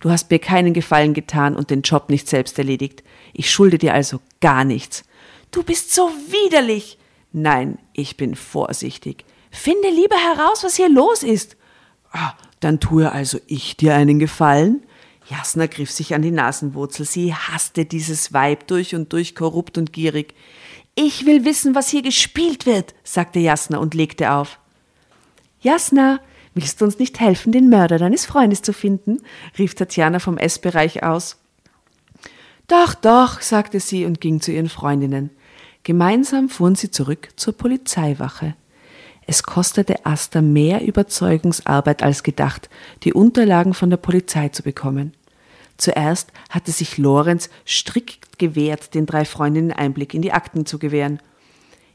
[0.00, 3.02] Du hast mir keinen Gefallen getan und den Job nicht selbst erledigt.
[3.32, 5.04] Ich schulde dir also gar nichts.
[5.50, 6.98] Du bist so widerlich.
[7.32, 9.24] Nein, ich bin vorsichtig.
[9.50, 11.56] Finde lieber heraus, was hier los ist.
[12.12, 14.82] Ah, dann tue also ich dir einen Gefallen?
[15.28, 17.04] Jasna griff sich an die Nasenwurzel.
[17.04, 20.34] Sie hasste dieses Weib durch und durch korrupt und gierig.
[20.94, 24.58] Ich will wissen, was hier gespielt wird, sagte Jasna und legte auf.
[25.60, 26.20] Jasna,
[26.54, 29.20] willst du uns nicht helfen, den Mörder deines Freundes zu finden?
[29.58, 31.36] rief Tatjana vom Essbereich aus.
[32.66, 35.30] Doch, doch, sagte sie und ging zu ihren Freundinnen.
[35.84, 38.54] Gemeinsam fuhren sie zurück zur Polizeiwache.
[39.30, 42.70] Es kostete Asta mehr Überzeugungsarbeit als gedacht,
[43.02, 45.12] die Unterlagen von der Polizei zu bekommen.
[45.76, 51.20] Zuerst hatte sich Lorenz strikt gewehrt, den drei Freundinnen Einblick in die Akten zu gewähren.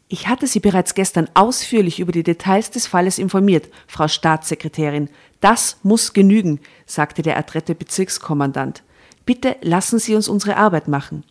[0.09, 5.09] Ich hatte Sie bereits gestern ausführlich über die Details des Falles informiert, Frau Staatssekretärin.
[5.41, 8.83] Das muss genügen, sagte der adrette Bezirkskommandant.
[9.25, 11.23] Bitte lassen Sie uns unsere Arbeit machen.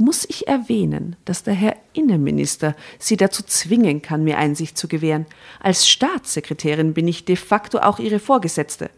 [0.00, 5.26] Muss ich erwähnen, dass der Herr Innenminister Sie dazu zwingen kann, mir Einsicht zu gewähren.
[5.58, 8.90] Als Staatssekretärin bin ich de facto auch Ihre Vorgesetzte.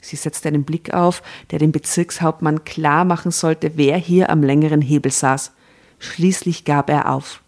[0.00, 4.80] Sie setzte einen Blick auf, der dem Bezirkshauptmann klar machen sollte, wer hier am längeren
[4.80, 5.52] Hebel saß.
[5.98, 7.42] Schließlich gab er auf.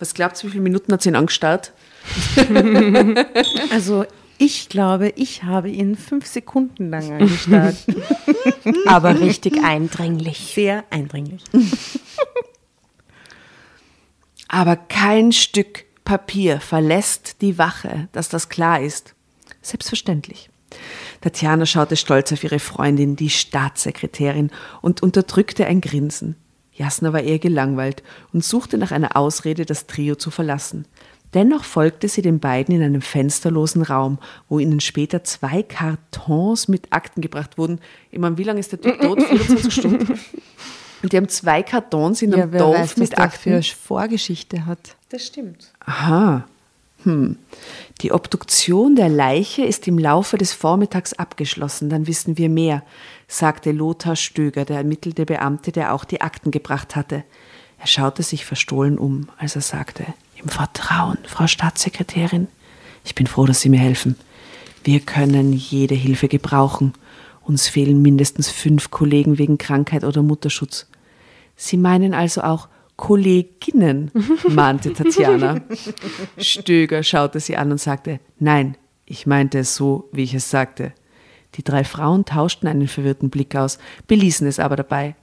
[0.00, 1.72] Was glaubt ihr, wie viele Minuten hat sie ihn angestarrt?
[3.70, 4.04] also
[4.38, 7.76] ich glaube, ich habe ihn fünf Sekunden lang angestarrt.
[8.86, 10.52] Aber richtig eindringlich.
[10.54, 11.42] Sehr eindringlich.
[14.48, 19.14] Aber kein Stück Papier verlässt die Wache, dass das klar ist.
[19.60, 20.48] Selbstverständlich.
[21.20, 26.36] Tatjana schaute stolz auf ihre Freundin, die Staatssekretärin, und unterdrückte ein Grinsen.
[26.72, 30.86] Jasna war eher gelangweilt und suchte nach einer Ausrede, das Trio zu verlassen.
[31.34, 34.18] Dennoch folgte sie den beiden in einem fensterlosen Raum,
[34.48, 37.80] wo ihnen später zwei Kartons mit Akten gebracht wurden.
[38.10, 39.22] Ich meine, wie lange ist der Typ tot?
[39.22, 40.18] 24 Stunden?
[41.02, 43.52] Und die haben zwei Kartons in einem ja, Dorf weiß, mit Akten.
[43.52, 44.96] Was der für Vorgeschichte hat.
[45.10, 45.72] Das stimmt.
[45.80, 46.44] Aha.
[47.04, 47.36] Hm.
[48.00, 52.82] Die Obduktion der Leiche ist im Laufe des Vormittags abgeschlossen, dann wissen wir mehr,
[53.28, 57.22] sagte Lothar Stöger, der ermittelte Beamte, der auch die Akten gebracht hatte.
[57.78, 60.06] Er schaute sich verstohlen um, als er sagte,
[60.42, 62.48] im Vertrauen, Frau Staatssekretärin.
[63.04, 64.16] Ich bin froh, dass Sie mir helfen.
[64.84, 66.94] Wir können jede Hilfe gebrauchen.
[67.42, 70.86] Uns fehlen mindestens fünf Kollegen wegen Krankheit oder Mutterschutz.
[71.56, 74.10] Sie meinen also auch Kolleginnen,
[74.48, 75.60] mahnte Tatjana.
[76.36, 78.76] Stöger schaute sie an und sagte, nein,
[79.06, 80.92] ich meinte es so, wie ich es sagte.
[81.54, 85.14] Die drei Frauen tauschten einen verwirrten Blick aus, beließen es aber dabei.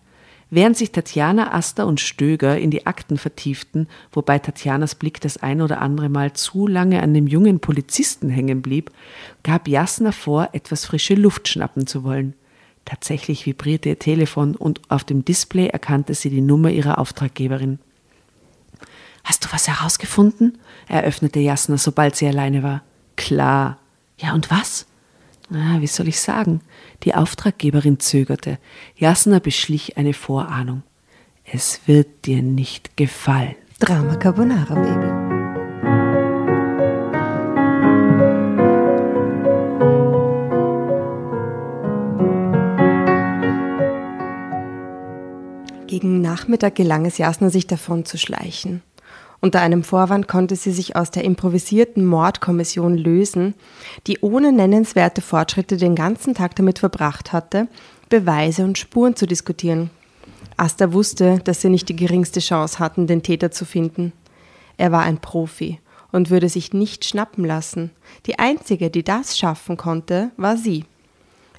[0.52, 5.62] Während sich Tatjana, Asta und Stöger in die Akten vertieften, wobei Tatjanas Blick das ein
[5.62, 8.92] oder andere Mal zu lange an dem jungen Polizisten hängen blieb,
[9.44, 12.36] gab Jasna vor, etwas frische Luft schnappen zu wollen.
[12.86, 17.80] Tatsächlich vibrierte ihr Telefon und auf dem Display erkannte sie die Nummer ihrer Auftraggeberin.
[19.24, 20.60] Hast du was herausgefunden?
[20.88, 22.84] eröffnete Jasna, sobald sie alleine war.
[23.16, 23.80] Klar.
[24.20, 24.86] Ja, und was?
[25.52, 26.62] Ah, wie soll ich sagen?
[27.04, 28.58] Die Auftraggeberin zögerte.
[28.96, 30.84] Jasna beschlich eine Vorahnung.
[31.44, 33.56] Es wird dir nicht gefallen.
[33.80, 35.36] Drama Carbonara, Baby.
[45.88, 48.82] Gegen Nachmittag gelang es Jasna, sich davon zu schleichen.
[49.46, 53.54] Unter einem Vorwand konnte sie sich aus der improvisierten Mordkommission lösen,
[54.08, 57.68] die ohne nennenswerte Fortschritte den ganzen Tag damit verbracht hatte,
[58.10, 59.92] Beweise und Spuren zu diskutieren.
[60.58, 64.14] Asta wusste, dass sie nicht die geringste Chance hatten, den Täter zu finden.
[64.78, 65.80] Er war ein Profi
[66.12, 67.92] und würde sich nicht schnappen lassen.
[68.26, 70.86] Die einzige, die das schaffen konnte, war sie.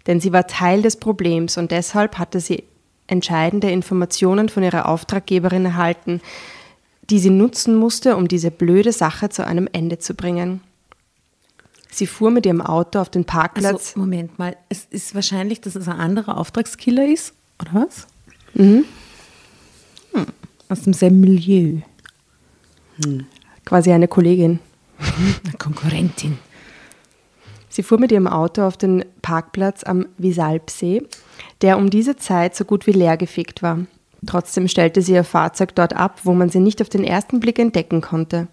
[0.08, 2.64] Denn sie war Teil des Problems und deshalb hatte sie
[3.06, 6.20] entscheidende Informationen von ihrer Auftraggeberin erhalten,
[7.10, 10.60] die sie nutzen musste, um diese blöde Sache zu einem Ende zu bringen.
[11.90, 13.88] Sie fuhr mit ihrem Auto auf den Parkplatz.
[13.88, 18.06] Also, Moment mal, es ist wahrscheinlich, dass es ein anderer Auftragskiller ist, oder was?
[18.54, 18.84] Mhm.
[20.12, 20.26] Hm.
[20.68, 21.80] Aus demselben Milieu.
[23.02, 23.26] Hm.
[23.64, 24.58] Quasi eine Kollegin.
[24.98, 26.38] Eine Konkurrentin.
[27.68, 31.02] Sie fuhr mit ihrem Auto auf den Parkplatz am Wiesalpsee,
[31.60, 33.86] der um diese Zeit so gut wie leergefegt war.
[34.26, 37.58] Trotzdem stellte sie ihr Fahrzeug dort ab, wo man sie nicht auf den ersten Blick
[37.58, 38.48] entdecken konnte.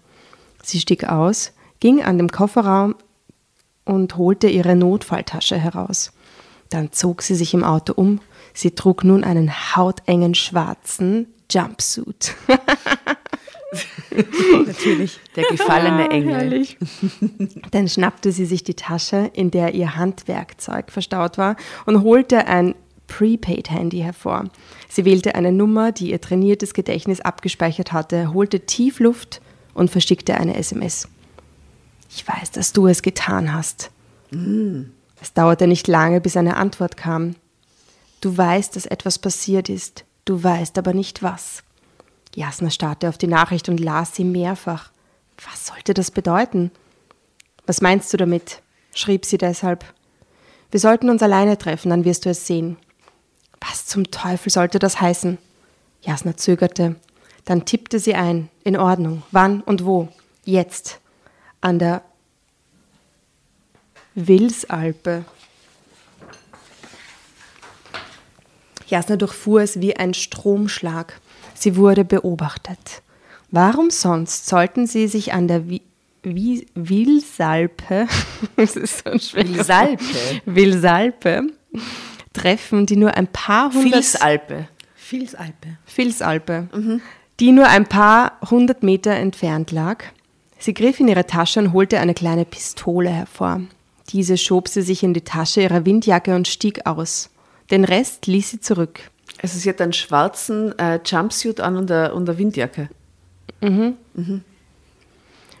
[0.62, 2.94] Sie stieg aus, ging an dem Kofferraum
[3.84, 6.12] und holte ihre Notfalltasche heraus.
[6.70, 8.20] Dann zog sie sich im Auto um.
[8.54, 12.34] Sie trug nun einen hautengen schwarzen Jumpsuit.
[14.66, 15.20] Natürlich.
[15.36, 16.66] Der gefallene ah, Engel.
[17.70, 21.56] Dann schnappte sie sich die Tasche, in der ihr Handwerkzeug verstaut war,
[21.86, 22.74] und holte ein
[23.06, 24.44] Prepaid-Handy hervor.
[24.88, 29.40] Sie wählte eine Nummer, die ihr trainiertes Gedächtnis abgespeichert hatte, holte tief Luft
[29.74, 31.08] und verschickte eine SMS.
[32.10, 33.90] Ich weiß, dass du es getan hast.
[34.30, 34.84] Mm.
[35.20, 37.34] Es dauerte nicht lange, bis eine Antwort kam.
[38.20, 41.62] Du weißt, dass etwas passiert ist, du weißt aber nicht was.
[42.34, 44.90] Jasna starrte auf die Nachricht und las sie mehrfach.
[45.44, 46.70] Was sollte das bedeuten?
[47.66, 48.60] Was meinst du damit?
[48.94, 49.84] schrieb sie deshalb.
[50.70, 52.76] Wir sollten uns alleine treffen, dann wirst du es sehen.
[53.68, 55.38] Was zum Teufel sollte das heißen?
[56.02, 56.96] Jasna zögerte.
[57.44, 58.50] Dann tippte sie ein.
[58.62, 59.22] In Ordnung.
[59.30, 60.08] Wann und wo?
[60.44, 61.00] Jetzt.
[61.60, 62.02] An der
[64.14, 65.24] Wilsalpe.
[68.86, 71.20] Jasna durchfuhr es wie ein Stromschlag.
[71.54, 73.02] Sie wurde beobachtet.
[73.50, 75.80] Warum sonst sollten sie sich an der Wi
[76.26, 78.08] Wi Wilsalpe,
[78.56, 80.40] das ist so ein Wilsalpe.
[80.46, 81.48] Wilsalpe
[82.34, 84.68] treffen, die nur ein paar hundert Vilsalpe.
[85.10, 85.78] Vilsalpe.
[85.94, 86.68] Vilsalpe,
[87.40, 90.04] die nur ein paar hundert Meter entfernt lag.
[90.58, 93.60] Sie griff in ihre Tasche und holte eine kleine Pistole hervor.
[94.10, 97.30] Diese schob sie sich in die Tasche ihrer Windjacke und stieg aus.
[97.70, 99.00] Den Rest ließ sie zurück.
[99.42, 102.88] Also sie hat einen schwarzen äh, Jumpsuit an und eine, und eine Windjacke.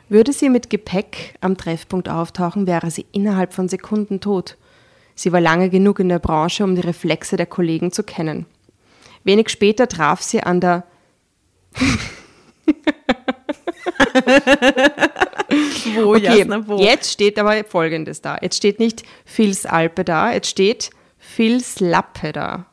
[0.08, 4.56] Würde sie mit Gepäck am Treffpunkt auftauchen, wäre sie innerhalb von Sekunden tot.
[5.14, 8.46] Sie war lange genug in der Branche, um die Reflexe der Kollegen zu kennen.
[9.22, 10.84] Wenig später traf sie an der
[15.94, 16.78] Wo, Okay, Jasna, wo?
[16.78, 18.38] jetzt steht aber Folgendes da.
[18.40, 22.66] Jetzt steht nicht Filsalpe da, jetzt steht Filslappe da.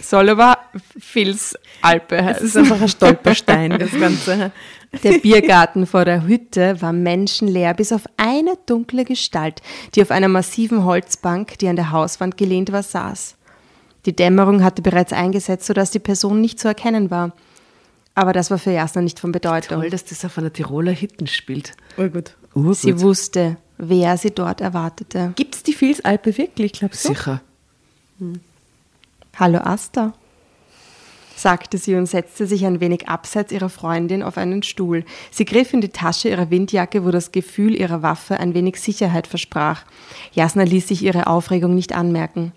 [0.00, 0.58] Soll aber
[0.98, 2.62] Filsalpe Das ist heißen.
[2.62, 4.52] einfach ein Stolperstein, das Ganze.
[5.02, 9.62] Der Biergarten vor der Hütte war menschenleer, bis auf eine dunkle Gestalt,
[9.94, 13.36] die auf einer massiven Holzbank, die an der Hauswand gelehnt war, saß.
[14.06, 17.32] Die Dämmerung hatte bereits eingesetzt, sodass die Person nicht zu erkennen war.
[18.14, 19.80] Aber das war für Jasna nicht von Bedeutung.
[19.80, 21.72] Toll, dass das auf einer Tiroler Hitten spielt.
[21.96, 22.36] Oh gut.
[22.54, 22.76] Urgut.
[22.76, 25.32] Sie wusste, wer sie dort erwartete.
[25.36, 27.10] Gibt es die Vilsalpe wirklich, glaubst du?
[27.10, 27.40] Sicher.
[29.38, 30.12] Hallo Asta,
[31.40, 35.04] sagte sie und setzte sich ein wenig abseits ihrer Freundin auf einen Stuhl.
[35.30, 39.26] Sie griff in die Tasche ihrer Windjacke, wo das Gefühl ihrer Waffe ein wenig Sicherheit
[39.26, 39.82] versprach.
[40.32, 42.52] Jasna ließ sich ihre Aufregung nicht anmerken.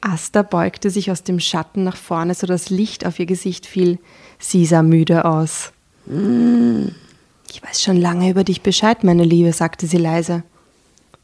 [0.00, 3.98] Asta beugte sich aus dem Schatten nach vorne, so dass Licht auf ihr Gesicht fiel.
[4.38, 5.72] Sie sah müde aus.
[6.06, 10.42] Ich weiß schon lange über dich Bescheid, meine Liebe, sagte sie leise.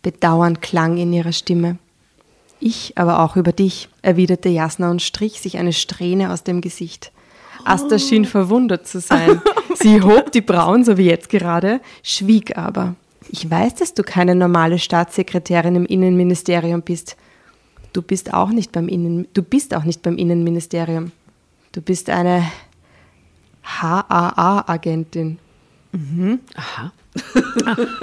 [0.02, 1.76] Bedauern klang in ihrer Stimme.
[2.60, 7.10] Ich aber auch über dich, erwiderte Jasna und strich sich eine Strähne aus dem Gesicht.
[7.64, 9.40] Asta schien verwundert zu sein.
[9.74, 12.94] Sie hob die Brauen, so wie jetzt gerade, schwieg aber.
[13.30, 17.16] Ich weiß, dass du keine normale Staatssekretärin im Innenministerium bist.
[17.92, 21.12] Du bist auch nicht beim Innen, du bist auch nicht beim Innenministerium.
[21.72, 22.44] Du bist eine
[23.64, 25.38] HAA-Agentin.
[26.54, 26.92] Aha.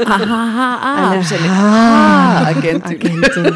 [0.06, 2.84] Eine Ah, Agentin.
[2.84, 3.56] Agentin.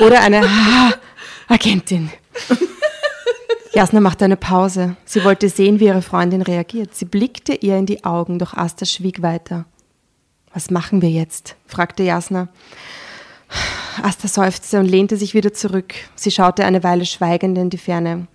[0.00, 0.42] Oder eine
[1.48, 2.10] Agentin.
[3.72, 4.96] Jasna machte eine Pause.
[5.04, 6.94] Sie wollte sehen, wie ihre Freundin reagiert.
[6.94, 9.66] Sie blickte ihr in die Augen, doch Asta schwieg weiter.
[10.52, 11.56] Was machen wir jetzt?
[11.66, 12.48] fragte Jasna.
[14.02, 15.94] Asta seufzte und lehnte sich wieder zurück.
[16.14, 18.26] Sie schaute eine Weile schweigend in die Ferne.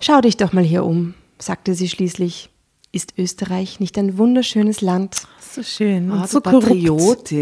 [0.00, 2.50] Schau dich doch mal hier um, sagte sie schließlich.
[2.92, 5.26] Ist Österreich nicht ein wunderschönes Land?
[5.40, 6.10] So schön.
[6.10, 7.32] Ah, und so du korrupt.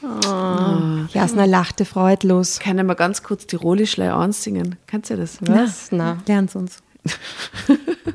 [0.00, 1.08] Patriotin.
[1.12, 2.58] Jasna lachte freudlos.
[2.60, 4.76] Können wir ganz kurz Tirolischlei ansingen?
[4.86, 5.38] Kannst du das?
[5.40, 5.88] Was?
[5.92, 6.18] Na.
[6.26, 6.78] Lern's uns.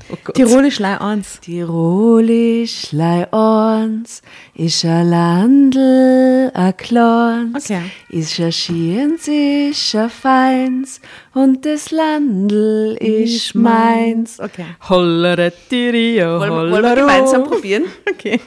[0.10, 0.36] Oh Gott.
[0.36, 1.40] Tirolischlei 1.
[1.42, 4.22] Tirolischlei ons,
[4.56, 7.82] ist a Landl, a Klons, Okay.
[8.10, 11.00] ist a Schiens, ist a Feins,
[11.34, 14.40] und das Landl ist meins.
[14.40, 14.66] Okay.
[14.90, 17.84] Holleretirio, Wollen, wollen wir gemeinsam probieren?
[18.10, 18.40] Okay.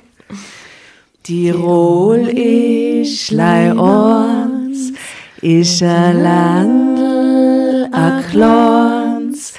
[1.25, 4.93] Tirol ist lei ons,
[5.41, 9.55] ist a Landl, a Klons,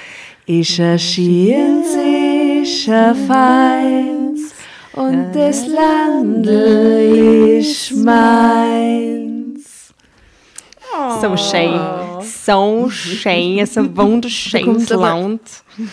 [0.45, 1.88] ist a Schiens,
[2.61, 4.53] ist a Feins,
[4.93, 9.91] und das Landl ist meins.
[11.20, 11.80] So schön.
[12.22, 13.66] So schön.
[13.66, 15.41] So wunderschönes Land.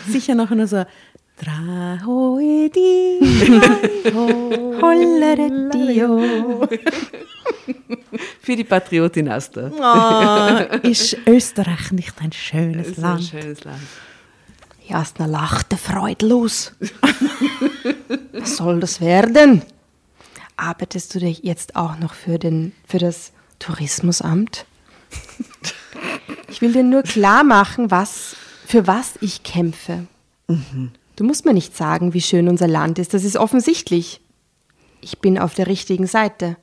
[0.06, 0.84] Sicher noch nur so.
[1.36, 3.20] Trahoedi.
[4.82, 6.68] Holleretirio.
[8.40, 9.70] Für die Patriotin Asta.
[9.70, 13.22] Oh, ist Österreich nicht ein schönes ist ein Land?
[13.24, 13.80] schönes Land.
[14.86, 16.72] Jasna lachte freudlos.
[18.32, 19.62] Was soll das werden?
[20.56, 24.66] Arbeitest du dich jetzt auch noch für, den, für das Tourismusamt?
[26.48, 30.06] Ich will dir nur klar machen, was, für was ich kämpfe.
[31.16, 33.14] Du musst mir nicht sagen, wie schön unser Land ist.
[33.14, 34.20] Das ist offensichtlich.
[35.00, 36.56] Ich bin auf der richtigen Seite.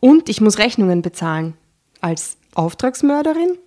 [0.00, 1.54] Und ich muss Rechnungen bezahlen.
[2.00, 3.58] Als Auftragsmörderin?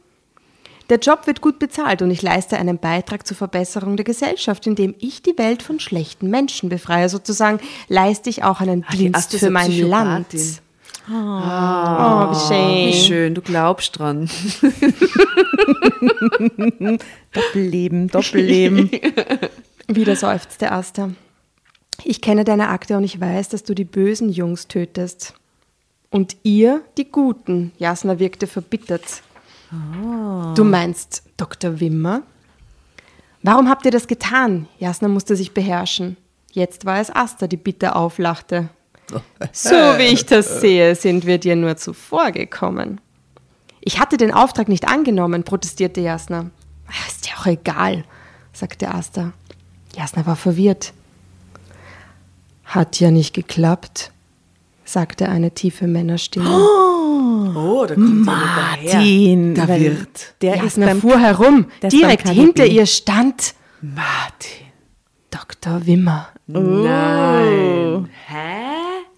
[0.90, 4.96] Der Job wird gut bezahlt und ich leiste einen Beitrag zur Verbesserung der Gesellschaft, indem
[5.00, 7.08] ich die Welt von schlechten Menschen befreie.
[7.08, 10.30] Sozusagen leiste ich auch einen die Dienst für mein Land.
[10.30, 10.64] Psychopathin.
[11.10, 12.88] Oh, wie schön.
[12.88, 14.30] Wie schön, du glaubst dran.
[17.34, 18.90] Doppelleben, Doppelleben.
[19.88, 21.12] Wieder seufzte Asta.
[22.04, 25.34] Ich kenne deine Akte und ich weiß, dass du die bösen Jungs tötest.
[26.10, 27.72] Und ihr die Guten.
[27.78, 29.04] Jasna wirkte verbittert.
[30.56, 31.80] Du meinst Dr.
[31.80, 32.22] Wimmer?
[33.42, 34.68] Warum habt ihr das getan?
[34.80, 36.18] Jasna musste sich beherrschen.
[36.52, 38.70] Jetzt war es Asta, die bitter auflachte.
[39.52, 43.02] So wie ich das sehe, sind wir dir nur zuvor gekommen.
[43.82, 46.50] Ich hatte den Auftrag nicht angenommen, protestierte Jasna.
[46.88, 48.06] "Ah, Ist ja auch egal,
[48.54, 49.34] sagte Asta.
[49.96, 50.94] Jasna war verwirrt.
[52.66, 54.12] Hat ja nicht geklappt,
[54.86, 56.50] sagte eine tiefe Männerstimme.
[56.50, 59.54] Oh, da kommt Martin.
[59.54, 60.36] Der Wirt.
[60.42, 61.66] Der ist Jasna beim fuhr herum.
[61.84, 64.68] Direkt hinter ihr stand Martin.
[65.30, 65.86] Dr.
[65.86, 66.30] Wimmer.
[66.48, 68.10] Nein.
[68.28, 68.74] Hä?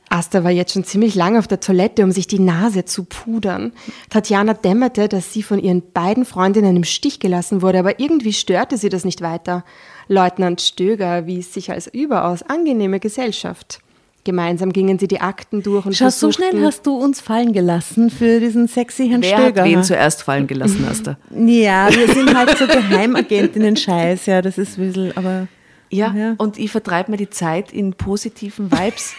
[0.09, 3.73] Asta war jetzt schon ziemlich lang auf der Toilette, um sich die Nase zu pudern.
[4.09, 8.77] Tatjana dämmerte, dass sie von ihren beiden Freundinnen im Stich gelassen wurde, aber irgendwie störte
[8.77, 9.65] sie das nicht weiter.
[10.07, 13.79] Leutnant Stöger wies sich als überaus angenehme Gesellschaft.
[14.23, 18.09] Gemeinsam gingen sie die Akten durch und Schau, so schnell hast du uns fallen gelassen
[18.09, 19.61] für diesen sexy Herrn Wer Stöger.
[19.61, 21.17] hat wen zuerst fallen gelassen, Asta?
[21.31, 25.47] ja, wir sind halt so Geheimagentinnen-Scheiß, ja, das ist ein bisschen, aber.
[25.91, 26.33] Ja, Ja.
[26.39, 29.13] und ich vertreibe mir die Zeit in positiven Vibes.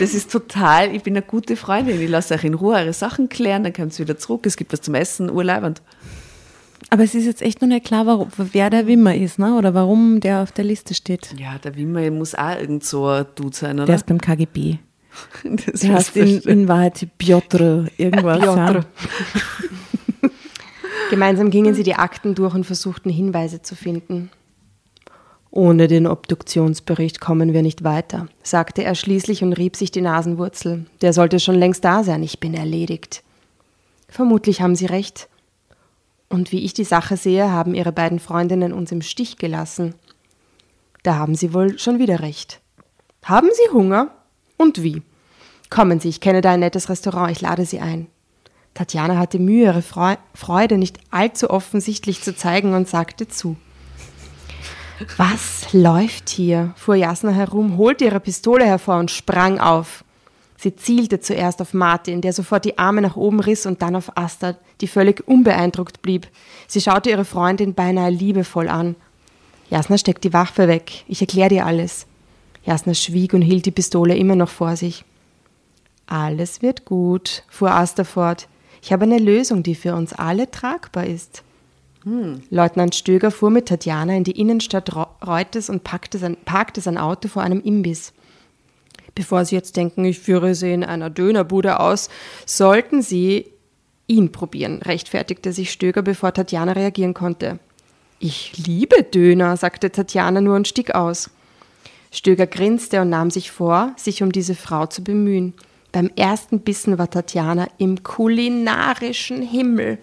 [0.00, 2.00] Das ist total, ich bin eine gute Freundin.
[2.00, 4.72] Ich lasse euch in Ruhe eure Sachen klären, dann kommt ihr wieder zurück, es gibt
[4.72, 5.82] was zum Essen, urleibend.
[6.90, 9.56] Aber es ist jetzt echt noch nicht klar, warum, wer der Wimmer ist, ne?
[9.56, 11.34] oder warum der auf der Liste steht.
[11.38, 13.86] Ja, der Wimmer muss auch irgend so ein Dude sein, oder?
[13.86, 14.78] Der ist beim KGB.
[15.66, 18.38] das Der heißt in, in Wahrheit Piotr irgendwas.
[18.38, 18.86] Piotr.
[20.22, 20.30] Ja.
[21.10, 24.30] Gemeinsam gingen sie die Akten durch und versuchten Hinweise zu finden.
[25.50, 30.84] Ohne den Obduktionsbericht kommen wir nicht weiter, sagte er schließlich und rieb sich die Nasenwurzel.
[31.00, 33.22] Der sollte schon längst da sein, ich bin erledigt.
[34.08, 35.28] Vermutlich haben Sie recht.
[36.28, 39.94] Und wie ich die Sache sehe, haben Ihre beiden Freundinnen uns im Stich gelassen.
[41.02, 42.60] Da haben Sie wohl schon wieder recht.
[43.24, 44.10] Haben Sie Hunger?
[44.56, 45.02] Und wie?
[45.70, 48.08] Kommen Sie, ich kenne da ein nettes Restaurant, ich lade Sie ein.
[48.74, 53.56] Tatjana hatte Mühe, ihre Freu Freude nicht allzu offensichtlich zu zeigen und sagte zu.
[55.16, 56.72] Was läuft hier?
[56.76, 60.04] fuhr Jasna herum, holte ihre Pistole hervor und sprang auf.
[60.66, 64.16] Sie zielte zuerst auf Martin, der sofort die Arme nach oben riss und dann auf
[64.16, 66.26] Asta, die völlig unbeeindruckt blieb.
[66.66, 68.96] Sie schaute ihre Freundin beinahe liebevoll an.
[69.70, 71.04] Jasna steckt die Waffe weg.
[71.06, 72.08] Ich erkläre dir alles.
[72.64, 75.04] Jasna schwieg und hielt die Pistole immer noch vor sich.
[76.08, 78.48] Alles wird gut, fuhr Asta fort.
[78.82, 81.44] Ich habe eine Lösung, die für uns alle tragbar ist.
[82.50, 84.92] Leutnant Stöger fuhr mit Tatjana in die Innenstadt
[85.24, 88.12] Reutes und packte sein, parkte sein Auto vor einem Imbiss.
[89.16, 92.10] Bevor Sie jetzt denken, ich führe Sie in einer Dönerbude aus,
[92.44, 93.46] sollten Sie
[94.06, 97.58] ihn probieren, rechtfertigte sich Stöger, bevor Tatjana reagieren konnte.
[98.18, 101.30] Ich liebe Döner, sagte Tatjana nur und stieg aus.
[102.12, 105.54] Stöger grinste und nahm sich vor, sich um diese Frau zu bemühen.
[105.92, 109.98] Beim ersten Bissen war Tatjana im kulinarischen Himmel.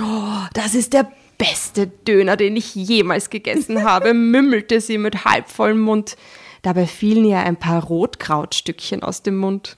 [0.00, 5.80] Oh, das ist der beste Döner, den ich jemals gegessen habe, mümmelte sie mit halbvollem
[5.80, 6.16] Mund.
[6.64, 9.76] Dabei fielen ihr ein paar Rotkrautstückchen aus dem Mund.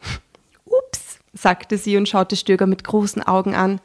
[0.65, 3.81] Ups, sagte sie und schaute Stöger mit großen Augen an.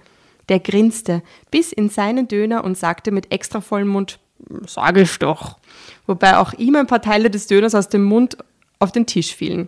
[0.50, 4.20] Der grinste bis in seinen Döner und sagte mit extra vollem Mund,
[4.68, 5.58] sag ich doch.
[6.06, 8.38] Wobei auch ihm ein paar Teile des Döners aus dem Mund
[8.78, 9.68] auf den Tisch fielen.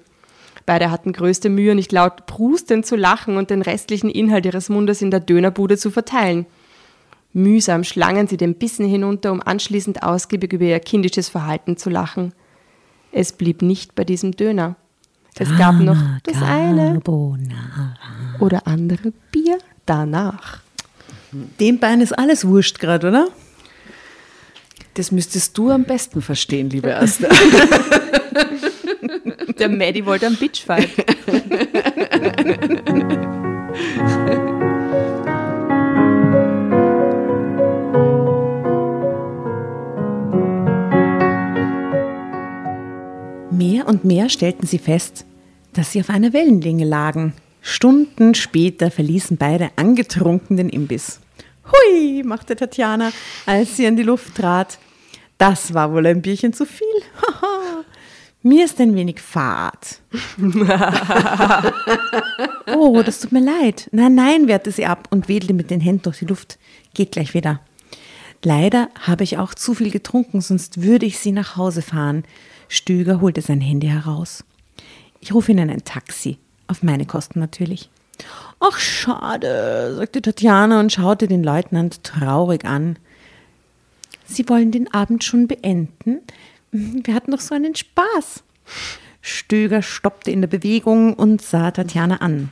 [0.68, 5.02] Beide hatten größte Mühe, nicht laut prustend zu lachen und den restlichen Inhalt ihres Mundes
[5.02, 6.46] in der Dönerbude zu verteilen.
[7.34, 12.32] Mühsam schlangen sie den Bissen hinunter, um anschließend ausgiebig über ihr kindisches Verhalten zu lachen.
[13.14, 14.76] Es blieb nicht bei diesem Döner.
[15.38, 17.00] Es gab noch das eine
[18.40, 20.62] oder andere Bier danach.
[21.32, 23.28] Dem Bein ist alles wurscht gerade, oder?
[24.96, 27.28] Das müsstest du am besten verstehen, liebe Asta.
[29.60, 30.90] Der Maddie wollte einen Bitchfight.
[43.54, 45.26] Mehr und mehr stellten sie fest,
[45.74, 47.34] dass sie auf einer Wellenlänge lagen.
[47.62, 51.20] Stunden später verließen beide angetrunken den Imbiss.
[51.66, 53.12] Hui, machte Tatjana,
[53.46, 54.80] als sie in die Luft trat.
[55.38, 56.88] Das war wohl ein Bierchen zu viel.
[58.42, 60.02] Mir ist ein wenig fad.
[62.76, 63.88] oh, das tut mir leid.
[63.92, 66.58] Nein, nein, wehrte sie ab und wedelte mit den Händen durch die Luft.
[66.96, 67.60] Geht gleich wieder.
[68.44, 72.24] Leider habe ich auch zu viel getrunken, sonst würde ich sie nach Hause fahren.
[72.74, 74.44] Stöger holte sein Handy heraus.
[75.20, 76.40] Ich rufe Ihnen ein Taxi.
[76.66, 77.92] Auf meine Kosten natürlich.
[78.60, 82.98] Ach, schade, sagte Tatjana und schaute den Leutnant traurig an.
[84.26, 86.22] Sie wollen den Abend schon beenden?
[86.72, 88.44] Wir hatten doch so einen Spaß.
[89.22, 92.50] Stöger stoppte in der Bewegung und sah Tatjana an.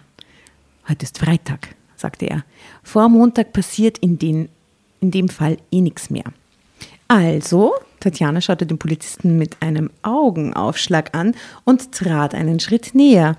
[0.88, 2.45] Heute ist Freitag, sagte er.
[2.84, 4.49] Vor Montag passiert in, den,
[4.99, 6.26] in dem Fall eh nichts mehr.
[7.07, 13.38] Also, Tatjana schaute den Polizisten mit einem Augenaufschlag an und trat einen Schritt näher.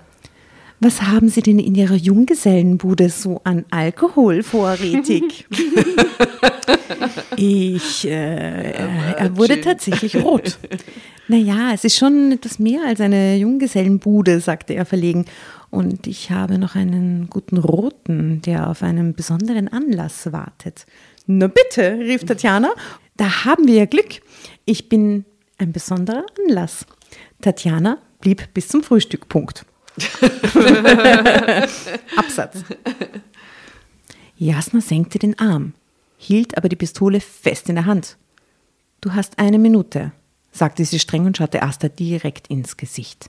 [0.80, 5.46] Was haben Sie denn in Ihrer Junggesellenbude so an Alkohol vorrätig?
[7.36, 10.58] ich, äh, er wurde tatsächlich rot.
[11.28, 15.24] Naja, es ist schon etwas mehr als eine Junggesellenbude, sagte er verlegen.
[15.70, 20.84] Und ich habe noch einen guten Roten, der auf einen besonderen Anlass wartet.
[21.26, 22.72] Na bitte, rief Tatjana.
[23.16, 24.20] Da haben wir ja Glück.
[24.64, 25.24] Ich bin
[25.58, 26.86] ein besonderer Anlass.
[27.40, 29.28] Tatjana blieb bis zum Frühstück.
[29.28, 29.66] Punkt.
[32.16, 32.64] Absatz.
[34.36, 35.74] Jasna senkte den Arm,
[36.16, 38.16] hielt aber die Pistole fest in der Hand.
[39.00, 40.12] Du hast eine Minute,
[40.50, 43.28] sagte sie streng und schaute Asta direkt ins Gesicht.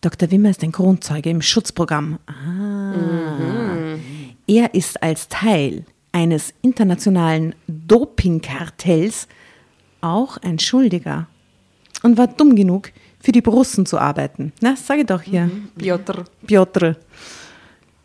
[0.00, 0.30] Dr.
[0.30, 2.18] Wimmer ist ein Grundzeuge im Schutzprogramm.
[2.26, 2.92] Ah.
[2.96, 4.00] Mhm.
[4.46, 9.28] Er ist als Teil eines internationalen Dopingkartells
[10.02, 11.26] auch ein Schuldiger
[12.02, 14.52] und war dumm genug, für die Borussen zu arbeiten.
[14.60, 15.44] Na, sage doch hier.
[15.44, 15.68] Mhm.
[15.78, 16.24] Piotr.
[16.46, 16.96] Piotr.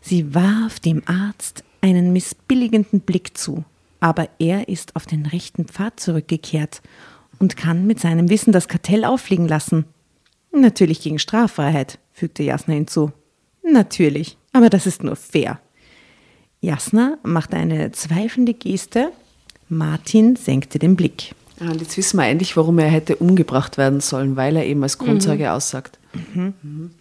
[0.02, 3.66] Sie warf dem Arzt einen missbilligenden Blick zu,
[4.00, 6.82] aber er ist auf den rechten Pfad zurückgekehrt
[7.40, 9.86] und kann mit seinem Wissen das Kartell auffliegen lassen.
[10.52, 13.12] Natürlich gegen Straffreiheit, fügte Jasna hinzu.
[13.64, 15.60] Natürlich, aber das ist nur fair.
[16.62, 19.12] Jasna machte eine zweifelnde Geste,
[19.70, 21.36] Martin senkte den Blick.
[21.60, 24.84] Ah, und jetzt wissen wir endlich, warum er hätte umgebracht werden sollen, weil er eben
[24.84, 25.50] als Grundzeuge mhm.
[25.50, 25.98] aussagt.
[26.14, 26.54] Mhm.
[26.62, 26.92] Mhm.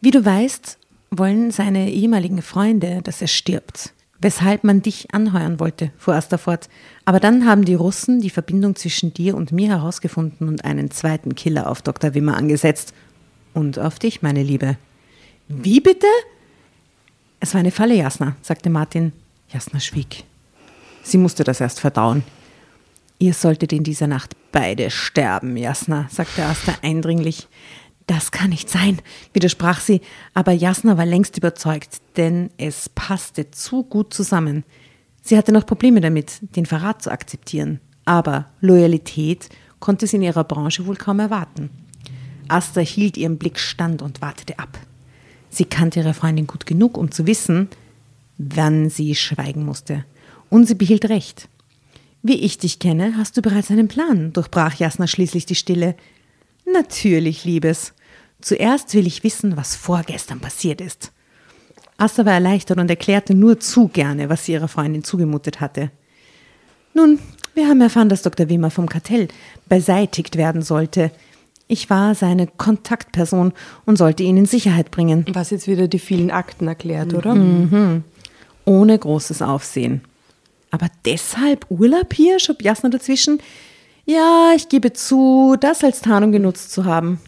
[0.00, 0.78] Wie du weißt,
[1.10, 3.92] wollen seine ehemaligen Freunde, dass er stirbt.
[4.20, 6.68] Weshalb man dich anheuern wollte, fuhr Asta fort.
[7.04, 11.34] Aber dann haben die Russen die Verbindung zwischen dir und mir herausgefunden und einen zweiten
[11.34, 12.14] Killer auf Dr.
[12.14, 12.94] Wimmer angesetzt.
[13.52, 14.76] Und auf dich, meine Liebe.
[15.48, 16.06] Wie bitte?
[17.40, 19.12] Es war eine Falle, Jasna, sagte Martin.
[19.50, 20.24] Jasna schwieg.
[21.02, 22.24] Sie musste das erst verdauen.
[23.18, 27.48] Ihr solltet in dieser Nacht beide sterben, Jasna, sagte Asta eindringlich.
[28.06, 29.00] Das kann nicht sein,
[29.32, 30.02] widersprach sie,
[30.34, 34.64] aber Jasna war längst überzeugt, denn es passte zu gut zusammen.
[35.22, 39.48] Sie hatte noch Probleme damit, den Verrat zu akzeptieren, aber Loyalität
[39.80, 41.70] konnte sie in ihrer Branche wohl kaum erwarten.
[42.48, 44.78] Asta hielt ihren Blick stand und wartete ab.
[45.48, 47.68] Sie kannte ihre Freundin gut genug, um zu wissen,
[48.36, 50.04] wann sie schweigen musste.
[50.50, 51.48] Und sie behielt recht.
[52.26, 55.94] Wie ich dich kenne, hast du bereits einen Plan, durchbrach Jasna schließlich die Stille.
[56.64, 57.92] Natürlich, Liebes.
[58.40, 61.12] Zuerst will ich wissen, was vorgestern passiert ist.
[61.98, 65.90] Asta war erleichtert und erklärte nur zu gerne, was sie ihrer Freundin zugemutet hatte.
[66.94, 67.18] Nun,
[67.52, 68.48] wir haben erfahren, dass Dr.
[68.48, 69.28] Wimmer vom Kartell
[69.68, 71.10] beseitigt werden sollte.
[71.68, 73.52] Ich war seine Kontaktperson
[73.84, 75.26] und sollte ihn in Sicherheit bringen.
[75.34, 77.34] Was jetzt wieder die vielen Akten erklärt, oder?
[77.34, 78.02] Mhm.
[78.64, 80.00] Ohne großes Aufsehen.
[80.74, 83.38] Aber deshalb Urlaub hier, schob Jasna dazwischen.
[84.06, 87.20] Ja, ich gebe zu, das als Tarnung genutzt zu haben.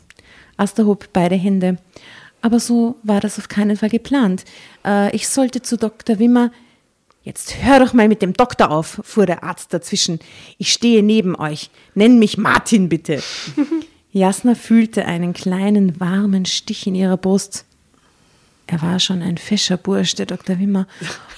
[0.56, 1.78] Asta hob beide Hände.
[2.42, 4.44] Aber so war das auf keinen Fall geplant.
[4.84, 6.18] Äh, ich sollte zu Dr.
[6.18, 6.50] Wimmer.
[7.22, 10.18] Jetzt hör doch mal mit dem Doktor auf, fuhr der Arzt dazwischen.
[10.58, 11.70] Ich stehe neben euch.
[11.94, 13.22] Nenn mich Martin, bitte.
[14.10, 17.64] Jasna fühlte einen kleinen warmen Stich in ihrer Brust.
[18.66, 20.58] Er war schon ein fescher Bursch, der Dr.
[20.58, 20.86] Wimmer,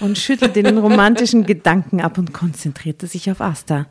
[0.00, 3.86] und schüttelte den romantischen Gedanken ab und konzentrierte sich auf Asta.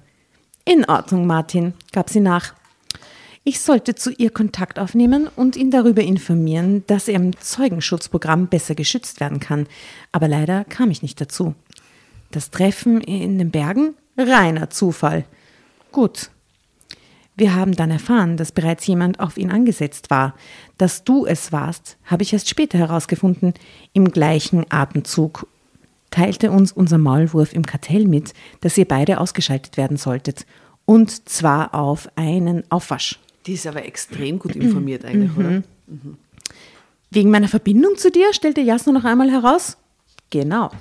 [0.66, 2.54] In Ordnung, Martin, gab sie nach.
[3.44, 8.76] Ich sollte zu ihr Kontakt aufnehmen und ihn darüber informieren, dass er im Zeugenschutzprogramm besser
[8.76, 9.68] geschützt werden kann.
[10.12, 11.56] Aber leider kam ich nicht dazu.
[12.32, 13.94] Das Treffen in den Bergen?
[14.18, 15.24] Reiner Zufall.
[15.94, 16.32] Gut,
[17.38, 20.34] wir haben dann erfahren, dass bereits jemand auf ihn angesetzt war.
[20.78, 23.54] Dass du es warst, habe ich erst später herausgefunden.
[23.94, 25.46] Im gleichen Atemzug
[26.10, 30.48] teilte uns unser Maulwurf im Kartell mit, dass ihr beide ausgeschaltet werden solltet.
[30.86, 33.20] Und zwar auf einen Aufwasch.
[33.46, 35.38] Die ist aber extrem gut informiert eigentlich, mhm.
[35.38, 35.50] oder?
[35.88, 36.18] Mhm.
[37.12, 39.78] Wegen meiner Verbindung zu dir, stellte Jasno noch einmal heraus.
[40.32, 40.72] Genau.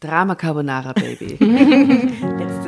[0.00, 1.36] Drama Carbonara, Baby.
[1.38, 2.67] Letzte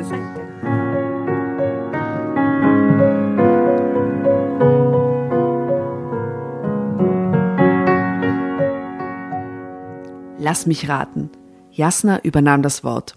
[10.41, 11.29] Lass mich raten.
[11.71, 13.15] Jasna übernahm das Wort.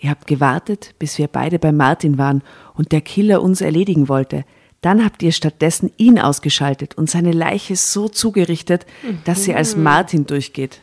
[0.00, 2.42] Ihr habt gewartet, bis wir beide bei Martin waren
[2.74, 4.44] und der Killer uns erledigen wollte.
[4.80, 8.86] Dann habt ihr stattdessen ihn ausgeschaltet und seine Leiche so zugerichtet,
[9.24, 10.80] dass sie als Martin durchgeht.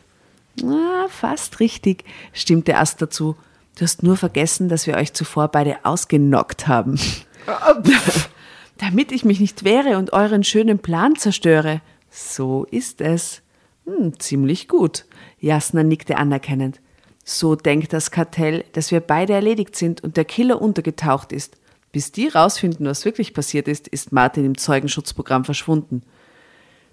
[0.64, 3.36] Ah, fast richtig, stimmte Ast dazu.
[3.76, 6.98] Du hast nur vergessen, dass wir euch zuvor beide ausgenockt haben.
[8.78, 11.82] Damit ich mich nicht wehre und euren schönen Plan zerstöre.
[12.08, 13.42] So ist es.
[13.84, 15.04] Hm, ziemlich gut.
[15.42, 16.80] Jasna nickte anerkennend.
[17.24, 21.56] So denkt das Kartell, dass wir beide erledigt sind und der Killer untergetaucht ist.
[21.90, 26.02] Bis die rausfinden, was wirklich passiert ist, ist Martin im Zeugenschutzprogramm verschwunden.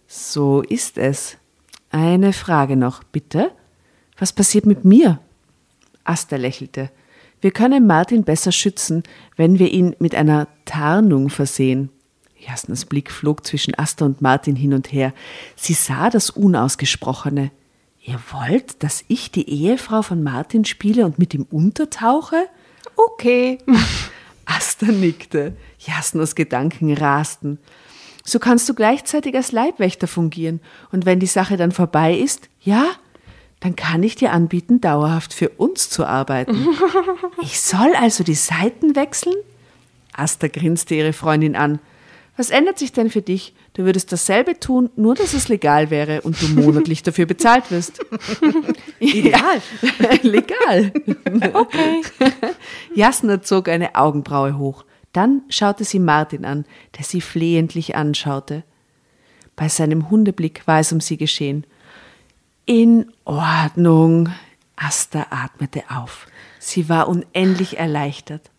[0.07, 1.37] So ist es.
[1.91, 3.51] Eine Frage noch, bitte?
[4.17, 5.19] Was passiert mit mir?
[6.03, 6.89] Asta lächelte.
[7.41, 9.03] Wir können Martin besser schützen,
[9.37, 11.89] wenn wir ihn mit einer Tarnung versehen.
[12.35, 15.13] Jasnas Blick flog zwischen Asta und Martin hin und her.
[15.55, 17.51] Sie sah das Unausgesprochene.
[18.09, 22.47] Ihr wollt, dass ich die Ehefrau von Martin spiele und mit ihm untertauche?
[22.95, 23.59] Okay.
[24.45, 25.55] Asta nickte.
[25.77, 27.59] Jasnas Gedanken rasten.
[28.23, 30.59] So kannst du gleichzeitig als Leibwächter fungieren.
[30.91, 32.87] Und wenn die Sache dann vorbei ist, ja,
[33.59, 36.67] dann kann ich dir anbieten, dauerhaft für uns zu arbeiten.
[37.41, 39.35] Ich soll also die Seiten wechseln?
[40.13, 41.79] Asta grinste ihre Freundin an.
[42.39, 43.53] Was ändert sich denn für dich?
[43.73, 47.99] Du würdest dasselbe tun, nur dass es legal wäre und du monatlich dafür bezahlt wirst.
[49.01, 49.61] Legal.
[50.21, 50.93] legal.
[51.51, 52.01] Okay.
[52.95, 54.85] Jasna zog eine Augenbraue hoch.
[55.11, 56.63] Dann schaute sie Martin an,
[56.97, 58.63] der sie flehentlich anschaute.
[59.57, 61.65] Bei seinem Hundeblick war es um sie geschehen.
[62.65, 64.29] In Ordnung.
[64.77, 66.25] Asta atmete auf.
[66.57, 68.49] Sie war unendlich erleichtert.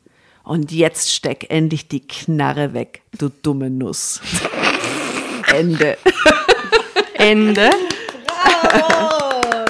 [0.45, 4.21] Und jetzt steck endlich die Knarre weg, du dumme Nuss.
[5.53, 5.99] Ende.
[7.15, 7.71] Ende.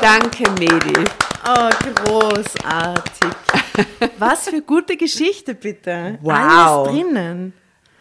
[0.01, 1.05] Danke, Medi.
[1.47, 1.71] Oh,
[2.05, 3.31] großartig.
[4.19, 6.19] Was für gute Geschichte, bitte.
[6.23, 6.33] Wow.
[6.35, 7.53] Alles drinnen.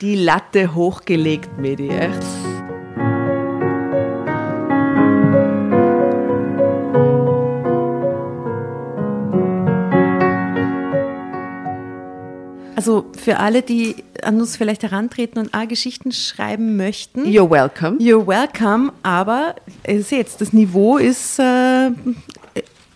[0.02, 2.24] Die Latte hochgelegt, Medi, echt.
[12.80, 17.26] Also für alle, die an uns vielleicht herantreten und auch Geschichten schreiben möchten.
[17.26, 17.98] You're welcome.
[17.98, 21.92] You're welcome, aber ihr seht, das Niveau ist äh,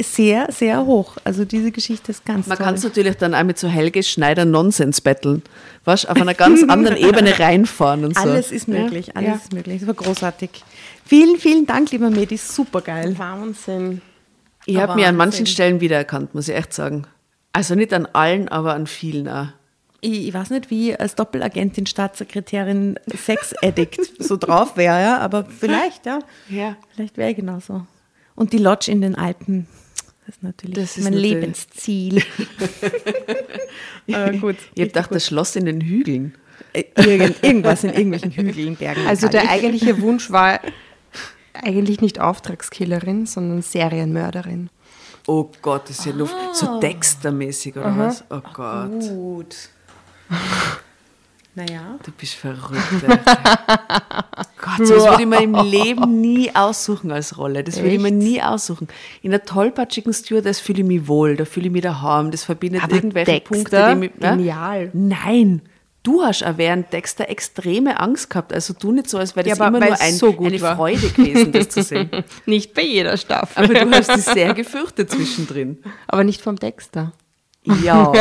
[0.02, 1.18] sehr, sehr hoch.
[1.26, 4.46] Also diese Geschichte ist ganz Man kann es natürlich dann auch mit so Helge Schneider
[4.46, 5.44] Nonsens betteln.
[5.84, 8.22] Weißt, auf einer ganz anderen Ebene reinfahren und so.
[8.22, 9.36] Alles ist möglich, Ja, alles ja.
[9.36, 9.80] ist möglich.
[9.82, 10.64] Das war großartig.
[11.06, 13.20] Vielen, vielen Dank, lieber Medi, super geil.
[13.20, 14.02] Wahnsinn.
[14.66, 15.46] Ich habe mich an manchen.
[15.46, 17.06] Stellen wiedererkannt, muss ich echt sagen.
[17.52, 19.48] Also nicht an allen, aber an vielen auch.
[20.04, 26.06] Ich, ich weiß nicht, wie als Doppelagentin, Staatssekretärin, Sex-Addict so drauf wäre, ja, aber vielleicht,
[26.06, 26.20] ja.
[26.50, 26.76] Ja.
[26.94, 27.86] Vielleicht wäre ich genauso.
[28.36, 29.68] Und die Lodge in den Alpen,
[30.26, 32.18] das ist natürlich Das ist mein natürlich- Lebensziel.
[34.08, 34.58] äh, gut.
[34.74, 36.36] Ich habe gedacht, das Schloss in den Hügeln.
[36.74, 39.08] Äh, Irgend, irgendwas in irgendwelchen Hügeln, Bergen.
[39.08, 40.60] Also der eigentliche Wunsch war
[41.54, 44.70] eigentlich nicht Auftragskillerin, sondern Serienmörderin.
[45.28, 46.36] Oh Gott, das ist ja Luft.
[46.54, 48.24] So Dexter-mäßig oder was?
[48.30, 49.56] Oh Gott, Gut.
[51.56, 52.00] Naja.
[52.04, 52.82] du bist verrückt.
[54.60, 57.64] Gott, so das würde ich mir im Leben nie aussuchen als Rolle.
[57.64, 58.88] Das würde ich mir nie aussuchen.
[59.22, 62.32] In einer tollpatschigen Stewardess fühle ich mich wohl, da fühle ich mich daheim.
[62.32, 64.12] Das verbindet Aber irgendwelche Dexter, Punkte, die mich...
[64.20, 64.36] Ja?
[64.36, 64.90] genial.
[64.94, 65.62] Nein,
[66.02, 68.52] du hast auch während Dexter extreme Angst gehabt.
[68.52, 70.62] Also du nicht so, als wäre Ja, das aber immer nur ein, so gut eine
[70.62, 70.76] war.
[70.76, 72.10] Freude gewesen, das zu sehen.
[72.48, 73.64] Nicht bei jeder Staffel.
[73.64, 75.84] Aber du hast dich sehr gefürchtet zwischendrin.
[76.08, 77.14] Aber nicht vom Dexter.
[77.84, 78.12] Ja.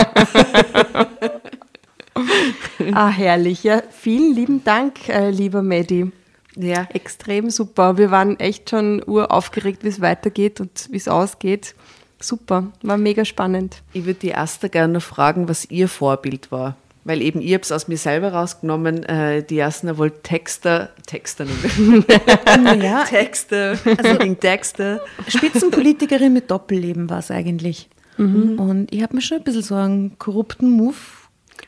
[2.94, 3.62] Ah, herrlich.
[3.62, 6.10] Ja, vielen lieben Dank, äh, lieber Medi.
[6.56, 6.88] ja.
[6.92, 7.96] Extrem super.
[7.96, 11.74] Wir waren echt schon uraufgeregt, wie es weitergeht und wie es ausgeht.
[12.20, 13.82] Super, war mega spannend.
[13.92, 16.76] Ich würde die Asta gerne noch fragen, was ihr Vorbild war.
[17.04, 21.46] Weil eben, ich habe es aus mir selber rausgenommen, äh, die Jasna wollte Texter, Texter
[21.46, 22.04] nehmen.
[22.62, 25.00] naja, Texter, also wegen Texter.
[25.26, 27.88] Spitzenpolitikerin mit Doppelleben war es eigentlich.
[28.18, 30.94] Und ich habe mir schon ein bisschen so einen korrupten Move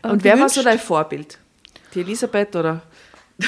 [0.04, 1.38] äh, Und wer war so dein Vorbild?
[1.94, 2.82] Die Elisabeth oder?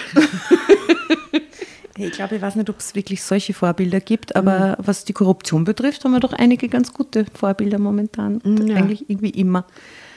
[1.98, 5.64] Ich glaube, ich weiß nicht, ob es wirklich solche Vorbilder gibt, aber was die Korruption
[5.64, 8.38] betrifft, haben wir doch einige ganz gute Vorbilder momentan.
[8.38, 8.76] Und ja.
[8.76, 9.64] Eigentlich irgendwie immer.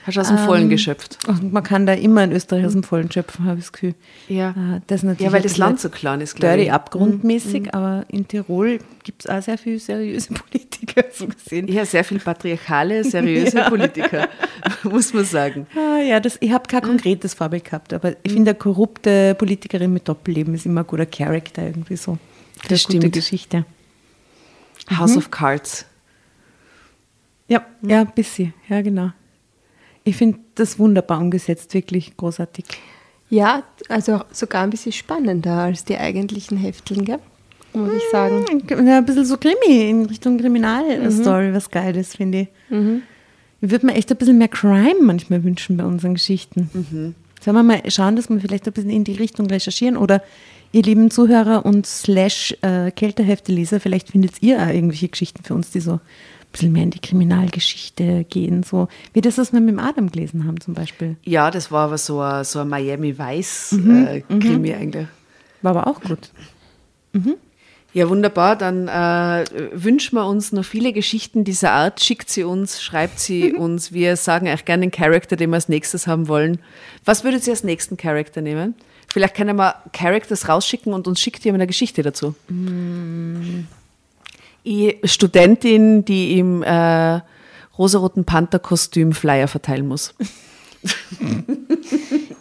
[0.09, 1.19] Hast du aus dem Vollen Ähm, geschöpft?
[1.27, 3.95] Und man kann da immer in Österreich aus dem Vollen schöpfen, habe ich das Gefühl.
[4.27, 4.49] Ja.
[4.51, 6.71] Äh, Das natürlich Ja, weil das Land so klein ist, glaube ich.
[6.71, 11.67] abgrundmäßig, aber in Tirol gibt es auch sehr viele seriöse Politiker, so gesehen.
[11.67, 14.27] Ja, sehr viel patriarchale, seriöse Politiker,
[14.83, 15.67] muss man sagen.
[15.75, 19.93] Ah, ja, das, ich habe kein konkretes Vorbild gehabt, aber ich finde, eine korrupte Politikerin
[19.93, 22.17] mit Doppelleben ist immer ein guter Charakter irgendwie so.
[22.67, 23.13] Das gute stimmt.
[23.13, 23.65] Geschichte.
[24.97, 25.85] House of Cards.
[27.47, 28.53] Ja, ja, ein bisschen.
[28.67, 29.11] Ja, genau.
[30.09, 32.65] Ich finde das wunderbar umgesetzt, wirklich großartig.
[33.29, 37.19] Ja, also sogar ein bisschen spannender als die eigentlichen Hefteln, gell?
[37.73, 38.43] muss ich sagen.
[38.87, 42.47] Ja, ein bisschen so Krimi in Richtung Kriminalstory, was geil ist, finde ich.
[43.61, 47.13] Ich würde mir echt ein bisschen mehr Crime manchmal wünschen bei unseren Geschichten.
[47.39, 50.23] Sollen wir mal schauen, dass wir vielleicht ein bisschen in die Richtung recherchieren oder
[50.71, 55.69] ihr lieben Zuhörer und slash äh, Kältehefte-Leser, vielleicht findet ihr auch irgendwelche Geschichten für uns,
[55.69, 55.99] die so
[56.51, 60.45] bisschen mehr in die Kriminalgeschichte gehen, so wie das, was wir mit dem Adam gelesen
[60.47, 61.15] haben zum Beispiel.
[61.23, 65.07] Ja, das war aber so ein, so ein Miami Vice-Krimi eigentlich.
[65.61, 66.31] War aber auch gut.
[67.93, 68.55] Ja, wunderbar.
[68.55, 72.03] Dann äh, wünschen wir uns noch viele Geschichten dieser Art.
[72.03, 73.91] Schickt sie uns, schreibt sie uns.
[73.91, 76.59] Wir sagen euch gerne einen Charakter, den wir als nächstes haben wollen.
[77.03, 78.75] Was würdet ihr als nächsten Charakter nehmen?
[79.11, 82.35] Vielleicht können wir Characters rausschicken und uns schickt jemand eine Geschichte dazu.
[82.47, 83.78] Ich,
[85.03, 87.21] Studentin, die im äh,
[87.77, 90.13] rosaroten Panther-Kostüm Flyer verteilen muss.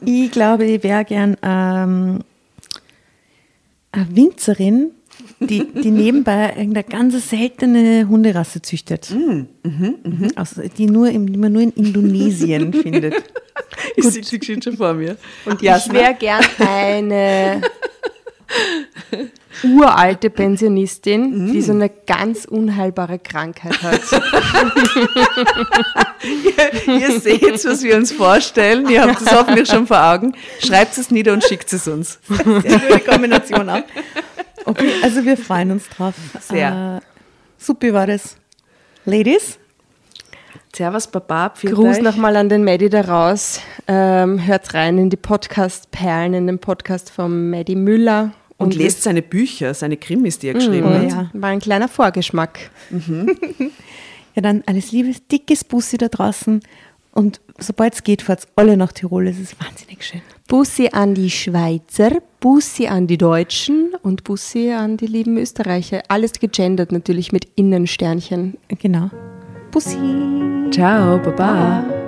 [0.00, 2.20] Ich glaube, ich wäre gern ähm,
[3.92, 4.92] eine Winzerin,
[5.40, 9.14] die, die nebenbei irgendeine ganz seltene Hunderasse züchtet.
[10.36, 13.14] Also, die, nur im, die man nur in Indonesien findet.
[13.96, 15.16] Ich sehe die Geschichte schon vor mir.
[15.44, 17.60] Und ich wäre gern eine
[19.62, 24.00] uralte Pensionistin, die so eine ganz unheilbare Krankheit hat.
[26.86, 28.88] Ihr seht, was wir uns vorstellen.
[28.88, 30.34] Ihr habt es hoffentlich schon vor Augen.
[30.64, 32.18] Schreibt es nieder und schickt es uns.
[32.28, 33.82] Gute Kombination auch.
[34.64, 36.14] Okay, also wir freuen uns drauf.
[36.40, 37.02] Sehr.
[37.02, 37.06] Äh,
[37.56, 38.36] super war das.
[39.04, 39.58] Ladies,
[40.74, 41.52] Servus, Baba.
[41.60, 43.60] Gruß nochmal an den Maddie da raus.
[43.88, 48.32] Ähm, hört rein in die Podcast-Perlen, in den Podcast von Maddie Müller.
[48.58, 51.10] Und lest seine Bücher, seine Krimis, die er geschrieben Oh hat.
[51.10, 51.30] ja.
[51.32, 52.70] War ein kleiner Vorgeschmack.
[54.34, 56.60] ja dann alles Liebe, dickes Bussi da draußen.
[57.12, 59.28] Und sobald es geht, fahrt alle nach Tirol.
[59.28, 60.20] Es ist wahnsinnig schön.
[60.48, 62.10] Bussi an die Schweizer,
[62.40, 66.02] Bussi an die Deutschen und Bussi an die lieben Österreicher.
[66.08, 68.56] Alles gegendert natürlich mit Innensternchen.
[68.80, 69.10] Genau.
[69.70, 69.96] Bussi.
[70.70, 71.80] Ciao, Baba.
[71.80, 72.07] Und